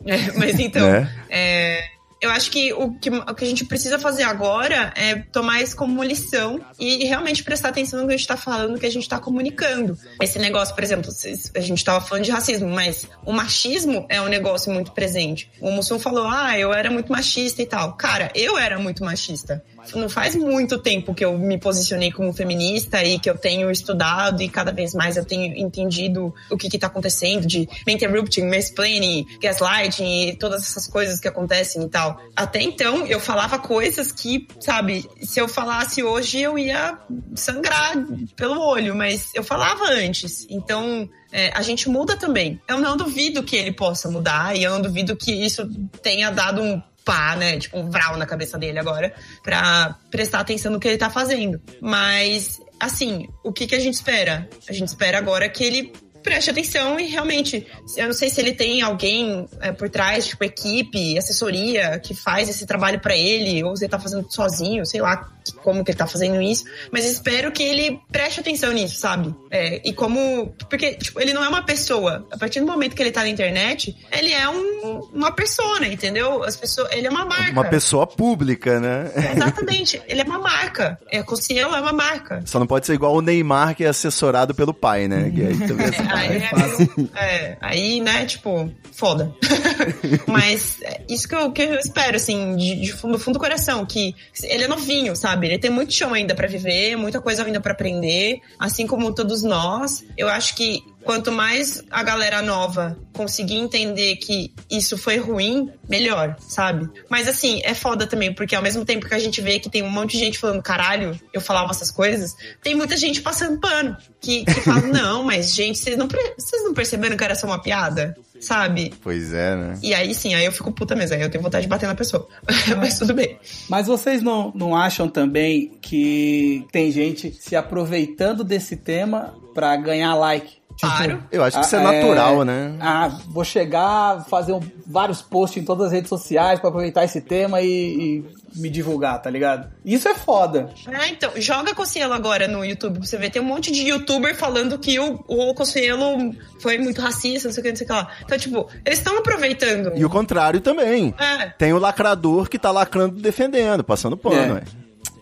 É, 0.06 0.32
mas 0.38 0.58
então, 0.58 0.86
Né? 0.90 1.10
é, 1.30 1.80
eu 2.24 2.30
acho 2.30 2.50
que 2.50 2.72
o, 2.72 2.92
que 2.94 3.10
o 3.10 3.34
que 3.34 3.44
a 3.44 3.46
gente 3.46 3.66
precisa 3.66 3.98
fazer 3.98 4.22
agora 4.22 4.92
é 4.96 5.16
tomar 5.16 5.60
isso 5.60 5.76
como 5.76 6.02
lição 6.02 6.58
e 6.78 7.04
realmente 7.04 7.44
prestar 7.44 7.68
atenção 7.68 8.00
no 8.00 8.08
que 8.08 8.14
a 8.14 8.16
gente 8.16 8.26
tá 8.26 8.36
falando, 8.36 8.72
no 8.72 8.78
que 8.78 8.86
a 8.86 8.90
gente 8.90 9.06
tá 9.06 9.18
comunicando. 9.18 9.98
Esse 10.22 10.38
negócio, 10.38 10.74
por 10.74 10.82
exemplo, 10.82 11.10
a 11.54 11.60
gente 11.60 11.84
tava 11.84 12.00
falando 12.00 12.24
de 12.24 12.30
racismo, 12.30 12.68
mas 12.68 13.06
o 13.26 13.32
machismo 13.32 14.06
é 14.08 14.22
um 14.22 14.28
negócio 14.28 14.72
muito 14.72 14.92
presente. 14.92 15.50
O 15.60 15.70
Mussum 15.70 15.98
falou, 15.98 16.26
ah, 16.26 16.58
eu 16.58 16.72
era 16.72 16.90
muito 16.90 17.12
machista 17.12 17.60
e 17.60 17.66
tal. 17.66 17.92
Cara, 17.92 18.30
eu 18.34 18.56
era 18.56 18.78
muito 18.78 19.04
machista. 19.04 19.62
Não 19.94 20.08
faz 20.08 20.34
muito 20.34 20.78
tempo 20.78 21.14
que 21.14 21.24
eu 21.24 21.36
me 21.38 21.58
posicionei 21.58 22.10
como 22.10 22.32
feminista 22.32 23.02
e 23.02 23.18
que 23.18 23.28
eu 23.28 23.36
tenho 23.36 23.70
estudado 23.70 24.42
e 24.42 24.48
cada 24.48 24.72
vez 24.72 24.94
mais 24.94 25.16
eu 25.16 25.24
tenho 25.24 25.56
entendido 25.56 26.34
o 26.50 26.56
que 26.56 26.68
que 26.68 26.78
tá 26.78 26.86
acontecendo 26.86 27.46
de 27.46 27.68
interrupting, 27.86 28.42
mansplaining, 28.42 29.26
gaslighting 29.40 30.28
e 30.28 30.36
todas 30.36 30.62
essas 30.62 30.86
coisas 30.86 31.20
que 31.20 31.28
acontecem 31.28 31.82
e 31.82 31.88
tal. 31.88 32.20
Até 32.34 32.62
então, 32.62 33.06
eu 33.06 33.20
falava 33.20 33.58
coisas 33.58 34.12
que, 34.12 34.46
sabe, 34.60 35.08
se 35.22 35.40
eu 35.40 35.48
falasse 35.48 36.02
hoje 36.02 36.40
eu 36.40 36.58
ia 36.58 36.98
sangrar 37.34 37.94
pelo 38.36 38.60
olho, 38.60 38.94
mas 38.94 39.30
eu 39.34 39.44
falava 39.44 39.84
antes. 39.90 40.46
Então, 40.50 41.08
é, 41.32 41.50
a 41.52 41.62
gente 41.62 41.88
muda 41.88 42.16
também. 42.16 42.60
Eu 42.68 42.78
não 42.78 42.96
duvido 42.96 43.42
que 43.42 43.56
ele 43.56 43.72
possa 43.72 44.08
mudar 44.08 44.56
e 44.56 44.62
eu 44.62 44.70
não 44.70 44.80
duvido 44.80 45.16
que 45.16 45.32
isso 45.32 45.68
tenha 46.00 46.30
dado 46.30 46.62
um 46.62 46.80
pá, 47.04 47.36
né? 47.36 47.58
Tipo, 47.58 47.78
um 47.78 47.90
vral 47.90 48.16
na 48.16 48.26
cabeça 48.26 48.58
dele 48.58 48.78
agora, 48.78 49.12
pra 49.42 49.96
prestar 50.10 50.40
atenção 50.40 50.72
no 50.72 50.80
que 50.80 50.88
ele 50.88 50.96
tá 50.96 51.10
fazendo. 51.10 51.60
Mas, 51.80 52.60
assim, 52.80 53.28
o 53.44 53.52
que, 53.52 53.66
que 53.66 53.74
a 53.74 53.80
gente 53.80 53.94
espera? 53.94 54.48
A 54.68 54.72
gente 54.72 54.88
espera 54.88 55.18
agora 55.18 55.48
que 55.48 55.62
ele 55.62 55.92
preste 56.24 56.50
atenção 56.50 56.98
e 56.98 57.06
realmente, 57.06 57.66
eu 57.96 58.06
não 58.06 58.14
sei 58.14 58.30
se 58.30 58.40
ele 58.40 58.54
tem 58.54 58.80
alguém 58.80 59.46
é, 59.60 59.70
por 59.70 59.90
trás, 59.90 60.26
tipo, 60.26 60.42
equipe, 60.42 61.18
assessoria, 61.18 62.00
que 62.00 62.14
faz 62.14 62.48
esse 62.48 62.66
trabalho 62.66 62.98
pra 62.98 63.14
ele, 63.14 63.62
ou 63.62 63.76
se 63.76 63.84
ele 63.84 63.90
tá 63.90 63.98
fazendo 63.98 64.26
sozinho, 64.32 64.84
sei 64.86 65.02
lá 65.02 65.30
como 65.62 65.84
que 65.84 65.90
ele 65.90 65.98
tá 65.98 66.06
fazendo 66.06 66.40
isso, 66.40 66.64
mas 66.90 67.04
espero 67.04 67.52
que 67.52 67.62
ele 67.62 68.00
preste 68.10 68.40
atenção 68.40 68.72
nisso, 68.72 68.98
sabe? 68.98 69.34
É, 69.50 69.80
e 69.84 69.92
como. 69.92 70.54
Porque, 70.70 70.94
tipo, 70.94 71.20
ele 71.20 71.32
não 71.32 71.44
é 71.44 71.48
uma 71.48 71.62
pessoa. 71.62 72.26
A 72.30 72.38
partir 72.38 72.60
do 72.60 72.66
momento 72.66 72.94
que 72.94 73.02
ele 73.02 73.10
tá 73.10 73.20
na 73.20 73.28
internet, 73.28 73.94
ele 74.10 74.32
é 74.32 74.48
um, 74.48 75.00
uma 75.12 75.32
persona, 75.32 75.86
entendeu? 75.86 76.42
As 76.42 76.56
pessoas, 76.56 76.90
ele 76.92 77.06
é 77.06 77.10
uma 77.10 77.24
marca. 77.24 77.52
Uma 77.52 77.64
pessoa 77.64 78.06
pública, 78.06 78.80
né? 78.80 79.10
Exatamente, 79.36 80.00
ele 80.08 80.20
é 80.20 80.24
uma 80.24 80.38
marca. 80.38 80.98
É, 81.10 81.22
Cossielo 81.22 81.74
é 81.74 81.80
uma 81.80 81.92
marca. 81.92 82.42
Só 82.46 82.58
não 82.58 82.66
pode 82.66 82.86
ser 82.86 82.94
igual 82.94 83.14
o 83.14 83.20
Neymar, 83.20 83.74
que 83.74 83.84
é 83.84 83.88
assessorado 83.88 84.54
pelo 84.54 84.72
pai, 84.72 85.08
né? 85.08 85.30
Que 85.34 85.42
aí 85.42 85.68
também 85.68 85.86
É, 85.86 85.90
aí, 86.16 86.36
é 86.36 86.50
meio- 86.54 87.10
é, 87.16 87.56
aí, 87.60 88.00
né, 88.00 88.24
tipo, 88.26 88.70
foda. 88.92 89.34
Mas 90.26 90.80
é 90.82 91.00
isso 91.08 91.28
que 91.28 91.34
eu, 91.34 91.50
que 91.52 91.62
eu 91.62 91.78
espero, 91.78 92.16
assim, 92.16 92.56
de, 92.56 92.80
de 92.80 92.92
fundo, 92.92 93.12
do 93.14 93.18
fundo 93.18 93.34
do 93.34 93.40
coração, 93.40 93.84
que 93.84 94.14
ele 94.42 94.64
é 94.64 94.68
novinho, 94.68 95.14
sabe? 95.16 95.46
Ele 95.46 95.58
tem 95.58 95.70
muito 95.70 95.92
chão 95.92 96.12
ainda 96.14 96.34
pra 96.34 96.46
viver, 96.46 96.96
muita 96.96 97.20
coisa 97.20 97.44
ainda 97.44 97.60
pra 97.60 97.72
aprender, 97.72 98.40
assim 98.58 98.86
como 98.86 99.12
todos 99.14 99.42
nós. 99.42 100.04
Eu 100.16 100.28
acho 100.28 100.54
que 100.54 100.82
quanto 101.04 101.30
mais 101.30 101.82
a 101.90 102.02
galera 102.02 102.42
nova 102.42 102.98
conseguir 103.12 103.54
entender 103.54 104.16
que 104.16 104.52
isso 104.70 104.98
foi 104.98 105.18
ruim, 105.18 105.70
melhor, 105.88 106.36
sabe? 106.40 106.88
Mas 107.08 107.28
assim, 107.28 107.60
é 107.62 107.74
foda 107.74 108.06
também, 108.06 108.34
porque 108.34 108.56
ao 108.56 108.62
mesmo 108.62 108.84
tempo 108.84 109.06
que 109.06 109.14
a 109.14 109.18
gente 109.18 109.40
vê 109.40 109.58
que 109.60 109.70
tem 109.70 109.82
um 109.82 109.90
monte 109.90 110.12
de 110.12 110.18
gente 110.18 110.38
falando 110.38 110.62
caralho, 110.62 111.18
eu 111.32 111.40
falava 111.40 111.70
essas 111.70 111.90
coisas, 111.90 112.34
tem 112.62 112.74
muita 112.74 112.96
gente 112.96 113.22
passando 113.22 113.60
pano, 113.60 113.96
que, 114.20 114.44
que 114.44 114.60
fala, 114.62 114.80
não, 114.88 115.22
mas 115.22 115.54
gente, 115.54 115.78
vocês 115.78 115.96
não, 115.96 116.08
vocês 116.08 116.64
não 116.64 116.74
perceberam 116.74 117.16
que 117.16 117.24
era 117.24 117.34
só 117.34 117.46
uma 117.46 117.60
piada? 117.60 118.16
Sabe? 118.40 118.92
Pois 119.00 119.32
é, 119.32 119.56
né? 119.56 119.78
E 119.82 119.94
aí 119.94 120.14
sim, 120.14 120.34
aí 120.34 120.44
eu 120.44 120.52
fico 120.52 120.70
puta 120.72 120.94
mesmo, 120.94 121.16
aí 121.16 121.22
eu 121.22 121.30
tenho 121.30 121.42
vontade 121.42 121.62
de 121.62 121.68
bater 121.68 121.86
na 121.86 121.94
pessoa. 121.94 122.28
mas 122.76 122.98
tudo 122.98 123.14
bem. 123.14 123.38
Mas 123.70 123.86
vocês 123.86 124.22
não, 124.22 124.52
não 124.54 124.76
acham 124.76 125.08
também 125.08 125.78
que 125.80 126.66
tem 126.70 126.90
gente 126.90 127.32
se 127.40 127.56
aproveitando 127.56 128.44
desse 128.44 128.76
tema 128.76 129.34
pra 129.54 129.74
ganhar 129.76 130.14
like? 130.14 130.63
Tipo, 130.76 130.92
Claro. 130.96 131.22
Eu 131.30 131.44
acho 131.44 131.58
que 131.58 131.64
isso 131.66 131.76
é 131.76 131.78
ah, 131.78 131.82
natural, 131.92 132.44
né? 132.44 132.76
Ah, 132.80 133.08
vou 133.28 133.44
chegar, 133.44 134.24
fazer 134.28 134.52
um- 134.52 134.60
vários 134.86 135.22
posts 135.22 135.62
em 135.62 135.64
todas 135.64 135.86
as 135.86 135.92
redes 135.92 136.08
sociais 136.08 136.58
pra 136.58 136.68
aproveitar 136.68 137.04
esse 137.04 137.20
tema 137.20 137.60
e, 137.60 137.68
e 137.68 138.24
me 138.56 138.68
divulgar, 138.68 139.20
tá 139.22 139.30
ligado? 139.30 139.68
Isso 139.84 140.08
é 140.08 140.14
foda. 140.14 140.70
Ah, 140.88 141.08
então, 141.08 141.30
joga 141.36 141.74
Cossielo 141.74 142.12
agora 142.12 142.46
no 142.48 142.64
YouTube 142.64 142.98
pra 142.98 143.06
você 143.06 143.16
ver. 143.16 143.30
Tem 143.30 143.40
um 143.40 143.44
monte 143.44 143.70
de 143.72 143.82
youtuber 143.88 144.36
falando 144.36 144.78
que 144.78 144.98
o, 144.98 145.24
o 145.28 145.54
Cossielo 145.54 146.34
foi 146.60 146.76
muito 146.78 147.00
racista, 147.00 147.48
não 147.48 147.54
sei 147.54 147.60
o 147.60 147.64
que, 147.64 147.70
não 147.70 147.76
sei 147.76 147.84
o 147.84 147.88
que 147.88 147.92
lá. 147.94 148.08
Então, 148.24 148.38
tipo, 148.38 148.68
eles 148.84 148.98
estão 148.98 149.16
aproveitando. 149.18 149.92
E 149.96 150.04
o 150.04 150.10
contrário 150.10 150.60
também. 150.60 151.14
É. 151.18 151.46
Tem 151.50 151.72
o 151.72 151.78
lacrador 151.78 152.48
que 152.48 152.58
tá 152.58 152.70
lacrando 152.70 153.20
defendendo, 153.20 153.84
passando 153.84 154.16
pano, 154.16 154.36
É. 154.36 154.52
ué. 154.54 154.62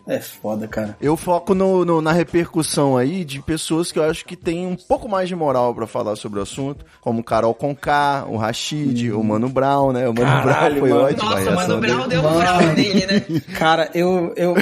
É 0.07 0.19
foda, 0.19 0.67
cara. 0.67 0.97
Eu 1.01 1.17
foco 1.17 1.55
no, 1.55 1.85
no- 1.85 2.03
na 2.03 2.11
repercussão 2.12 2.97
aí 2.97 3.25
de 3.25 3.41
pessoas 3.41 3.93
que 3.93 3.99
eu 4.01 4.03
acho 4.03 4.25
que 4.25 4.35
tem 4.37 4.67
um 4.67 4.75
pouco 4.75 5.09
mais 5.09 5.29
de 5.29 5.37
moral 5.37 5.73
pra 5.73 5.87
falar 5.87 6.17
sobre 6.17 6.41
o 6.41 6.43
assunto, 6.43 6.85
como 7.01 7.23
Carol 7.23 7.55
Conká, 7.55 8.25
o 8.29 8.37
Rashid, 8.37 9.12
o 9.12 9.23
Mano 9.23 9.49
Brown, 9.49 9.93
né? 9.93 10.09
O 10.09 10.12
Mano 10.12 10.29
Hum. 10.29 10.43
Caralho, 10.43 10.75
Brown 10.75 10.81
foi 10.81 10.91
mano. 10.91 11.05
ótimo. 11.05 11.31
Nossa, 11.31 11.51
mano, 11.53 11.77
o 11.77 11.81
dele. 11.81 11.93
Brown 11.95 12.09
deu 12.09 12.21
um 12.21 12.38
brau 12.38 12.59
dele, 12.75 13.07
né? 13.07 13.41
Cara, 13.57 13.91
eu, 13.95 14.33
eu. 14.37 14.55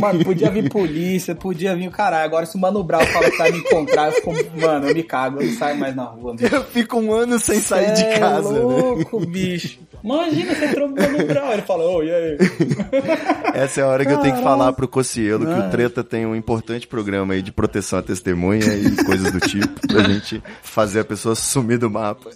Mano, 0.00 0.24
podia 0.24 0.50
vir 0.50 0.68
polícia, 0.68 1.32
podia 1.34 1.76
vir 1.76 1.86
o 1.86 1.92
caralho. 1.92 2.24
Agora, 2.24 2.44
se 2.46 2.56
o 2.56 2.60
Mano 2.60 2.82
Brown 2.82 3.06
fala 3.06 3.30
que 3.30 3.38
vai 3.38 3.52
me 3.52 3.58
encontrar, 3.58 4.06
eu 4.06 4.12
fico. 4.12 4.34
Mano, 4.60 4.88
eu 4.88 4.94
me 4.96 5.02
cago, 5.04 5.40
eu 5.40 5.46
não 5.46 5.54
saio 5.54 5.78
mais 5.78 5.94
na 5.94 6.04
rua, 6.04 6.34
bicho. 6.34 6.52
Eu 6.54 6.64
fico 6.64 6.98
um 6.98 7.12
ano 7.12 7.38
sem 7.38 7.60
sair 7.60 7.94
Cê 7.96 8.02
de 8.14 8.18
casa, 8.18 8.48
é 8.48 8.52
né? 8.52 8.58
louco, 8.60 9.20
bicho. 9.26 9.78
Imagina, 10.02 10.54
você 10.54 10.64
entrou 10.66 10.88
no 10.88 10.96
Mano 10.96 11.24
Brown. 11.26 11.52
Ele 11.52 11.62
fala, 11.62 11.84
ô, 11.84 12.02
e 12.02 12.10
aí? 12.12 12.38
Essa 13.54 13.80
é 13.80 13.84
a 13.84 13.86
hora 13.88 14.04
que 14.04 14.12
eu 14.12 14.18
tenho 14.18 14.34
que 14.34 14.40
Caralho. 14.42 14.58
falar 14.58 14.72
pro 14.72 14.87
Cocielo 14.88 15.46
que 15.46 15.52
o 15.52 15.62
Ah. 15.64 15.68
Treta 15.68 16.02
tem 16.02 16.26
um 16.26 16.34
importante 16.34 16.86
programa 16.86 17.34
aí 17.34 17.42
de 17.42 17.52
proteção 17.52 17.98
à 17.98 18.02
testemunha 18.02 18.64
e 18.74 18.96
coisas 19.04 19.30
do 19.32 19.40
tipo, 19.40 19.68
pra 19.86 20.02
gente 20.04 20.42
fazer 20.62 21.00
a 21.00 21.04
pessoa 21.04 21.34
sumir 21.34 21.78
do 21.78 21.90
mapa. 21.90 22.30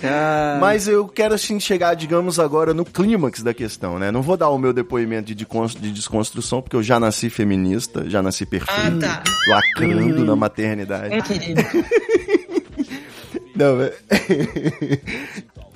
Cara, 0.00 0.58
Mas 0.60 0.86
eu 0.86 1.08
quero 1.08 1.34
assim 1.34 1.58
chegar, 1.58 1.94
digamos, 1.94 2.38
agora 2.38 2.72
no 2.74 2.84
clímax 2.84 3.42
da 3.42 3.52
questão, 3.54 3.98
né? 3.98 4.10
Não 4.10 4.22
vou 4.22 4.36
dar 4.36 4.48
o 4.50 4.58
meu 4.58 4.72
depoimento 4.72 5.34
de, 5.34 5.46
de 5.80 5.90
desconstrução, 5.92 6.60
porque 6.62 6.76
eu 6.76 6.82
já 6.82 7.00
nasci 7.00 7.28
feminista, 7.30 8.08
já 8.08 8.22
nasci 8.22 8.44
perfeito, 8.46 9.04
Ah, 9.04 9.22
tá. 9.22 9.24
lacrando 9.48 10.24
na 10.24 10.36
maternidade. 10.36 11.14
É, 11.14 11.20
querido. 11.22 11.62
Não, 13.54 13.80
é- 13.82 13.92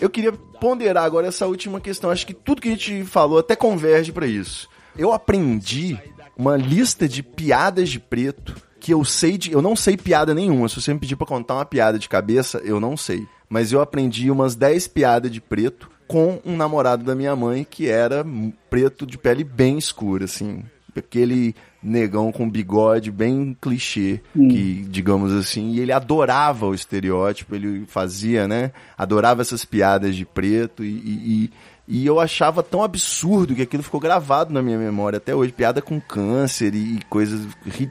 eu 0.01 0.09
queria 0.09 0.33
ponderar 0.33 1.05
agora 1.05 1.27
essa 1.27 1.47
última 1.47 1.81
questão. 1.81 2.11
Acho 2.11 2.27
que 2.27 2.35
tudo 2.35 2.61
que 2.63 2.69
a 2.69 2.73
gente 2.73 3.05
falou 3.05 3.39
até 3.39 3.57
converge 3.57 4.13
pra 4.13 4.27
isso. 4.27 4.69
Eu 4.97 5.13
aprendi 5.13 5.99
uma 6.37 6.57
lista 6.57 7.09
de 7.09 7.23
piadas 7.23 7.89
de 7.89 7.99
preto 8.01 8.55
que 8.81 8.93
eu 8.93 9.05
sei 9.05 9.39
de. 9.39 9.53
Eu 9.53 9.63
não 9.63 9.77
sei 9.77 9.97
piada 9.97 10.35
nenhuma. 10.35 10.69
Se 10.69 10.81
você 10.81 10.93
me 10.93 11.01
pedir 11.01 11.17
pra 11.17 11.27
contar 11.27 11.55
uma 11.55 11.65
piada 11.65 11.99
de 11.99 12.09
cabeça, 12.09 12.59
eu 12.65 12.81
não 12.81 12.97
sei. 12.97 13.27
Mas 13.49 13.73
eu 13.73 13.81
aprendi 13.81 14.31
umas 14.31 14.55
10 14.55 14.89
piadas 14.89 15.31
de 15.31 15.41
preto 15.41 15.91
com 16.09 16.41
um 16.45 16.57
namorado 16.57 17.05
da 17.05 17.15
minha 17.15 17.35
mãe 17.37 17.67
que 17.69 17.89
era 17.89 18.25
preto 18.69 19.07
de 19.07 19.17
pele 19.17 19.45
bem 19.45 19.79
escura, 19.79 20.25
assim. 20.25 20.63
Aquele 20.95 21.55
negão 21.83 22.31
com 22.31 22.49
bigode 22.49 23.11
bem 23.11 23.57
clichê, 23.61 24.21
que, 24.35 24.85
digamos 24.89 25.33
assim, 25.33 25.71
e 25.73 25.81
ele 25.81 25.91
adorava 25.91 26.67
o 26.67 26.75
estereótipo, 26.75 27.55
ele 27.55 27.85
fazia, 27.87 28.47
né? 28.47 28.73
Adorava 28.97 29.41
essas 29.41 29.65
piadas 29.65 30.15
de 30.15 30.25
preto 30.27 30.85
e, 30.85 30.89
e, 30.89 31.45
e- 31.45 31.51
e 31.87 32.07
eu 32.07 32.21
achava 32.21 32.63
tão 32.63 32.83
absurdo 32.83 33.55
que 33.55 33.63
aquilo 33.63 33.83
ficou 33.83 34.01
gravado 34.01 34.53
na 34.53 34.63
minha 34.63 34.79
memória 34.79 35.17
até 35.17 35.35
hoje. 35.35 35.53
Piada 35.53 35.83
com 35.83 36.01
câncer 36.01 36.75
e, 36.75 37.01
coisas 37.09 37.47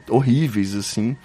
horríveis, 0.08 0.74
assim. 0.74 1.16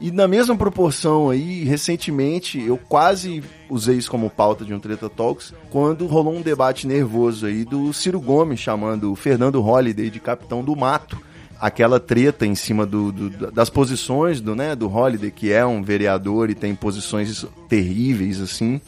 E 0.00 0.10
na 0.10 0.26
mesma 0.26 0.56
proporção 0.56 1.30
aí, 1.30 1.62
recentemente, 1.62 2.60
eu 2.60 2.76
quase 2.76 3.42
usei 3.70 3.96
isso 3.98 4.10
como 4.10 4.28
pauta 4.28 4.64
de 4.64 4.74
um 4.74 4.80
Treta 4.80 5.08
Talks, 5.08 5.54
quando 5.70 6.06
rolou 6.06 6.34
um 6.34 6.42
debate 6.42 6.86
nervoso 6.88 7.46
aí 7.46 7.64
do 7.64 7.92
Ciro 7.92 8.20
Gomes 8.20 8.58
chamando 8.58 9.12
o 9.12 9.16
Fernando 9.16 9.60
Holliday 9.60 10.10
de 10.10 10.18
capitão 10.18 10.64
do 10.64 10.74
mato. 10.74 11.16
Aquela 11.60 12.00
treta 12.00 12.44
em 12.44 12.56
cima 12.56 12.84
do, 12.84 13.12
do- 13.12 13.52
das 13.52 13.70
posições 13.70 14.40
do, 14.40 14.56
né, 14.56 14.74
do 14.74 14.88
Holliday, 14.88 15.30
que 15.30 15.52
é 15.52 15.64
um 15.64 15.80
vereador 15.80 16.50
e 16.50 16.56
tem 16.56 16.74
posições 16.74 17.46
terríveis, 17.68 18.40
assim. 18.40 18.80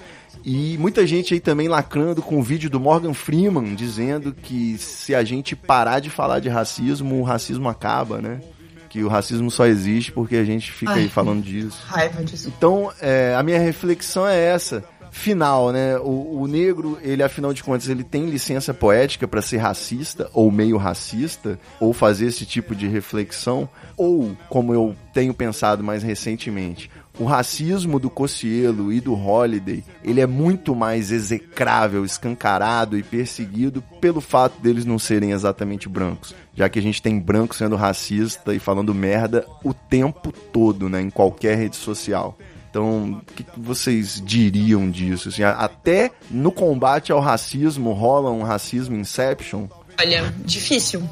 E 0.45 0.77
muita 0.77 1.07
gente 1.07 1.33
aí 1.33 1.41
também 1.41 1.69
lacrando 1.69 2.21
com 2.21 2.39
o 2.39 2.43
vídeo 2.43 2.69
do 2.69 2.79
Morgan 2.79 3.15
Freeman, 3.15 3.75
dizendo 3.75 4.35
que 4.35 4.77
se 4.77 5.15
a 5.15 5.25
gente 5.25 5.57
parar 5.57 6.01
de 6.01 6.11
falar 6.11 6.39
de 6.39 6.51
racismo, 6.51 7.19
o 7.19 7.23
racismo 7.23 7.67
acaba, 7.67 8.21
né? 8.21 8.41
Que 8.91 9.03
o 9.03 9.09
racismo 9.09 9.51
só 9.51 9.65
existe 9.65 10.13
porque 10.13 10.37
a 10.37 10.45
gente 10.45 10.71
fica 10.71 10.93
aí 10.93 11.05
Ai. 11.05 11.09
falando 11.09 11.43
disso. 11.43 11.83
Raiva 11.87 12.23
disso. 12.23 12.53
Então, 12.55 12.93
é, 13.01 13.35
a 13.35 13.43
minha 13.43 13.59
reflexão 13.59 14.27
é 14.29 14.39
essa. 14.39 14.85
Final, 15.11 15.73
né? 15.73 15.97
O, 15.99 16.43
o 16.43 16.47
negro, 16.47 16.99
ele, 17.01 17.23
afinal 17.23 17.55
de 17.55 17.63
contas, 17.63 17.89
ele 17.89 18.03
tem 18.05 18.27
licença 18.27 18.75
poética 18.75 19.27
para 19.27 19.41
ser 19.41 19.59
racista 19.59 20.29
ou 20.35 20.51
meio 20.51 20.77
racista, 20.77 21.59
ou 21.81 21.93
fazer 21.93 22.27
esse 22.27 22.45
tipo 22.45 22.75
de 22.75 22.89
reflexão, 22.89 23.69
ou, 23.97 24.37
como 24.49 24.75
eu 24.75 24.95
tenho 25.15 25.33
pensado 25.33 25.85
mais 25.85 26.03
recentemente, 26.03 26.91
o 27.19 27.25
racismo 27.25 27.99
do 27.99 28.11
Cocielo 28.11 28.93
e 28.93 29.01
do 29.01 29.15
Holiday, 29.15 29.85
ele 30.03 30.21
é 30.21 30.27
muito 30.27 30.75
mais 30.75 31.13
execrável, 31.13 32.05
escancarado 32.05 32.99
e 32.99 33.03
perseguido 33.03 33.83
pelo 34.01 34.21
fato 34.21 34.61
deles 34.61 34.85
não 34.85 34.99
serem 34.99 35.31
exatamente 35.31 35.89
brancos. 35.89 36.35
Já 36.55 36.69
que 36.69 36.79
a 36.79 36.83
gente 36.83 37.01
tem 37.01 37.19
branco 37.19 37.55
sendo 37.55 37.77
racista 37.77 38.55
e 38.55 38.59
falando 38.59 38.95
merda 38.95 39.47
o 39.63 39.73
tempo 39.73 40.33
todo, 40.53 40.89
né? 40.89 41.01
Em 41.01 41.11
qualquer 41.11 41.57
rede 41.57 41.77
social. 41.77 42.37
Então, 42.69 43.23
o 43.23 43.35
que, 43.35 43.45
que 43.45 43.61
vocês 43.61 44.21
diriam 44.21 44.91
disso? 44.91 45.29
Assim, 45.29 45.45
até 45.45 46.11
no 46.29 46.51
combate 46.51 47.13
ao 47.13 47.21
racismo 47.21 47.93
rola 47.93 48.33
um 48.33 48.43
racismo 48.43 48.97
inception? 48.97 49.69
Olha, 50.01 50.35
difícil. 50.45 51.09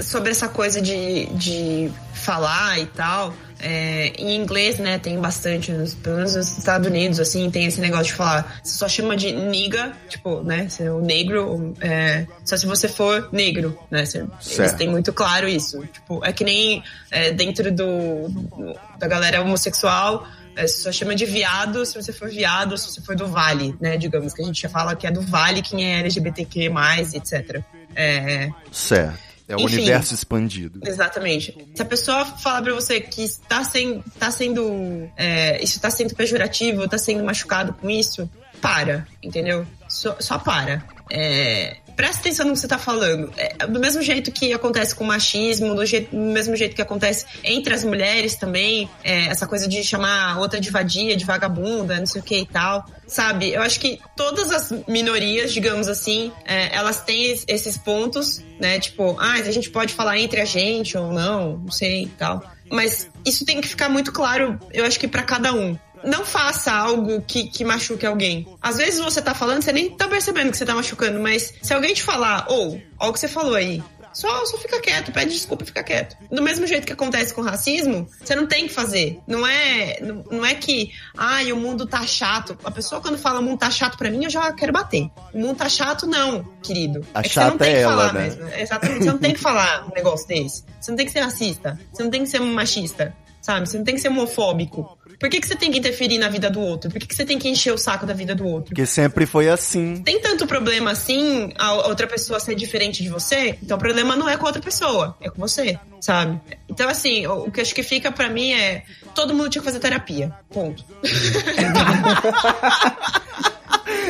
Sobre 0.00 0.30
essa 0.30 0.48
coisa 0.48 0.80
de, 0.80 1.26
de 1.34 1.90
falar 2.14 2.78
e 2.78 2.86
tal, 2.86 3.34
é, 3.62 4.08
em 4.18 4.34
inglês, 4.36 4.78
né, 4.78 4.98
tem 4.98 5.18
bastante, 5.20 5.70
nos- 5.72 5.94
pelo 5.94 6.16
menos 6.16 6.34
nos 6.34 6.58
Estados 6.58 6.86
Unidos, 6.88 7.20
assim, 7.20 7.48
tem 7.50 7.64
esse 7.66 7.80
negócio 7.80 8.06
de 8.06 8.12
falar, 8.14 8.60
você 8.62 8.76
só 8.76 8.88
chama 8.88 9.16
de 9.16 9.30
nigga, 9.32 9.92
tipo, 10.08 10.42
né, 10.42 10.68
você 10.68 10.82
é 10.84 10.90
o 10.92 11.00
negro, 11.00 11.72
é, 11.80 12.26
só 12.44 12.56
se 12.56 12.66
você 12.66 12.88
for 12.88 13.28
negro, 13.32 13.78
né, 13.90 14.04
você, 14.04 14.18
eles 14.64 14.72
têm 14.72 14.88
muito 14.90 15.12
claro 15.12 15.48
isso. 15.48 15.80
Tipo, 15.92 16.20
é 16.24 16.32
que 16.32 16.42
nem 16.44 16.82
é, 17.10 17.30
dentro 17.30 17.70
do, 17.72 18.28
do- 18.28 18.76
da 18.98 19.06
galera 19.06 19.40
homossexual, 19.40 20.26
é, 20.56 20.66
você 20.66 20.82
só 20.82 20.92
chama 20.92 21.14
de 21.14 21.24
viado 21.24 21.86
se 21.86 21.94
você 21.94 22.12
for 22.12 22.28
viado, 22.28 22.76
se 22.76 22.90
você 22.90 23.00
for 23.00 23.14
do 23.16 23.26
vale, 23.28 23.74
né, 23.80 23.96
digamos, 23.96 24.34
que 24.34 24.42
a 24.42 24.44
gente 24.44 24.60
já 24.60 24.68
fala 24.68 24.94
que 24.96 25.06
é 25.06 25.10
do 25.10 25.22
vale 25.22 25.62
quem 25.62 25.94
é 25.94 26.00
LGBTQ+, 26.00 26.68
etc. 27.14 27.62
É, 27.94 28.50
Certo. 28.70 29.31
É 29.48 29.56
o 29.56 29.60
Enfim. 29.60 29.76
universo 29.76 30.14
expandido. 30.14 30.80
Exatamente. 30.84 31.56
Se 31.74 31.82
a 31.82 31.84
pessoa 31.84 32.24
falar 32.24 32.62
pra 32.62 32.74
você 32.74 33.00
que 33.00 33.22
está 33.22 33.64
sendo, 33.64 34.04
tá 34.18 34.30
sendo 34.30 35.10
é, 35.16 35.62
isso 35.62 35.76
está 35.76 35.90
sendo 35.90 36.14
pejorativo, 36.14 36.84
está 36.84 36.98
sendo 36.98 37.24
machucado 37.24 37.72
com 37.74 37.90
isso, 37.90 38.30
para, 38.60 39.06
entendeu? 39.22 39.66
Só, 39.88 40.16
só 40.20 40.38
para. 40.38 40.84
É, 41.10 41.76
presta 41.96 42.20
atenção 42.20 42.46
no 42.46 42.52
que 42.52 42.58
você 42.58 42.68
tá 42.68 42.78
falando. 42.78 43.32
É, 43.36 43.66
do 43.66 43.78
mesmo 43.80 44.02
jeito 44.02 44.30
que 44.32 44.52
acontece 44.52 44.94
com 44.94 45.04
o 45.04 45.06
machismo, 45.06 45.74
do, 45.74 45.82
do 45.84 46.16
mesmo 46.18 46.56
jeito 46.56 46.74
que 46.74 46.82
acontece 46.82 47.26
entre 47.44 47.74
as 47.74 47.84
mulheres 47.84 48.34
também, 48.36 48.88
é, 49.04 49.26
essa 49.26 49.46
coisa 49.46 49.68
de 49.68 49.82
chamar 49.84 50.38
outra 50.38 50.60
de 50.60 50.70
vadia, 50.70 51.16
de 51.16 51.24
vagabunda, 51.24 51.98
não 51.98 52.06
sei 52.06 52.20
o 52.20 52.24
que 52.24 52.38
e 52.38 52.46
tal. 52.46 52.84
Sabe? 53.06 53.52
Eu 53.52 53.60
acho 53.62 53.78
que 53.78 54.00
todas 54.16 54.50
as 54.50 54.72
minorias, 54.88 55.52
digamos 55.52 55.86
assim, 55.88 56.32
é, 56.46 56.74
elas 56.74 57.02
têm 57.02 57.30
es- 57.32 57.44
esses 57.46 57.76
pontos, 57.76 58.40
né? 58.58 58.80
Tipo, 58.80 59.16
ah, 59.20 59.32
a 59.34 59.50
gente 59.50 59.68
pode 59.70 59.92
falar 59.92 60.18
entre 60.18 60.40
a 60.40 60.44
gente 60.46 60.96
ou 60.96 61.12
não, 61.12 61.58
não 61.58 61.70
sei 61.70 62.04
e 62.04 62.08
tal. 62.08 62.42
Mas 62.70 63.10
isso 63.26 63.44
tem 63.44 63.60
que 63.60 63.68
ficar 63.68 63.90
muito 63.90 64.12
claro, 64.12 64.58
eu 64.72 64.86
acho 64.86 64.98
que 64.98 65.06
pra 65.06 65.22
cada 65.22 65.52
um. 65.52 65.76
Não 66.04 66.24
faça 66.24 66.72
algo 66.72 67.22
que, 67.22 67.48
que 67.48 67.64
machuque 67.64 68.06
alguém. 68.06 68.46
Às 68.60 68.76
vezes 68.76 69.00
você 69.00 69.20
tá 69.22 69.34
falando, 69.34 69.62
você 69.62 69.72
nem 69.72 69.90
tá 69.90 70.08
percebendo 70.08 70.50
que 70.50 70.56
você 70.56 70.64
tá 70.64 70.74
machucando, 70.74 71.20
mas 71.20 71.52
se 71.62 71.72
alguém 71.72 71.94
te 71.94 72.02
falar, 72.02 72.46
ou, 72.48 72.80
ó 72.98 73.08
o 73.08 73.12
que 73.12 73.20
você 73.20 73.28
falou 73.28 73.54
aí, 73.54 73.82
só, 74.12 74.44
só 74.44 74.58
fica 74.58 74.80
quieto, 74.80 75.10
pede 75.10 75.32
desculpa 75.32 75.64
e 75.64 75.66
fica 75.66 75.82
quieto. 75.82 76.16
Do 76.30 76.42
mesmo 76.42 76.66
jeito 76.66 76.86
que 76.86 76.92
acontece 76.92 77.32
com 77.32 77.40
racismo, 77.40 78.08
você 78.22 78.34
não 78.34 78.46
tem 78.46 78.66
que 78.66 78.74
fazer. 78.74 79.18
Não 79.26 79.46
é, 79.46 79.98
não, 80.00 80.24
não 80.30 80.46
é 80.46 80.54
que, 80.54 80.92
ai, 81.16 81.52
o 81.52 81.56
mundo 81.56 81.86
tá 81.86 82.06
chato. 82.06 82.56
A 82.62 82.70
pessoa 82.70 83.00
quando 83.00 83.16
fala 83.18 83.40
o 83.40 83.42
mundo 83.42 83.58
tá 83.58 83.70
chato 83.70 83.96
pra 83.96 84.10
mim, 84.10 84.24
eu 84.24 84.30
já 84.30 84.52
quero 84.52 84.72
bater. 84.72 85.10
O 85.32 85.38
mundo 85.38 85.56
tá 85.56 85.68
chato, 85.68 86.06
não, 86.06 86.44
querido. 86.62 87.04
A 87.14 87.20
é 87.20 87.22
que 87.22 87.30
você 87.30 87.40
não 87.40 87.46
chata 87.46 87.58
tem 87.58 87.72
é 87.72 87.76
que 87.76 87.80
ela, 87.80 87.92
falar 87.92 88.12
né? 88.12 88.22
mesmo. 88.24 88.48
Exatamente. 88.48 89.04
Você 89.04 89.10
não 89.10 89.18
tem 89.18 89.32
que 89.32 89.40
falar 89.40 89.86
um 89.86 89.94
negócio 89.94 90.28
desse. 90.28 90.64
Você 90.80 90.90
não 90.90 90.96
tem 90.96 91.06
que 91.06 91.12
ser 91.12 91.20
racista. 91.20 91.80
Você 91.92 92.02
não 92.02 92.10
tem 92.10 92.22
que 92.22 92.28
ser 92.28 92.40
machista. 92.40 93.14
Sabe? 93.42 93.68
Você 93.68 93.76
não 93.76 93.84
tem 93.84 93.96
que 93.96 94.00
ser 94.00 94.08
homofóbico. 94.08 94.96
Por 95.18 95.28
que, 95.28 95.40
que 95.40 95.46
você 95.46 95.56
tem 95.56 95.70
que 95.70 95.78
interferir 95.78 96.18
na 96.18 96.28
vida 96.28 96.48
do 96.48 96.60
outro? 96.60 96.90
Por 96.90 97.00
que, 97.00 97.06
que 97.06 97.14
você 97.14 97.24
tem 97.24 97.38
que 97.38 97.48
encher 97.48 97.72
o 97.72 97.78
saco 97.78 98.06
da 98.06 98.14
vida 98.14 98.34
do 98.34 98.46
outro? 98.46 98.70
Porque 98.70 98.86
sempre 98.86 99.26
foi 99.26 99.48
assim. 99.48 100.02
Tem 100.02 100.20
tanto 100.20 100.46
problema 100.46 100.92
assim 100.92 101.52
a 101.58 101.88
outra 101.88 102.06
pessoa 102.06 102.38
ser 102.38 102.54
diferente 102.54 103.02
de 103.02 103.08
você? 103.08 103.58
Então 103.62 103.76
o 103.76 103.80
problema 103.80 104.16
não 104.16 104.28
é 104.28 104.36
com 104.36 104.44
a 104.44 104.48
outra 104.48 104.62
pessoa, 104.62 105.16
é 105.20 105.28
com 105.28 105.40
você, 105.40 105.78
sabe? 106.00 106.40
Então, 106.68 106.88
assim, 106.88 107.26
o 107.26 107.50
que 107.50 107.60
eu 107.60 107.62
acho 107.62 107.74
que 107.74 107.82
fica 107.82 108.10
pra 108.10 108.28
mim 108.28 108.52
é. 108.52 108.84
Todo 109.14 109.34
mundo 109.34 109.50
tinha 109.50 109.60
que 109.60 109.66
fazer 109.66 109.78
terapia. 109.78 110.32
Ponto. 110.48 110.82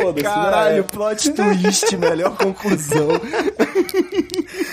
Foda-se, 0.03 0.25
Caralho, 0.25 0.77
né? 0.83 0.89
plot 0.91 1.31
twist, 1.33 1.97
melhor 1.99 2.37
conclusão. 2.37 3.09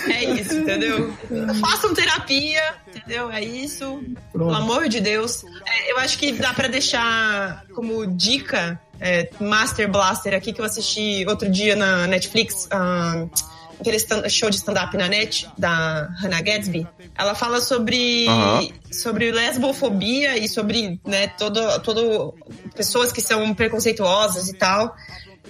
É 0.08 0.24
isso, 0.24 0.54
entendeu? 0.54 1.12
Façam 1.60 1.94
terapia, 1.94 2.74
entendeu? 2.88 3.30
É 3.30 3.42
isso. 3.42 4.02
Pelo 4.32 4.52
amor 4.52 4.88
de 4.88 5.00
Deus. 5.00 5.44
É, 5.66 5.92
eu 5.92 5.98
acho 5.98 6.18
que 6.18 6.32
dá 6.32 6.52
pra 6.52 6.68
deixar 6.68 7.64
como 7.74 8.06
dica 8.06 8.80
é, 9.00 9.30
Master 9.40 9.90
Blaster 9.90 10.34
aqui 10.34 10.52
que 10.52 10.60
eu 10.60 10.64
assisti 10.64 11.24
outro 11.26 11.50
dia 11.50 11.74
na 11.74 12.06
Netflix. 12.06 12.68
ah, 12.70 13.26
aquele 13.80 13.96
stand- 13.96 14.28
show 14.28 14.50
de 14.50 14.56
stand-up 14.56 14.96
na 14.96 15.08
net 15.08 15.48
da 15.58 16.08
Hannah 16.20 16.40
Gadsby. 16.42 16.86
Ela 17.16 17.34
fala 17.34 17.60
sobre, 17.60 18.26
Aham. 18.28 18.68
sobre 18.92 19.32
lesbofobia 19.32 20.36
e 20.38 20.48
sobre 20.48 21.00
né, 21.04 21.28
todo, 21.28 21.80
todo 21.80 22.34
pessoas 22.76 23.10
que 23.12 23.20
são 23.20 23.52
preconceituosas 23.54 24.48
e 24.48 24.54
tal. 24.54 24.94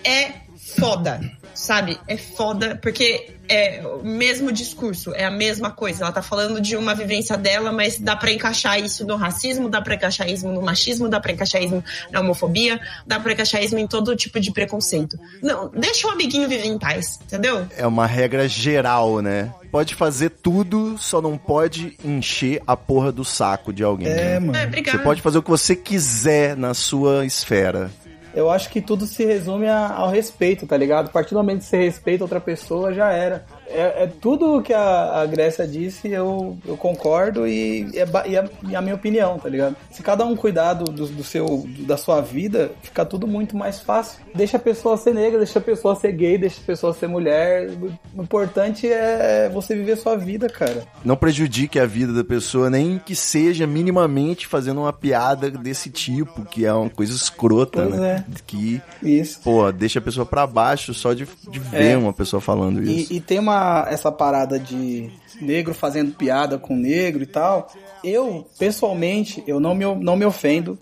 é 0.04 0.32
foda, 0.78 1.20
sabe? 1.54 1.98
É 2.06 2.16
foda, 2.16 2.78
porque 2.80 3.34
é 3.48 3.82
o 3.84 4.04
mesmo 4.04 4.52
discurso, 4.52 5.12
é 5.14 5.24
a 5.24 5.30
mesma 5.30 5.70
coisa. 5.70 6.04
Ela 6.04 6.12
tá 6.12 6.22
falando 6.22 6.60
de 6.60 6.76
uma 6.76 6.94
vivência 6.94 7.36
dela, 7.36 7.72
mas 7.72 7.98
dá 7.98 8.14
para 8.14 8.30
encaixar 8.32 8.78
isso 8.80 9.04
no 9.04 9.16
racismo, 9.16 9.68
dá 9.68 9.82
pra 9.82 9.94
encaixar 9.94 10.30
isso 10.30 10.46
no 10.46 10.62
machismo, 10.62 11.08
dá 11.08 11.18
pra 11.18 11.32
encaixar 11.32 11.62
isso 11.62 11.82
na 12.12 12.20
homofobia, 12.20 12.80
dá 13.04 13.18
pra 13.18 13.32
encaixar 13.32 13.62
isso 13.62 13.76
em 13.76 13.86
todo 13.86 14.14
tipo 14.14 14.38
de 14.38 14.52
preconceito. 14.52 15.18
Não, 15.42 15.68
deixa 15.68 16.06
o 16.06 16.10
amiguinho 16.10 16.48
viver 16.48 16.66
em 16.66 16.78
paz, 16.78 17.18
entendeu? 17.22 17.66
É 17.76 17.86
uma 17.86 18.06
regra 18.06 18.48
geral, 18.48 19.20
né? 19.20 19.52
Pode 19.70 19.94
fazer 19.94 20.30
tudo, 20.30 20.96
só 20.98 21.20
não 21.20 21.38
pode 21.38 21.96
encher 22.04 22.60
a 22.66 22.76
porra 22.76 23.12
do 23.12 23.24
saco 23.24 23.72
de 23.72 23.84
alguém. 23.84 24.08
É, 24.08 24.14
né? 24.14 24.40
mano. 24.40 24.56
É. 24.56 24.82
Você 24.82 24.98
pode 24.98 25.22
fazer 25.22 25.38
o 25.38 25.42
que 25.42 25.50
você 25.50 25.76
quiser 25.76 26.56
na 26.56 26.74
sua 26.74 27.24
esfera. 27.24 27.90
Eu 28.34 28.50
acho 28.50 28.70
que 28.70 28.80
tudo 28.80 29.06
se 29.06 29.24
resume 29.24 29.66
a- 29.68 29.92
ao 29.94 30.08
respeito, 30.08 30.66
tá 30.66 30.76
ligado? 30.76 31.06
A 31.06 31.10
partir 31.10 31.30
do 31.34 31.38
momento 31.38 31.58
que 31.60 31.64
você 31.66 31.78
respeita 31.78 32.22
outra 32.24 32.40
pessoa, 32.40 32.92
já 32.92 33.10
era. 33.10 33.44
É, 33.70 34.04
é 34.04 34.06
tudo 34.20 34.60
que 34.62 34.72
a, 34.72 35.20
a 35.22 35.26
Grécia 35.26 35.66
disse, 35.66 36.08
eu, 36.08 36.58
eu 36.66 36.76
concordo 36.76 37.46
e 37.46 37.88
é, 37.94 38.06
e, 38.28 38.36
é, 38.36 38.44
e 38.68 38.74
é 38.74 38.76
a 38.76 38.82
minha 38.82 38.94
opinião, 38.94 39.38
tá 39.38 39.48
ligado? 39.48 39.76
Se 39.90 40.02
cada 40.02 40.24
um 40.24 40.34
cuidar 40.36 40.74
do, 40.74 40.84
do, 40.84 41.06
do 41.06 41.24
seu, 41.24 41.66
da 41.80 41.96
sua 41.96 42.20
vida, 42.20 42.70
fica 42.82 43.04
tudo 43.04 43.26
muito 43.26 43.56
mais 43.56 43.80
fácil. 43.80 44.20
Deixa 44.34 44.56
a 44.56 44.60
pessoa 44.60 44.96
ser 44.96 45.14
negra, 45.14 45.38
deixa 45.38 45.58
a 45.58 45.62
pessoa 45.62 45.94
ser 45.94 46.12
gay, 46.12 46.36
deixa 46.38 46.60
a 46.60 46.64
pessoa 46.64 46.92
ser 46.92 47.06
mulher. 47.08 47.70
O 48.16 48.22
importante 48.22 48.86
é 48.88 49.48
você 49.52 49.74
viver 49.74 49.96
sua 49.96 50.16
vida, 50.16 50.48
cara. 50.48 50.82
Não 51.04 51.16
prejudique 51.16 51.78
a 51.78 51.86
vida 51.86 52.12
da 52.12 52.24
pessoa, 52.24 52.68
nem 52.70 52.98
que 52.98 53.14
seja 53.14 53.66
minimamente 53.66 54.46
fazendo 54.46 54.80
uma 54.80 54.92
piada 54.92 55.50
desse 55.50 55.90
tipo, 55.90 56.44
que 56.44 56.64
é 56.64 56.72
uma 56.72 56.90
coisa 56.90 57.14
escrota, 57.14 57.82
Pois 57.86 58.00
né? 58.00 58.24
Que, 58.46 58.80
Isso. 59.02 59.40
pô, 59.42 59.70
deixa 59.70 59.98
a 59.98 60.02
pessoa 60.02 60.26
pra 60.26 60.46
baixo 60.46 60.92
só 60.94 61.12
de, 61.12 61.26
de 61.48 61.58
ver 61.58 61.92
É. 61.92 61.96
uma 61.96 62.12
pessoa 62.12 62.40
falando 62.40 62.82
isso. 62.82 63.12
E, 63.12 63.16
e 63.16 63.20
tem 63.20 63.38
uma 63.38 63.59
essa 63.90 64.10
parada 64.12 64.58
de 64.58 65.10
negro 65.40 65.72
fazendo 65.74 66.12
piada 66.14 66.58
com 66.58 66.76
negro 66.76 67.22
e 67.22 67.26
tal. 67.26 67.70
Eu, 68.04 68.46
pessoalmente, 68.58 69.42
eu 69.46 69.58
não 69.60 69.74
me, 69.74 69.84
não 69.96 70.16
me 70.16 70.24
ofendo 70.24 70.78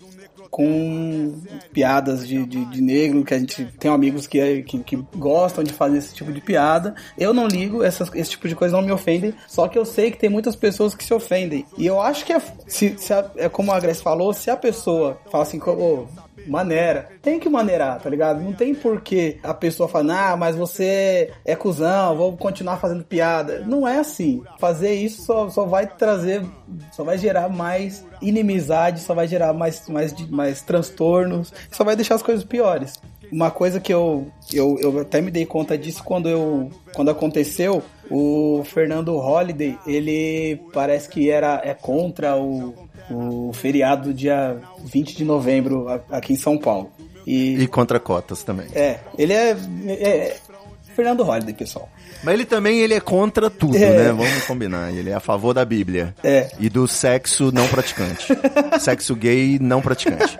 com 0.49 1.35
piadas 1.71 2.27
de, 2.27 2.43
de, 2.45 2.65
de 2.65 2.81
negro, 2.81 3.23
que 3.23 3.33
a 3.33 3.39
gente 3.39 3.65
tem 3.79 3.89
amigos 3.91 4.25
que, 4.25 4.63
que, 4.63 4.79
que 4.79 4.95
gostam 5.15 5.63
de 5.63 5.71
fazer 5.71 5.99
esse 5.99 6.15
tipo 6.15 6.31
de 6.31 6.41
piada. 6.41 6.95
Eu 7.17 7.33
não 7.33 7.47
ligo, 7.47 7.83
essas, 7.83 8.09
esse 8.15 8.31
tipo 8.31 8.47
de 8.47 8.55
coisa 8.55 8.75
não 8.75 8.81
me 8.83 8.91
ofendem, 8.91 9.33
só 9.47 9.67
que 9.67 9.77
eu 9.77 9.85
sei 9.85 10.09
que 10.09 10.17
tem 10.17 10.29
muitas 10.29 10.55
pessoas 10.55 10.95
que 10.95 11.03
se 11.03 11.13
ofendem. 11.13 11.65
E 11.77 11.85
eu 11.85 12.01
acho 12.01 12.25
que 12.25 12.33
é, 12.33 12.41
se, 12.67 12.95
se 12.97 13.13
a- 13.13 13.29
é 13.37 13.47
como 13.47 13.71
a 13.71 13.79
Grace 13.79 14.01
falou, 14.01 14.33
se 14.33 14.49
a 14.49 14.57
pessoa 14.57 15.19
fala 15.31 15.43
assim, 15.43 15.59
ô, 15.61 16.07
maneira. 16.49 17.09
Tem 17.21 17.39
que 17.39 17.49
maneirar, 17.49 17.99
tá 17.99 18.09
ligado? 18.09 18.41
Não 18.41 18.53
tem 18.53 18.73
porquê 18.73 19.37
a 19.43 19.53
pessoa 19.53 19.87
falar, 19.87 20.31
ah, 20.31 20.37
mas 20.37 20.55
você 20.55 21.31
é 21.45 21.55
cuzão, 21.55 22.15
vou 22.15 22.37
continuar 22.37 22.77
fazendo 22.77 23.03
piada. 23.03 23.63
Não 23.65 23.87
é 23.87 23.99
assim. 23.99 24.43
Fazer 24.59 24.93
isso 24.93 25.23
só, 25.23 25.49
só 25.49 25.65
vai 25.65 25.87
trazer, 25.87 26.43
só 26.91 27.03
vai 27.03 27.17
gerar 27.17 27.49
mais 27.49 28.05
inimizade, 28.21 29.01
só 29.01 29.13
vai 29.13 29.27
gerar 29.27 29.53
mais, 29.53 29.87
mais, 29.87 30.13
mais 30.29 30.61
transtornos, 30.61 31.53
só 31.71 31.83
vai 31.83 31.95
deixar 31.95 32.15
as 32.15 32.23
coisas 32.23 32.43
piores. 32.43 32.93
Uma 33.31 33.51
coisa 33.51 33.79
que 33.79 33.93
eu, 33.93 34.27
eu, 34.51 34.77
eu 34.79 34.99
até 34.99 35.21
me 35.21 35.29
dei 35.29 35.45
conta 35.45 35.77
disso 35.77 36.03
quando 36.03 36.27
eu 36.27 36.71
quando 36.93 37.11
aconteceu, 37.11 37.83
o 38.09 38.63
Fernando 38.65 39.15
Holliday, 39.17 39.77
ele 39.85 40.59
parece 40.73 41.07
que 41.07 41.29
era 41.29 41.61
é 41.63 41.73
contra 41.73 42.35
o, 42.35 42.73
o 43.09 43.51
feriado 43.53 44.09
do 44.09 44.13
dia 44.13 44.57
20 44.85 45.15
de 45.17 45.23
novembro 45.25 45.87
aqui 46.09 46.33
em 46.33 46.37
São 46.37 46.57
Paulo. 46.57 46.91
E, 47.27 47.55
E 47.61 47.67
contra 47.67 47.99
cotas 47.99 48.43
também. 48.43 48.67
é, 48.73 48.99
ele 49.17 49.33
é, 49.33 49.55
é- 49.87 50.37
Fernando 50.95 51.23
Holliday, 51.23 51.53
pessoal. 51.53 51.87
Mas 52.23 52.33
ele 52.33 52.45
também 52.45 52.79
ele 52.79 52.93
é 52.93 52.99
contra 52.99 53.49
tudo, 53.49 53.77
É. 53.77 53.97
né? 53.97 54.11
Vamos 54.11 54.43
combinar. 54.45 54.91
Ele 54.93 55.09
é 55.09 55.13
a 55.13 55.19
favor 55.21 55.53
da 55.53 55.63
Bíblia. 55.63 56.13
É. 56.23 56.49
E 56.59 56.67
do 56.69 56.87
sexo 56.87 57.51
não 57.53 57.67
praticante. 57.67 58.27
sexo 58.79 59.15
gay 59.15 59.57
não 59.61 59.81
praticante. 59.81 60.37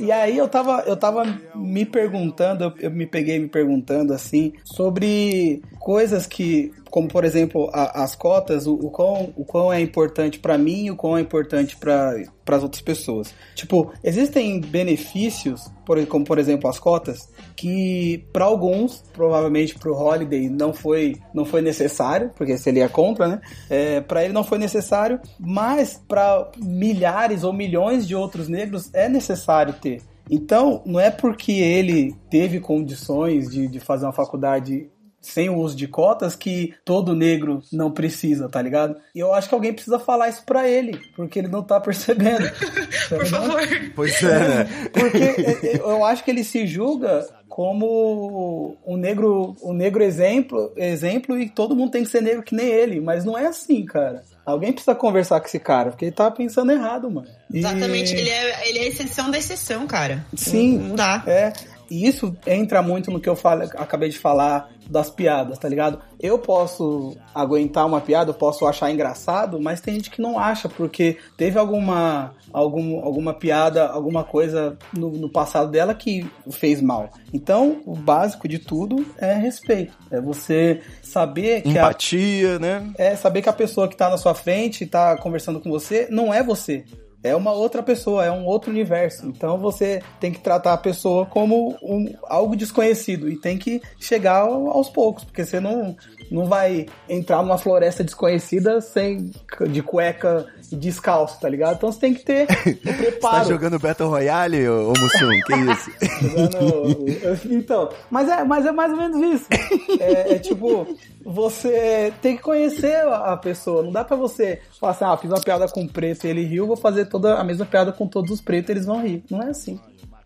E 0.00 0.10
aí 0.12 0.36
eu 0.36 0.48
tava, 0.48 0.82
eu 0.86 0.96
tava 0.96 1.24
me 1.54 1.86
perguntando, 1.86 2.74
eu 2.80 2.90
me 2.90 3.06
peguei 3.06 3.38
me 3.38 3.48
perguntando 3.48 4.12
assim, 4.12 4.52
sobre 4.64 5.62
coisas 5.78 6.26
que, 6.26 6.72
como 6.92 7.08
por 7.08 7.24
exemplo, 7.24 7.70
a- 7.72 8.02
as 8.04 8.14
cotas, 8.14 8.66
o, 8.66 8.74
o, 8.74 8.90
quão, 8.90 9.32
o 9.34 9.46
quão 9.46 9.72
é 9.72 9.80
importante 9.80 10.38
pra 10.38 10.58
mim 10.58 10.84
e 10.84 10.90
o 10.90 10.94
quão 10.96 11.16
é 11.16 11.22
importante 11.22 11.74
para 11.74 12.14
as 12.46 12.62
outras 12.62 12.82
pessoas. 12.82 13.34
Tipo, 13.54 13.90
existem 14.04 14.60
benefícios, 14.60 15.70
por, 15.86 16.04
como 16.06 16.22
por 16.22 16.38
exemplo 16.38 16.68
as 16.68 16.78
cotas, 16.78 17.32
que 17.56 18.26
pra 18.30 18.44
alguns, 18.44 19.02
provavelmente 19.14 19.74
pro 19.78 19.96
Holiday, 19.96 20.50
não 20.50 20.74
foi, 20.74 21.16
não 21.32 21.46
foi 21.46 21.62
necessário, 21.62 22.30
porque 22.36 22.58
se 22.58 22.68
ele 22.68 22.80
é 22.80 22.88
contra, 22.88 23.26
né? 23.26 23.40
É, 23.70 24.02
para 24.02 24.22
ele 24.22 24.34
não 24.34 24.44
foi 24.44 24.58
necessário, 24.58 25.18
mas 25.40 25.98
para 26.06 26.50
milhares 26.58 27.42
ou 27.42 27.54
milhões 27.54 28.06
de 28.06 28.14
outros 28.14 28.48
negros 28.48 28.90
é 28.92 29.08
necessário 29.08 29.72
ter. 29.80 30.02
Então, 30.30 30.82
não 30.84 31.00
é 31.00 31.10
porque 31.10 31.52
ele 31.52 32.14
teve 32.30 32.60
condições 32.60 33.48
de, 33.50 33.66
de 33.66 33.80
fazer 33.80 34.04
uma 34.04 34.12
faculdade 34.12 34.90
sem 35.22 35.48
o 35.48 35.56
uso 35.56 35.74
de 35.76 35.86
cotas 35.88 36.34
que 36.36 36.74
todo 36.84 37.14
negro 37.14 37.62
não 37.72 37.90
precisa, 37.90 38.48
tá 38.48 38.60
ligado? 38.60 38.96
E 39.14 39.20
eu 39.20 39.32
acho 39.32 39.48
que 39.48 39.54
alguém 39.54 39.72
precisa 39.72 39.98
falar 39.98 40.28
isso 40.28 40.42
pra 40.44 40.68
ele, 40.68 41.00
porque 41.16 41.38
ele 41.38 41.48
não 41.48 41.62
tá 41.62 41.80
percebendo. 41.80 42.44
tá 42.50 42.56
Por 43.08 43.24
ligado? 43.24 43.30
favor. 43.46 43.68
Pois 43.94 44.22
é, 44.22 44.38
né? 44.38 44.68
Porque 44.92 45.16
é, 45.18 45.76
é, 45.76 45.76
eu 45.78 46.04
acho 46.04 46.24
que 46.24 46.30
ele 46.30 46.42
se 46.44 46.66
julga 46.66 47.26
como 47.48 48.76
um 48.86 48.96
negro, 48.96 49.54
um 49.62 49.72
negro 49.72 50.02
exemplo, 50.02 50.72
exemplo 50.76 51.38
e 51.38 51.48
todo 51.48 51.76
mundo 51.76 51.90
tem 51.92 52.02
que 52.02 52.10
ser 52.10 52.22
negro 52.22 52.42
que 52.42 52.54
nem 52.54 52.66
ele, 52.66 53.00
mas 53.00 53.24
não 53.24 53.36
é 53.38 53.46
assim, 53.46 53.84
cara. 53.84 54.22
Alguém 54.44 54.72
precisa 54.72 54.94
conversar 54.94 55.38
com 55.40 55.46
esse 55.46 55.58
cara, 55.60 55.90
porque 55.90 56.06
ele 56.06 56.12
tá 56.12 56.30
pensando 56.30 56.72
errado, 56.72 57.08
mano. 57.10 57.28
E- 57.52 57.58
Exatamente, 57.58 58.14
ele 58.16 58.28
é, 58.28 58.68
ele 58.68 58.78
é 58.78 58.82
a 58.82 58.86
exceção 58.88 59.30
da 59.30 59.38
exceção, 59.38 59.86
cara. 59.86 60.24
Sim, 60.34 60.78
Não, 60.78 60.88
não 60.88 60.96
dá. 60.96 61.22
É. 61.26 61.52
E 61.92 62.06
isso 62.06 62.34
entra 62.46 62.80
muito 62.80 63.10
no 63.10 63.20
que 63.20 63.28
eu 63.28 63.36
falo, 63.36 63.64
acabei 63.64 64.08
de 64.08 64.18
falar 64.18 64.70
das 64.88 65.10
piadas, 65.10 65.58
tá 65.58 65.68
ligado? 65.68 66.00
Eu 66.18 66.38
posso 66.38 67.14
aguentar 67.34 67.86
uma 67.86 68.00
piada, 68.00 68.30
eu 68.30 68.34
posso 68.34 68.66
achar 68.66 68.90
engraçado, 68.90 69.60
mas 69.60 69.82
tem 69.82 69.92
gente 69.92 70.10
que 70.10 70.22
não 70.22 70.38
acha, 70.38 70.70
porque 70.70 71.18
teve 71.36 71.58
alguma, 71.58 72.32
algum, 72.50 73.04
alguma 73.04 73.34
piada, 73.34 73.88
alguma 73.88 74.24
coisa 74.24 74.78
no, 74.96 75.10
no 75.10 75.28
passado 75.28 75.70
dela 75.70 75.94
que 75.94 76.26
fez 76.50 76.80
mal. 76.80 77.10
Então, 77.30 77.82
o 77.84 77.94
básico 77.94 78.48
de 78.48 78.58
tudo 78.58 79.04
é 79.18 79.34
respeito. 79.34 79.92
É 80.10 80.18
você 80.18 80.80
saber 81.02 81.60
que 81.60 81.76
a, 81.76 81.82
Empatia, 81.82 82.58
né? 82.58 82.90
é 82.96 83.14
saber 83.16 83.42
que 83.42 83.50
a 83.50 83.52
pessoa 83.52 83.86
que 83.86 83.98
tá 83.98 84.08
na 84.08 84.16
sua 84.16 84.34
frente, 84.34 84.86
tá 84.86 85.14
conversando 85.18 85.60
com 85.60 85.68
você, 85.68 86.08
não 86.10 86.32
é 86.32 86.42
você. 86.42 86.86
É 87.24 87.36
uma 87.36 87.52
outra 87.52 87.82
pessoa, 87.82 88.24
é 88.24 88.30
um 88.32 88.44
outro 88.46 88.70
universo. 88.70 89.26
Então 89.26 89.56
você 89.58 90.02
tem 90.18 90.32
que 90.32 90.40
tratar 90.40 90.72
a 90.72 90.78
pessoa 90.78 91.24
como 91.26 91.76
um, 91.82 92.12
algo 92.24 92.56
desconhecido 92.56 93.28
e 93.30 93.36
tem 93.36 93.56
que 93.56 93.80
chegar 94.00 94.40
ao- 94.40 94.68
aos 94.70 94.88
poucos, 94.88 95.22
porque 95.24 95.44
você 95.44 95.60
não, 95.60 95.96
não 96.30 96.46
vai 96.46 96.86
entrar 97.08 97.42
numa 97.42 97.58
floresta 97.58 98.02
desconhecida 98.02 98.80
sem 98.80 99.30
de 99.68 99.82
cueca 99.82 100.46
e 100.72 100.74
descalço, 100.76 101.38
tá 101.40 101.48
ligado? 101.48 101.76
Então 101.76 101.92
você 101.92 102.00
tem 102.00 102.14
que 102.14 102.24
ter 102.24 102.44
o 102.50 102.54
Você 102.64 102.74
tá 102.74 102.92
preparo. 102.94 103.48
jogando 103.48 103.78
Battle 103.78 104.08
Royale, 104.08 104.68
ô, 104.68 104.88
ô 104.88 104.92
Mussum? 104.98 105.30
Que 105.46 105.54
isso? 105.54 105.90
Jogando- 106.36 107.52
Então, 107.54 107.88
mas 108.10 108.28
é, 108.28 108.42
mas 108.44 108.66
é 108.66 108.72
mais 108.72 108.90
ou 108.92 108.98
menos 108.98 109.40
isso. 109.40 109.46
É, 110.00 110.34
é 110.34 110.38
tipo, 110.38 110.86
você 111.24 112.12
tem 112.20 112.36
que 112.36 112.42
conhecer 112.42 113.06
a 113.06 113.36
pessoa. 113.36 113.82
Não 113.82 113.92
dá 113.92 114.04
pra 114.04 114.16
você 114.16 114.60
falar 114.80 114.92
assim, 114.92 115.04
ah, 115.04 115.16
fiz 115.16 115.30
uma 115.30 115.40
piada 115.40 115.68
com 115.68 115.86
preto 115.86 116.26
e 116.26 116.30
ele 116.30 116.44
riu, 116.44 116.66
vou 116.66 116.76
fazer 116.76 117.06
toda 117.06 117.38
a 117.38 117.44
mesma 117.44 117.64
piada 117.64 117.92
com 117.92 118.06
todos 118.06 118.30
os 118.30 118.40
pretos 118.40 118.70
e 118.70 118.72
eles 118.72 118.86
vão 118.86 119.02
rir. 119.02 119.24
Não 119.30 119.42
é 119.42 119.50
assim. 119.50 119.78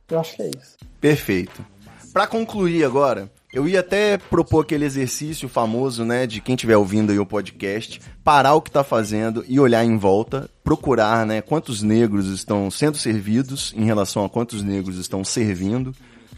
Eu 0.09 0.21
acho 0.21 0.37
que 0.37 0.43
é 0.43 0.47
isso. 0.49 0.77
Perfeito. 1.01 1.65
Pra 2.13 2.27
concluir 2.27 2.85
agora, 2.85 3.31
eu 3.53 3.69
ia 3.69 3.81
até 3.81 4.19
propor 4.19 4.61
aquele 4.61 4.85
exercício 4.85 5.49
famoso, 5.49 6.05
né, 6.05 6.27
de 6.27 6.41
quem 6.41 6.55
estiver 6.55 6.77
ouvindo 6.77 7.11
aí 7.11 7.19
o 7.19 7.27
podcast, 7.27 8.01
parar 8.23 8.55
o 8.55 8.63
que 8.63 8.71
tá 8.71 8.85
fazendo 8.85 9.45
e 9.49 9.59
olhar 9.61 9.85
em 9.85 9.97
volta, 9.97 10.49
procurar, 10.63 11.27
né, 11.27 11.41
quantos 11.41 11.83
negros 11.83 12.27
estão 12.29 12.71
sendo 12.71 12.97
servidos 12.97 13.73
em 13.77 13.85
relação 13.85 14.25
a 14.25 14.29
quantos 14.29 14.63
negros 14.63 14.99
estão 14.99 15.25
servindo. 15.25 15.95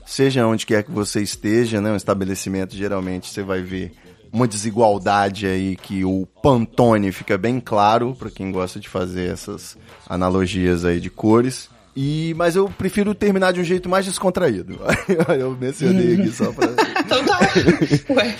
Seja 0.07 0.47
onde 0.47 0.65
quer 0.65 0.83
que 0.83 0.91
você 0.91 1.21
esteja, 1.21 1.81
né, 1.81 1.93
um 1.93 1.97
estabelecimento, 1.97 2.75
geralmente 2.75 3.29
você 3.29 3.43
vai 3.43 3.63
ver 3.63 3.93
uma 4.33 4.47
desigualdade 4.47 5.47
aí 5.47 5.77
que 5.77 6.05
o 6.05 6.27
Pantone 6.43 7.13
fica 7.13 7.39
bem 7.39 7.61
claro 7.61 8.15
para 8.19 8.31
quem 8.31 8.51
gosta 8.53 8.79
de 8.79 8.89
fazer 8.89 9.31
essas 9.33 9.77
analogias 10.09 10.85
aí 10.85 11.01
de 11.01 11.11
cores. 11.11 11.69
E, 11.97 12.33
mas 12.37 12.55
eu 12.55 12.69
prefiro 12.69 13.13
terminar 13.13 13.53
de 13.53 13.61
um 13.61 13.65
jeito 13.65 13.89
mais 13.89 14.07
descontraído. 14.07 14.79
eu 15.37 15.57
mencionei 15.61 16.15
aqui 16.15 16.31
só 16.31 16.53
pra. 16.53 16.69
Então 17.09 17.25
tá. 17.25 17.39
Ué. 18.11 18.37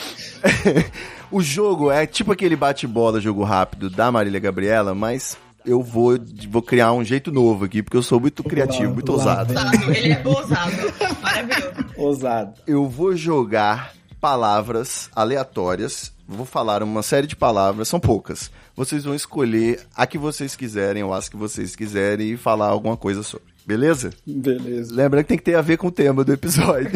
o 1.33 1.41
jogo 1.43 1.91
é 1.91 2.07
tipo 2.07 2.31
aquele 2.31 2.55
bate-bola, 2.55 3.19
jogo 3.19 3.43
rápido 3.43 3.89
da 3.89 4.13
Marília 4.13 4.39
Gabriela, 4.39 4.95
mas 4.95 5.39
eu 5.65 5.83
vou, 5.83 6.19
vou 6.51 6.63
criar 6.63 6.93
um 6.93 7.03
jeito 7.03 7.33
novo 7.33 7.65
aqui, 7.65 7.83
porque 7.83 7.97
eu 7.97 8.03
sou 8.03 8.21
muito 8.21 8.45
criativo, 8.45 8.93
muito 8.93 9.13
lá. 9.13 9.41
Ousado, 9.41 9.93
Ele 9.93 10.13
é 10.13 10.23
ousado. 10.25 10.95
Maravilhoso. 11.21 11.73
Ousado. 11.97 12.55
Eu 12.67 12.87
vou 12.87 13.17
jogar 13.17 13.93
palavras 14.21 15.11
aleatórias. 15.15 16.13
Vou 16.27 16.45
falar 16.45 16.83
uma 16.83 17.03
série 17.03 17.27
de 17.27 17.35
palavras, 17.35 17.89
são 17.89 17.99
poucas. 17.99 18.51
Vocês 18.77 19.05
vão 19.05 19.15
escolher 19.15 19.81
a 19.97 20.07
que 20.07 20.19
vocês 20.19 20.55
quiserem 20.55 21.03
ou 21.03 21.15
as 21.15 21.29
que 21.29 21.37
vocês 21.37 21.75
quiserem 21.75 22.33
e 22.33 22.37
falar 22.37 22.69
alguma 22.69 22.97
coisa 22.97 23.23
sobre. 23.23 23.49
Beleza? 23.67 24.11
Beleza. 24.27 24.95
Lembrando 24.95 25.25
que 25.25 25.29
tem 25.29 25.37
que 25.37 25.45
ter 25.45 25.55
a 25.55 25.61
ver 25.61 25.77
com 25.77 25.89
o 25.89 25.93
tema 25.93 26.25
do 26.25 26.33
episódio. 26.33 26.91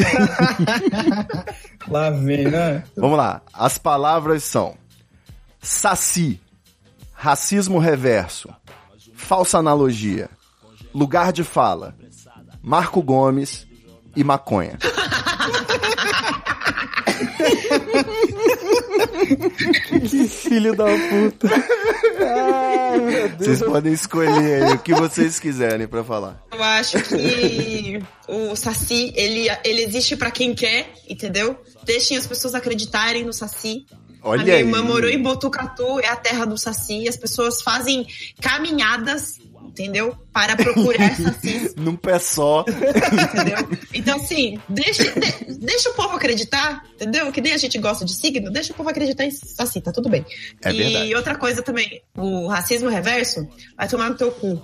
Lá 1.87 2.09
vem, 2.09 2.45
né? 2.45 2.83
Vamos 2.95 3.17
lá. 3.17 3.41
As 3.53 3.77
palavras 3.77 4.43
são 4.43 4.75
saci, 5.61 6.39
racismo 7.13 7.77
reverso, 7.77 8.49
falsa 9.13 9.59
analogia, 9.59 10.29
lugar 10.93 11.31
de 11.31 11.43
fala, 11.43 11.95
Marco 12.61 13.03
Gomes 13.03 13.67
e 14.15 14.23
maconha. 14.23 14.77
Que 20.09 20.27
filho 20.27 20.75
da 20.75 20.85
puta. 20.85 21.47
Ai, 22.19 22.99
meu 22.99 23.29
Deus. 23.29 23.37
Vocês 23.39 23.61
podem 23.61 23.93
escolher 23.93 24.63
aí 24.63 24.73
o 24.73 24.79
que 24.79 24.93
vocês 24.93 25.39
quiserem 25.39 25.87
pra 25.87 26.03
falar. 26.03 26.43
Eu 26.51 26.63
acho 26.63 27.01
que 27.03 28.03
o 28.27 28.55
Saci, 28.55 29.13
ele, 29.15 29.47
ele 29.63 29.83
existe 29.83 30.15
pra 30.15 30.31
quem 30.31 30.53
quer, 30.53 30.91
entendeu? 31.07 31.57
Deixem 31.83 32.17
as 32.17 32.27
pessoas 32.27 32.55
acreditarem 32.55 33.23
no 33.23 33.33
Saci. 33.33 33.85
Olha 34.21 34.41
a 34.41 34.43
minha 34.43 34.55
aí. 34.55 34.61
irmã 34.61 34.81
morou 34.81 35.09
em 35.09 35.21
Botucatu, 35.21 35.99
é 35.99 36.07
a 36.07 36.15
terra 36.15 36.45
do 36.45 36.57
Saci. 36.57 37.07
As 37.07 37.17
pessoas 37.17 37.61
fazem 37.61 38.07
caminhadas, 38.41 39.37
entendeu? 39.73 40.15
Para 40.31 40.55
procurar 40.55 41.13
Sacis, 41.17 41.75
Num 41.75 41.95
pé 41.95 42.17
só. 42.19 42.63
entendeu? 42.67 43.77
Então, 43.93 44.15
assim, 44.17 44.59
deixa, 44.69 45.03
de- 45.03 45.53
deixa 45.59 45.89
o 45.89 45.93
povo 45.93 46.15
acreditar, 46.15 46.83
entendeu? 46.95 47.31
Que 47.31 47.41
nem 47.41 47.53
a 47.53 47.57
gente 47.57 47.77
gosta 47.79 48.05
de 48.05 48.13
signo, 48.15 48.51
deixa 48.51 48.71
o 48.71 48.75
povo 48.75 48.89
acreditar 48.89 49.25
em 49.25 49.31
Saci, 49.31 49.81
tá 49.81 49.91
tudo 49.91 50.09
bem. 50.09 50.25
É 50.63 50.71
e 50.71 50.77
verdade. 50.77 51.15
outra 51.15 51.35
coisa 51.35 51.61
também, 51.61 52.01
o 52.15 52.47
racismo 52.47 52.89
reverso 52.89 53.47
vai 53.75 53.87
tomar 53.87 54.09
no 54.09 54.15
teu 54.15 54.31
cu. 54.31 54.63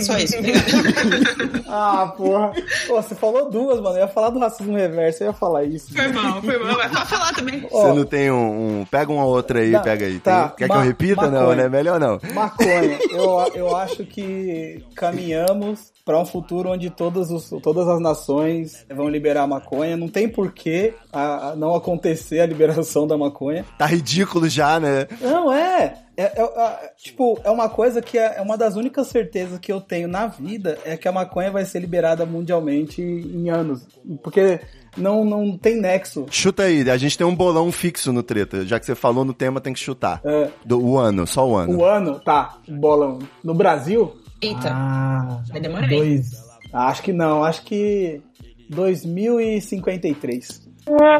Só 0.00 0.16
isso, 0.18 0.36
obrigada. 0.38 1.58
Ah, 1.70 2.14
porra. 2.16 2.52
Pô, 2.86 3.02
você 3.02 3.14
falou 3.14 3.50
duas, 3.50 3.78
mano. 3.80 3.96
Eu 3.96 4.00
ia 4.02 4.08
falar 4.08 4.30
do 4.30 4.38
racismo 4.38 4.74
reverso, 4.74 5.22
eu 5.22 5.26
ia 5.28 5.32
falar 5.34 5.64
isso. 5.64 5.92
Foi 5.94 6.08
mal, 6.08 6.40
foi 6.40 6.58
mal. 6.58 6.76
Vai 6.76 6.88
falar 6.88 7.32
também. 7.34 7.66
Ó, 7.70 7.82
Você 7.82 7.92
não 7.98 8.04
tem 8.06 8.30
um, 8.30 8.80
um- 8.80 8.84
Pega 8.86 9.12
uma 9.12 9.24
outra 9.26 9.60
aí, 9.60 9.72
Tá, 9.72 9.80
pega 9.80 10.06
aí. 10.06 10.18
tá. 10.18 10.48
Tem- 10.48 10.66
Quer 10.66 10.72
que 10.72 10.78
eu 10.78 10.82
repita? 10.86 11.30
Não, 11.30 11.40
maconha. 11.40 11.56
né? 11.64 11.68
Melhor 11.68 12.00
não. 12.00 12.18
Maconha. 12.32 12.98
Eu, 13.10 13.50
eu 13.54 13.76
acho 13.76 14.04
que 14.06 14.82
caminhamos 14.96 15.92
para 16.06 16.18
um 16.18 16.24
futuro 16.24 16.70
onde 16.70 16.88
todas, 16.88 17.30
os, 17.30 17.50
todas 17.62 17.86
as 17.86 18.00
nações 18.00 18.86
vão 18.94 19.08
liberar 19.10 19.42
a 19.42 19.46
maconha. 19.46 19.94
Não 19.96 20.08
tem 20.08 20.26
porquê 20.26 20.94
a, 21.12 21.50
a 21.50 21.56
não 21.56 21.74
acontecer 21.74 22.40
a 22.40 22.46
liberação 22.46 23.06
da 23.06 23.18
maconha. 23.18 23.64
Tá 23.76 23.84
ridículo 23.84 24.48
já, 24.48 24.80
né? 24.80 25.06
Não, 25.20 25.52
é. 25.52 25.94
É, 26.20 26.24
é, 26.24 26.42
é, 26.42 26.92
tipo, 26.96 27.40
é 27.44 27.50
uma 27.50 27.68
coisa 27.68 28.02
que 28.02 28.18
é, 28.18 28.38
é 28.38 28.42
uma 28.42 28.58
das 28.58 28.74
únicas 28.74 29.06
certezas 29.06 29.56
que 29.60 29.70
eu 29.72 29.80
tenho 29.80 30.08
na 30.08 30.26
vida 30.26 30.76
é 30.84 30.96
que 30.96 31.06
a 31.06 31.12
maconha 31.12 31.48
vai 31.48 31.64
ser 31.64 31.78
liberada 31.78 32.26
mundialmente 32.26 33.00
em 33.00 33.48
anos. 33.48 33.86
Porque 34.20 34.58
não, 34.96 35.24
não 35.24 35.56
tem 35.56 35.80
nexo. 35.80 36.26
Chuta 36.28 36.64
aí, 36.64 36.90
a 36.90 36.96
gente 36.96 37.16
tem 37.16 37.24
um 37.24 37.36
bolão 37.36 37.70
fixo 37.70 38.12
no 38.12 38.24
treta. 38.24 38.66
Já 38.66 38.80
que 38.80 38.86
você 38.86 38.96
falou 38.96 39.24
no 39.24 39.32
tema, 39.32 39.60
tem 39.60 39.72
que 39.72 39.78
chutar. 39.78 40.20
É, 40.24 40.50
Do, 40.64 40.84
o 40.84 40.98
ano, 40.98 41.24
só 41.24 41.48
o 41.48 41.54
ano. 41.54 41.78
o 41.78 41.84
ano, 41.84 42.18
tá, 42.18 42.58
bolão. 42.68 43.20
No 43.44 43.54
Brasil, 43.54 44.16
Eita, 44.42 44.70
Ah, 44.72 45.40
vai 45.50 45.60
demorar. 45.60 45.88
dois. 45.88 46.32
Acho 46.72 47.02
que 47.02 47.12
não, 47.12 47.44
acho 47.44 47.62
que 47.62 48.20
2053. 48.68 50.66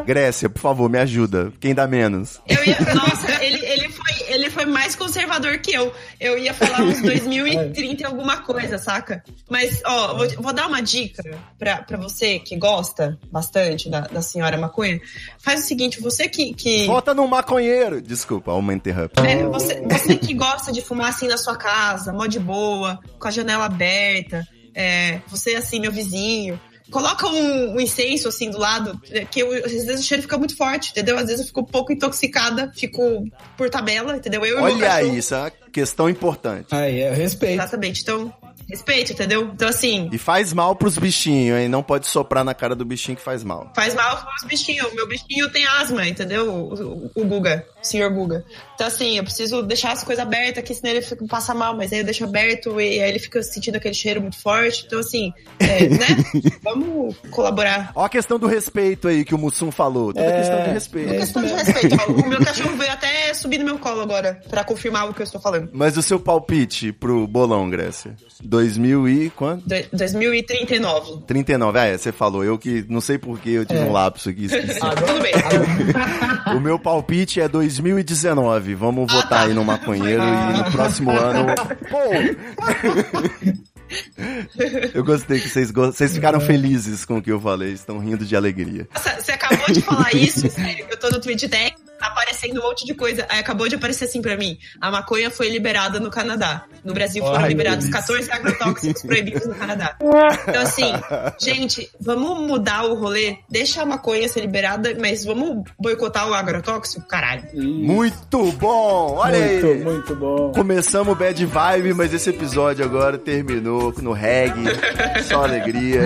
Grécia, 0.05 0.49
por 0.49 0.59
favor, 0.61 0.89
me 0.89 0.97
ajuda. 0.97 1.53
Quem 1.59 1.75
dá 1.75 1.87
menos? 1.87 2.41
Eu 2.47 2.63
ia, 2.65 2.77
nossa, 2.95 3.43
ele, 3.43 3.63
ele, 3.65 3.89
foi, 3.89 4.08
ele 4.29 4.49
foi 4.49 4.65
mais 4.65 4.95
conservador 4.95 5.59
que 5.59 5.73
eu. 5.73 5.93
Eu 6.19 6.37
ia 6.37 6.53
falar 6.53 6.81
uns 6.83 7.01
2030 7.03 8.01
e 8.01 8.05
alguma 8.05 8.37
coisa, 8.37 8.77
saca? 8.77 9.23
Mas, 9.49 9.81
ó, 9.85 10.15
vou, 10.15 10.29
vou 10.37 10.53
dar 10.53 10.67
uma 10.67 10.81
dica 10.81 11.23
pra, 11.57 11.77
pra 11.83 11.97
você 11.97 12.39
que 12.39 12.55
gosta 12.55 13.17
bastante 13.31 13.89
da, 13.89 14.01
da 14.01 14.21
senhora 14.21 14.57
maconha. 14.57 14.99
Faz 15.39 15.63
o 15.63 15.67
seguinte, 15.67 16.01
você 16.01 16.27
que. 16.27 16.53
que 16.53 16.85
Vota 16.85 17.13
no 17.13 17.27
maconheiro! 17.27 18.01
Desculpa, 18.01 18.53
uma 18.53 18.73
interrupt. 18.73 19.19
é, 19.19 19.43
você, 19.45 19.81
você 19.81 20.15
que 20.15 20.33
gosta 20.33 20.71
de 20.71 20.81
fumar 20.81 21.09
assim 21.09 21.27
na 21.27 21.37
sua 21.37 21.55
casa, 21.55 22.13
mó 22.13 22.25
de 22.25 22.39
boa, 22.39 22.99
com 23.17 23.27
a 23.27 23.31
janela 23.31 23.65
aberta, 23.65 24.47
é, 24.73 25.19
você 25.27 25.55
assim, 25.55 25.79
meu 25.79 25.91
vizinho. 25.91 26.59
Coloca 26.91 27.27
um, 27.27 27.75
um 27.75 27.79
incenso 27.79 28.27
assim 28.27 28.49
do 28.49 28.57
lado, 28.57 28.99
é, 29.11 29.25
que 29.25 29.41
eu- 29.41 29.53
às 29.53 29.71
vezes 29.71 29.99
o 29.99 30.03
cheiro 30.03 30.23
fica 30.23 30.37
muito 30.37 30.55
forte, 30.55 30.91
entendeu? 30.91 31.15
Às 31.17 31.25
vezes 31.25 31.41
eu 31.41 31.45
fico 31.47 31.61
um 31.61 31.65
pouco 31.65 31.91
intoxicada, 31.93 32.71
fico 32.75 33.25
por 33.57 33.69
tabela, 33.69 34.15
entendeu? 34.15 34.45
Eu 34.45 34.57
e 34.57 34.61
meu 34.75 34.75
Olha 34.75 35.03
isso 35.03 35.35
é 35.35 35.39
uma 35.39 35.51
questão 35.71 36.09
importante. 36.09 36.73
Aí, 36.73 36.99
é 37.01 37.13
respeito. 37.13 37.53
Exatamente. 37.59 38.01
Então, 38.01 38.33
respeito, 38.69 39.11
entendeu? 39.13 39.49
Então, 39.53 39.67
assim, 39.67 40.09
E 40.11 40.17
faz 40.17 40.53
mal 40.53 40.75
pros 40.75 40.97
bichinhos, 40.97 41.57
hein? 41.59 41.67
Não 41.67 41.81
pode 41.83 42.07
soprar 42.07 42.43
na 42.43 42.53
cara 42.53 42.75
do 42.75 42.85
bichinho 42.85 43.17
que 43.17 43.23
faz 43.23 43.43
mal. 43.43 43.71
faz 43.75 43.93
mal 43.95 44.17
pros 44.23 44.43
bichinhos. 44.47 44.91
O 44.91 44.95
meu 44.95 45.07
bichinho 45.07 45.49
tem 45.51 45.65
asma, 45.65 46.07
entendeu? 46.07 46.49
O, 46.51 46.73
o- 46.73 47.11
o 47.15 47.25
Guga, 47.25 47.65
o 47.81 47.85
senhor 47.85 48.09
Guga. 48.11 48.43
Então, 48.75 48.87
assim, 48.87 49.17
eu 49.17 49.23
preciso 49.23 49.61
deixar 49.63 49.91
as 49.91 50.03
coisas 50.03 50.23
abertas 50.23 50.63
aqui, 50.63 50.73
senão 50.73 50.91
ele 50.91 51.01
fica, 51.01 51.25
passa 51.27 51.53
mal, 51.53 51.75
mas 51.75 51.91
aí 51.91 51.99
eu 51.99 52.05
deixo 52.05 52.23
aberto 52.23 52.79
e 52.79 53.01
aí 53.01 53.09
ele 53.09 53.19
fica 53.19 53.41
sentindo 53.43 53.75
aquele 53.75 53.93
cheiro 53.93 54.21
muito 54.21 54.39
forte. 54.41 54.83
Então, 54.85 54.99
assim, 54.99 55.33
é, 55.59 55.87
né? 55.89 56.07
Vamos 56.63 57.15
colaborar. 57.31 57.91
Ó 57.95 58.03
a 58.05 58.09
questão 58.09 58.37
do 58.39 58.47
respeito 58.47 59.07
aí 59.07 59.25
que 59.25 59.35
o 59.35 59.37
Mussum 59.37 59.71
falou. 59.71 60.13
Tudo 60.13 60.23
é 60.23 60.37
questão 60.37 60.63
de 60.63 60.69
respeito. 60.69 61.13
é. 61.13 61.17
Questão 61.17 61.41
de 61.43 61.53
respeito. 61.53 61.97
ó. 62.07 62.11
O 62.11 62.27
meu 62.27 62.39
cachorro 62.43 62.75
veio 62.77 62.91
até 62.91 63.33
subir 63.33 63.57
no 63.59 63.65
meu 63.65 63.79
colo 63.79 64.01
agora, 64.01 64.41
pra 64.49 64.63
confirmar 64.63 65.09
o 65.09 65.13
que 65.13 65.21
eu 65.21 65.25
estou 65.25 65.41
falando. 65.41 65.69
Mas 65.73 65.97
o 65.97 66.01
seu 66.01 66.19
palpite 66.19 66.91
pro 66.91 67.27
bolão, 67.27 67.69
Grécia? 67.69 68.15
2000 68.59 69.07
e 69.09 69.29
quanto? 69.29 69.63
Do- 69.67 69.97
2039. 69.97 71.23
39. 71.25 71.79
Ah, 71.79 71.85
é, 71.85 71.97
você 71.97 72.11
falou. 72.11 72.43
Eu 72.43 72.57
que 72.57 72.85
não 72.89 72.99
sei 73.01 73.17
por 73.17 73.39
que 73.39 73.51
eu 73.51 73.65
tive 73.65 73.79
um 73.81 73.91
lapso 73.91 74.29
aqui. 74.29 74.45
Esqueci. 74.45 74.79
Tudo 74.79 75.21
bem. 75.21 75.33
o 76.55 76.59
meu 76.59 76.77
palpite 76.77 77.39
é 77.39 77.47
2019. 77.47 78.75
Vamos 78.75 79.11
votar 79.11 79.47
aí 79.47 79.53
no 79.53 79.63
maconheiro 79.63 80.21
e 80.23 80.57
no 80.57 80.71
próximo 80.71 81.11
ano. 81.11 81.45
Pô! 81.89 81.99
Eu 84.93 85.03
gostei 85.03 85.39
que 85.39 85.49
vocês, 85.49 85.71
go- 85.71 85.91
vocês 85.91 86.13
ficaram 86.13 86.39
felizes 86.39 87.05
com 87.05 87.17
o 87.17 87.21
que 87.21 87.31
eu 87.31 87.39
falei, 87.39 87.71
estão 87.73 87.97
rindo 87.97 88.25
de 88.25 88.35
alegria. 88.35 88.87
Nossa, 88.93 89.19
você 89.19 89.31
acabou 89.31 89.65
de 89.73 89.81
falar 89.81 90.13
isso, 90.13 90.49
sério. 90.49 90.85
Eu 90.89 90.97
tô 90.99 91.09
no 91.09 91.19
tá 91.19 91.88
aparecendo 91.99 92.59
um 92.59 92.63
monte 92.63 92.85
de 92.85 92.93
coisa. 92.93 93.25
Aí 93.29 93.39
acabou 93.39 93.67
de 93.67 93.75
aparecer 93.75 94.05
assim 94.05 94.21
pra 94.21 94.37
mim. 94.37 94.57
A 94.79 94.91
maconha 94.91 95.29
foi 95.29 95.49
liberada 95.49 95.99
no 95.99 96.09
Canadá. 96.09 96.65
No 96.83 96.93
Brasil 96.93 97.23
foram 97.23 97.43
Ai, 97.43 97.49
liberados 97.49 97.85
meu 97.85 97.93
14 97.93 98.31
agrotóxicos 98.31 99.01
proibidos 99.03 99.45
no 99.45 99.55
Canadá. 99.55 99.95
Então, 100.47 100.61
assim, 100.61 100.91
gente, 101.39 101.89
vamos 101.99 102.47
mudar 102.47 102.83
o 102.85 102.95
rolê. 102.95 103.37
Deixa 103.49 103.81
a 103.81 103.85
maconha 103.85 104.27
ser 104.27 104.41
liberada, 104.41 104.95
mas 104.99 105.25
vamos 105.25 105.63
boicotar 105.79 106.27
o 106.29 106.33
agrotóxico? 106.33 107.05
Caralho. 107.07 107.43
Muito 107.53 108.51
bom! 108.53 109.15
Olha 109.17 109.37
Muito, 109.37 109.65
aí! 109.67 109.83
muito 109.83 110.15
bom. 110.15 110.51
Começamos 110.53 111.13
o 111.13 111.15
bad 111.15 111.45
vibe, 111.45 111.93
mas 111.93 112.13
esse 112.13 112.29
episódio 112.29 112.83
agora 112.85 113.17
terminou 113.17 113.93
no 114.01 114.13
reggae, 114.13 114.63
só 115.27 115.43
alegria. 115.43 116.01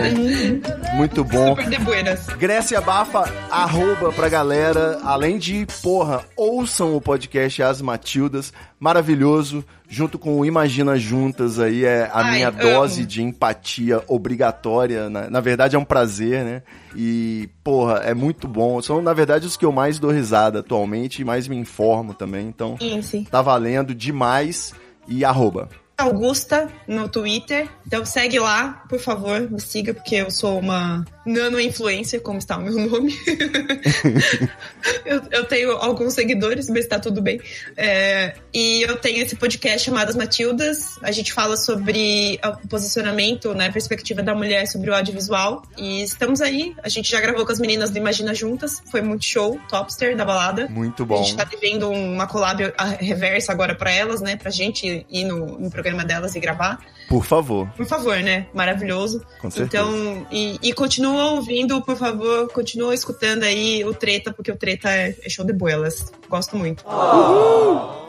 Muito 0.96 1.24
bom. 1.24 1.50
Super 1.50 1.70
de 1.70 1.78
buenas. 1.80 2.26
Grécia 2.38 2.82
Bafa, 2.82 3.32
arroba 3.50 4.12
pra 4.12 4.30
galera. 4.30 5.00
Além 5.04 5.38
de, 5.38 5.66
porra, 5.84 6.24
ouçam 6.38 6.96
o 6.96 7.02
podcast 7.02 7.62
As 7.62 7.82
Matildas. 7.82 8.54
Maravilhoso. 8.80 9.64
Junto 9.90 10.18
com 10.18 10.40
o 10.40 10.46
Imagina 10.46 10.98
Juntas 10.98 11.60
aí, 11.60 11.86
é 11.86 12.10
a 12.12 12.22
Ai, 12.22 12.32
minha 12.32 12.48
amo. 12.48 12.58
dose 12.58 13.06
de 13.06 13.22
empatia 13.22 14.02
obrigatória. 14.08 15.10
Na, 15.10 15.30
na 15.30 15.40
verdade, 15.42 15.76
é 15.76 15.80
um 15.80 15.84
prazer, 15.86 16.44
né? 16.44 16.64
E, 16.96 17.48
porra, 17.64 17.98
é 17.98 18.14
muito 18.14 18.48
bom. 18.48 18.82
São, 18.82 19.02
na 19.02 19.14
verdade, 19.14 19.46
os 19.46 19.58
que 19.58 19.66
eu 19.66 19.72
mais 19.72 20.00
dou 20.00 20.10
risada 20.10 20.60
atualmente 20.60 21.22
e 21.22 21.26
mais 21.26 21.48
me 21.48 21.56
informo 21.58 22.14
também. 22.14 22.48
Então, 22.48 22.78
Sim, 22.80 23.02
sim. 23.02 23.24
tá 23.26 23.42
valendo 23.42 23.94
demais. 23.94 24.74
E 25.06 25.26
arroba. 25.26 25.68
Augusta 25.98 26.70
no 26.88 27.08
Twitter. 27.08 27.68
Então 27.86 28.06
segue 28.06 28.40
lá, 28.40 28.84
por 28.90 29.00
favor, 29.00 29.40
me 29.50 29.60
siga, 29.62 29.94
porque 29.94 30.16
eu 30.16 30.32
sou 30.32 30.60
uma 30.60 31.06
nano-influencer, 31.26 32.22
como 32.22 32.40
está 32.40 32.58
o 32.58 32.62
meu 32.62 32.74
nome. 32.90 33.16
eu, 35.06 35.22
eu 35.32 35.46
tenho 35.46 35.72
alguns 35.74 36.14
seguidores, 36.14 36.70
mas 36.70 36.88
tá 36.88 37.00
tudo 37.00 37.22
bem. 37.22 37.40
É, 37.78 38.34
e 38.54 38.82
eu 38.82 38.98
tenho 38.98 39.22
esse 39.22 39.36
podcast 39.36 39.86
chamado 39.86 40.10
As 40.10 40.16
Matildas. 40.16 40.98
A 41.02 41.12
gente 41.12 41.32
fala 41.32 41.56
sobre 41.56 42.40
o 42.64 42.68
posicionamento, 42.68 43.54
né, 43.54 43.72
perspectiva 43.72 44.22
da 44.22 44.34
mulher 44.36 44.68
sobre 44.68 44.90
o 44.90 44.96
audiovisual. 44.96 45.64
E 45.78 46.02
estamos 46.04 46.42
aí. 46.42 46.76
A 46.84 46.90
gente 46.90 47.10
já 47.12 47.22
gravou 47.22 47.46
com 47.46 47.52
as 47.52 47.60
meninas 47.60 47.90
do 47.92 47.98
Imagina 47.98 48.34
Juntas. 48.34 48.82
Foi 48.92 49.02
muito 49.02 49.24
show, 49.26 49.60
Topster 49.70 50.16
da 50.18 50.26
balada. 50.26 50.68
Muito 50.68 51.04
A 51.04 51.06
bom. 51.06 51.24
gente 51.24 51.38
tá 51.38 51.44
devendo 51.44 51.90
uma 51.90 52.28
collab 52.28 52.74
a- 52.78 52.86
reversa 52.86 53.52
agora 53.52 53.76
pra 53.76 53.92
elas, 53.92 54.22
né? 54.22 54.36
Pra 54.36 54.50
gente 54.52 55.06
ir 55.10 55.24
no, 55.26 55.60
no 55.60 55.70
programa 55.72 55.93
programa 55.94 56.04
delas 56.04 56.36
e 56.36 56.40
gravar. 56.40 56.80
Por 57.08 57.26
favor. 57.26 57.68
Por 57.76 57.86
favor, 57.86 58.18
né? 58.18 58.48
Maravilhoso. 58.54 59.22
Com 59.40 59.52
certeza. 59.52 59.84
Então, 59.84 60.28
e, 60.32 60.58
e 60.62 60.74
continua 60.74 61.32
ouvindo, 61.32 61.82
por 61.82 61.96
favor, 61.96 62.52
continua 62.52 62.94
escutando 62.94 63.44
aí 63.44 63.84
o 63.86 63.94
Treta, 63.94 64.34
porque 64.34 64.52
o 64.52 64.56
Treta 64.56 64.90
é, 64.90 65.16
é 65.24 65.30
show 65.30 65.46
de 65.46 65.54
boelas. 65.54 66.12
Gosto 66.30 66.58
muito. 66.58 66.84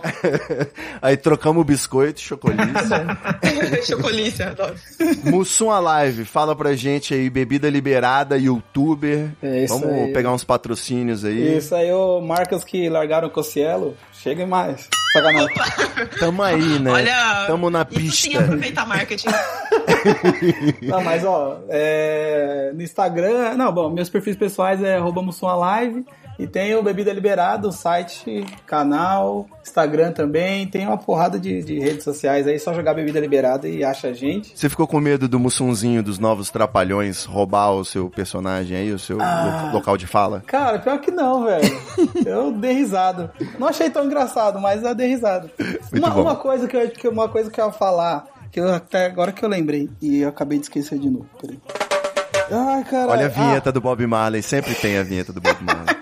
Aí 1.00 1.16
trocamos 1.16 1.62
o 1.62 1.64
biscoito, 1.64 2.20
chocolate. 2.20 2.62
Chocolice, 3.86 4.42
adoro. 4.42 4.74
Mussum 5.24 5.70
Alive, 5.70 6.24
fala 6.24 6.54
pra 6.54 6.74
gente 6.74 7.14
aí, 7.14 7.28
bebida 7.28 7.68
liberada, 7.70 8.36
youtuber. 8.36 9.30
É 9.42 9.64
isso 9.64 9.78
Vamos 9.78 9.94
aí. 9.94 10.12
pegar 10.12 10.32
uns 10.32 10.44
patrocínios 10.44 11.24
aí. 11.24 11.56
Isso 11.56 11.74
aí, 11.74 11.92
ô, 11.92 12.20
marcas 12.20 12.64
que 12.64 12.88
largaram 12.88 13.28
o 13.28 13.30
Cocielo, 13.30 13.96
cheguem 14.24 14.46
mais. 14.46 14.88
Sacanagem. 15.12 15.48
Tamo 16.18 16.42
aí, 16.42 16.78
né? 16.80 16.90
Olha, 16.90 17.44
Tamo 17.46 17.70
na 17.70 17.86
isso 17.90 18.16
sim 18.22 18.28
é 18.28 18.30
pista. 18.32 18.44
aproveitar 18.44 18.86
marketing. 18.86 19.28
Não, 20.82 21.02
mas 21.02 21.24
ó, 21.24 21.60
é, 21.68 22.72
no 22.74 22.82
Instagram, 22.82 23.54
não, 23.56 23.72
bom, 23.72 23.90
meus 23.90 24.08
perfis 24.08 24.34
pessoais 24.34 24.82
é 24.82 24.96
arroba 24.96 25.22
Live 25.56 26.04
e 26.38 26.46
tem 26.46 26.74
o 26.74 26.82
Bebida 26.82 27.12
Liberada, 27.12 27.68
o 27.68 27.72
site, 27.72 28.44
canal, 28.66 29.46
Instagram 29.62 30.12
também, 30.12 30.66
tem 30.66 30.86
uma 30.86 30.96
porrada 30.98 31.38
de, 31.38 31.62
de 31.62 31.78
redes 31.78 32.02
sociais 32.04 32.46
aí, 32.46 32.58
só 32.58 32.74
jogar 32.74 32.94
Bebida 32.94 33.20
Liberada 33.20 33.68
e 33.68 33.84
acha 33.84 34.08
a 34.08 34.12
gente. 34.12 34.52
Você 34.58 34.68
ficou 34.68 34.86
com 34.86 34.98
medo 35.00 35.28
do 35.28 35.38
Mussunzinho 35.38 36.02
dos 36.02 36.18
novos 36.18 36.50
Trapalhões 36.50 37.24
roubar 37.24 37.70
o 37.72 37.84
seu 37.84 38.10
personagem 38.10 38.76
aí, 38.76 38.92
o 38.92 38.98
seu 38.98 39.18
Ah. 39.20 39.66
lo- 39.68 39.72
local 39.74 39.96
de 39.96 40.06
fala? 40.06 40.42
Cara, 40.46 40.78
pior 40.78 40.98
que 40.98 41.10
não, 41.10 41.44
velho. 41.44 41.64
Eu 42.26 42.52
dei 42.52 42.72
risada. 42.72 43.32
Não 43.58 43.68
achei 43.68 43.88
tão 43.90 44.04
engraçado, 44.04 44.58
mas 44.60 44.82
eu 44.82 44.94
dei 44.94 45.08
risada. 45.08 45.50
Uma, 45.92 46.14
uma 46.14 46.36
coisa 46.36 46.66
que 46.66 46.76
eu, 46.76 47.10
uma 47.10 47.28
coisa 47.28 47.50
que 47.50 47.60
eu 47.60 47.66
ia 47.66 47.72
falar, 47.72 48.24
que 48.50 48.58
eu 48.60 48.72
até 48.72 49.06
agora 49.06 49.30
que 49.32 49.44
eu 49.44 49.48
lembrei, 49.48 49.88
e 50.00 50.20
eu 50.22 50.28
acabei 50.28 50.58
de 50.58 50.64
esquecer 50.64 50.98
de 50.98 51.08
novo. 51.10 51.26
Peraí. 51.40 51.58
Ai. 52.50 52.84
Olha 53.08 53.26
a 53.26 53.28
vinheta 53.28 53.72
do 53.72 53.80
Bob 53.80 54.06
Marley, 54.06 54.42
sempre 54.42 54.74
tem 54.74 54.98
a 54.98 55.02
vinheta 55.02 55.32
do 55.32 55.40
Bob 55.40 55.56
Marley. 55.62 55.93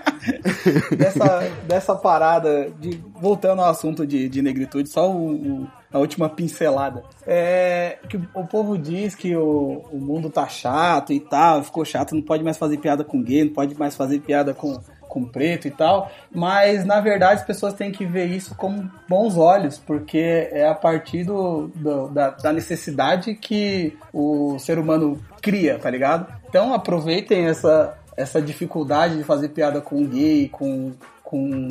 Dessa, 0.97 1.51
dessa 1.67 1.95
parada, 1.95 2.69
de, 2.79 3.01
voltando 3.19 3.61
ao 3.61 3.69
assunto 3.69 4.05
de, 4.05 4.27
de 4.29 4.41
negritude, 4.41 4.89
só 4.89 5.09
o, 5.11 5.31
o- 5.63 5.67
a 5.91 5.99
última 5.99 6.27
pincelada. 6.27 7.03
É 7.27 7.99
que 8.09 8.19
o 8.33 8.45
povo 8.47 8.77
diz 8.77 9.13
que 9.13 9.35
o, 9.35 9.83
o 9.91 9.97
mundo 9.99 10.29
tá 10.29 10.47
chato 10.47 11.13
e 11.13 11.19
tal, 11.19 11.63
ficou 11.63 11.85
chato, 11.85 12.15
não 12.15 12.21
pode 12.23 12.43
mais 12.43 12.57
fazer 12.57 12.77
piada 12.77 13.03
com 13.03 13.21
gay, 13.21 13.43
não 13.45 13.53
pode 13.53 13.77
mais 13.77 13.95
fazer 13.95 14.19
piada 14.19 14.55
com, 14.55 14.79
com 15.07 15.23
preto 15.23 15.67
e 15.67 15.71
tal, 15.71 16.11
mas 16.33 16.83
na 16.83 16.99
verdade 16.99 17.41
as 17.41 17.45
pessoas 17.45 17.75
têm 17.75 17.91
que 17.91 18.05
ver 18.07 18.25
isso 18.25 18.55
com 18.55 18.87
bons 19.07 19.37
olhos, 19.37 19.77
porque 19.77 20.49
é 20.51 20.67
a 20.67 20.73
partir 20.73 21.25
do, 21.25 21.67
do- 21.75 22.07
da, 22.07 22.31
da 22.31 22.51
necessidade 22.51 23.35
que 23.35 23.95
o 24.11 24.57
ser 24.57 24.79
humano 24.79 25.19
cria, 25.43 25.77
tá 25.77 25.91
ligado? 25.91 26.25
Então 26.49 26.73
aproveitem 26.73 27.45
essa, 27.45 27.95
essa 28.17 28.41
dificuldade 28.41 29.17
de 29.17 29.23
fazer 29.23 29.49
piada 29.49 29.81
com 29.81 30.05
gay, 30.05 30.49
com, 30.49 30.91
com 31.23 31.67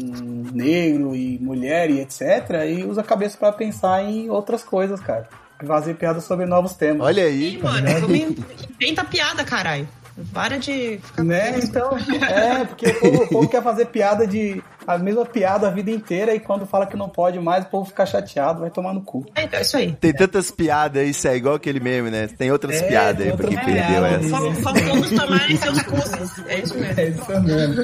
negro 0.52 1.14
e 1.14 1.38
mulher 1.38 1.90
e 1.90 2.00
etc. 2.00 2.22
E 2.68 2.84
usa 2.84 3.00
a 3.00 3.04
cabeça 3.04 3.36
pra 3.38 3.52
pensar 3.52 4.02
em 4.04 4.28
outras 4.30 4.62
coisas, 4.62 5.00
cara. 5.00 5.28
Fazer 5.64 5.94
piada 5.94 6.20
sobre 6.20 6.44
novos 6.44 6.74
temas. 6.74 7.06
Olha 7.06 7.22
aí, 7.22 7.60
mano, 7.62 7.86
vamos 8.00 8.18
in- 8.18 8.36
inventa 8.74 9.04
piada, 9.04 9.44
caralho. 9.44 9.86
Para 10.34 10.58
de 10.58 10.98
ficar 11.02 11.22
Né? 11.24 11.58
Então, 11.62 11.96
é, 12.28 12.64
porque 12.64 12.86
o 12.86 13.00
povo, 13.00 13.22
o 13.22 13.28
povo 13.28 13.48
quer 13.48 13.62
fazer 13.62 13.86
piada 13.86 14.26
de. 14.26 14.62
A 14.86 14.98
mesma 14.98 15.24
piada 15.24 15.68
a 15.68 15.70
vida 15.70 15.90
inteira 15.90 16.34
e 16.34 16.40
quando 16.40 16.66
fala 16.66 16.86
que 16.86 16.96
não 16.96 17.08
pode 17.08 17.38
mais, 17.38 17.64
o 17.64 17.68
povo 17.68 17.88
fica 17.88 18.04
chateado, 18.04 18.60
vai 18.60 18.70
tomar 18.70 18.92
no 18.92 19.00
cu. 19.02 19.24
É, 19.34 19.44
então, 19.44 19.58
é 19.58 19.62
isso 19.62 19.76
aí. 19.76 19.92
tem 19.92 20.12
tantas 20.12 20.50
piadas, 20.50 21.06
isso 21.08 21.26
é 21.28 21.36
igual 21.36 21.54
aquele 21.54 21.78
meme, 21.80 22.10
né? 22.10 22.26
Tem 22.26 22.50
outras 22.50 22.76
É, 22.82 22.88
piadas 22.88 23.26
aí 23.26 23.36
pra 23.36 23.48
quem 23.48 23.58
perdeu 23.58 24.04
essa. 24.04 24.28
Fal- 24.28 24.52
Faltamos 24.54 25.10
tomarem 25.10 25.56
seus 25.56 25.82
cursos. 25.82 26.42
É 26.48 26.58
isso 26.60 26.74
mesmo. 26.78 27.22
isso 27.22 27.40
mesmo. 27.42 27.82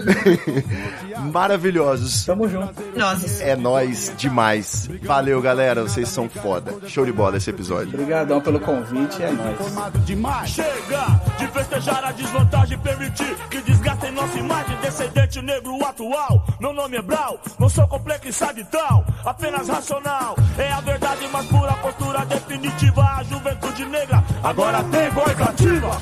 Maravilhosos. 1.32 2.24
Tamo 2.24 2.48
junto. 2.48 2.74
Nós. 2.96 3.40
É 3.40 3.56
nóis 3.56 4.12
demais. 4.16 4.88
Valeu, 5.02 5.40
galera. 5.40 5.82
Vocês 5.82 6.08
são 6.08 6.28
foda. 6.28 6.74
Show 6.86 7.04
de 7.04 7.12
bola 7.12 7.36
esse 7.36 7.50
episódio. 7.50 7.88
Obrigadão 7.94 8.40
pelo 8.40 8.60
convite, 8.60 9.22
é 9.22 9.30
nóis. 9.30 10.50
Chega 10.50 11.20
de 11.38 11.46
festejar 11.48 12.04
a 12.04 12.12
desvantagem, 12.12 12.78
permitir 12.78 13.34
que 13.50 13.60
desgastem 13.62 14.12
nossa 14.12 14.38
imagem, 14.38 14.76
descendente 14.80 15.42
negro 15.42 15.84
atual. 15.84 16.44
Meu 16.60 16.72
nome 16.72 16.87
é 16.96 17.02
Brau, 17.02 17.38
não 17.58 17.68
sou 17.68 17.86
complexado 17.86 18.58
e 18.60 18.64
tal, 18.64 19.04
apenas 19.24 19.68
racional. 19.68 20.36
É 20.56 20.72
a 20.72 20.80
verdade 20.80 21.28
mais 21.28 21.46
pura, 21.46 21.72
postura 21.74 22.24
definitiva. 22.26 23.02
A 23.02 23.22
juventude 23.24 23.84
negra 23.86 24.24
agora 24.42 24.82
tem 24.84 25.10
voz 25.10 25.40
ativa. 25.40 26.00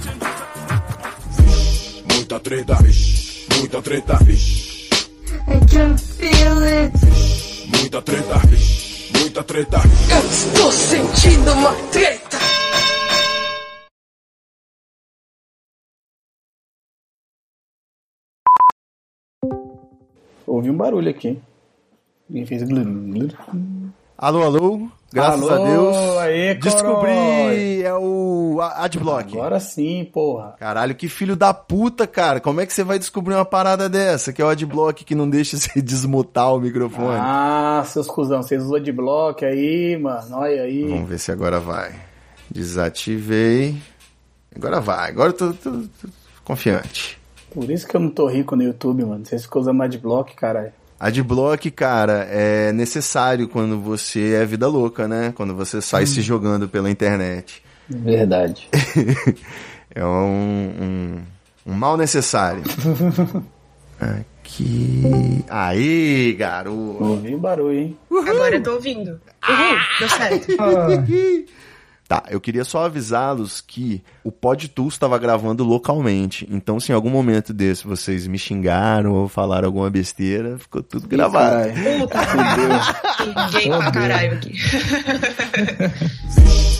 Muita 2.13 2.41
treta, 2.41 2.75
vixe. 2.83 3.47
Muita 3.59 3.83
treta, 3.83 4.19
vixe. 4.25 4.89
I 5.49 5.61
can 5.71 5.97
feel 5.97 6.63
it. 6.65 6.93
Muita 7.69 8.03
treta, 8.03 8.39
vixe. 8.47 9.13
Muita 9.19 9.43
treta, 9.45 9.79
vixe. 9.79 10.13
Eu 10.13 10.31
estou 10.31 10.73
sentindo 10.73 11.53
uma 11.53 11.73
treta. 11.93 12.26
Ouvi 20.47 20.71
um 20.71 20.77
barulho 20.77 21.11
aqui. 21.11 21.39
E 22.31 22.45
fez. 22.47 22.63
Alô, 24.19 24.43
alô. 24.43 24.89
Graças 25.13 25.49
Alô, 25.49 25.63
a 25.65 25.69
Deus. 25.69 25.97
aê, 26.19 26.55
Descobri, 26.55 27.13
Corói. 27.13 27.83
é 27.85 27.95
o 27.95 28.59
Adblock. 28.61 29.33
Agora 29.37 29.61
sim, 29.61 30.05
porra. 30.13 30.57
Caralho, 30.59 30.95
que 30.95 31.09
filho 31.09 31.37
da 31.37 31.55
puta, 31.55 32.07
cara. 32.07 32.41
Como 32.41 32.61
é 32.61 32.67
que 32.67 32.73
você 32.73 32.83
vai 32.83 32.99
descobrir 32.99 33.35
uma 33.35 33.45
parada 33.45 33.89
dessa? 33.89 34.33
Que 34.33 34.43
é 34.43 34.45
o 34.45 34.49
Adblock 34.49 35.05
que 35.05 35.15
não 35.15 35.31
deixa 35.31 35.57
você 35.57 35.81
desmutar 35.81 36.53
o 36.55 36.59
microfone. 36.61 37.19
Ah, 37.21 37.83
seus 37.87 38.09
cuzão, 38.09 38.43
vocês 38.43 38.63
usam 38.63 38.81
de 38.81 38.91
bloco 38.93 39.45
aí, 39.45 39.97
mano. 39.97 40.37
Olha 40.37 40.63
aí. 40.63 40.89
Vamos 40.89 41.09
ver 41.09 41.19
se 41.19 41.31
agora 41.31 41.61
vai. 41.61 41.95
Desativei. 42.51 43.77
Agora 44.55 44.81
vai. 44.81 45.09
Agora 45.11 45.31
eu 45.31 45.35
tô, 45.37 45.53
tô- 45.55 45.71
tô 45.71 46.09
confiante. 46.45 47.19
Por 47.51 47.71
isso 47.71 47.87
que 47.87 47.97
eu 47.97 48.01
não 48.01 48.11
tô 48.11 48.27
rico 48.27 48.55
no 48.57 48.63
YouTube, 48.63 49.05
mano. 49.05 49.25
Vocês 49.25 49.43
ficam 49.43 49.63
usando 49.63 49.83
adblock, 49.83 50.35
caralho. 50.35 50.73
Adblock, 50.99 51.71
cara, 51.71 52.27
é 52.31 52.73
necessário 52.73 53.49
quando 53.49 53.81
você 53.81 54.35
é 54.35 54.47
vida 54.47 54.67
louca, 54.67 55.07
né? 55.07 55.33
Quando 55.37 55.55
você 55.55 55.81
sai 55.81 56.07
se 56.07 56.23
jogando 56.23 56.69
pela 56.69 56.91
internet. 56.91 57.63
Verdade. 57.89 58.69
É 59.97 60.05
um, 60.05 60.75
um, 60.79 61.23
um 61.69 61.73
mal 61.73 61.97
necessário. 61.97 62.63
Aqui. 63.99 65.43
Aí, 65.49 66.35
garoto. 66.35 67.03
Ouvi 67.03 67.35
o 67.35 67.39
barulho, 67.39 67.79
hein? 67.79 67.99
Agora 68.29 68.57
eu 68.57 68.63
tô 68.63 68.75
ouvindo. 68.75 69.19
Uhul, 69.49 69.79
deu 69.99 70.09
certo. 70.11 70.53
Tá, 72.09 72.23
eu 72.31 72.41
queria 72.41 72.65
só 72.65 72.85
avisá-los 72.85 73.61
que 73.61 74.01
o 74.23 74.31
PodTools 74.31 74.95
estava 74.95 75.19
gravando 75.19 75.65
localmente. 75.65 76.47
Então, 76.49 76.79
se 76.79 76.93
em 76.93 76.95
algum 76.95 77.11
momento 77.11 77.53
desse 77.53 77.85
vocês 77.85 78.29
me 78.29 78.39
xingaram 78.39 79.13
ou 79.13 79.29
falaram 79.29 79.67
alguma 79.67 79.91
besteira, 79.91 80.57
ficou 80.57 80.83
tudo 80.83 81.09
gravado. 81.09 81.69
Puta, 81.99 82.19
gay 83.51 83.69
pra 83.77 83.91
caralho 83.91 84.35
aqui. 84.35 84.53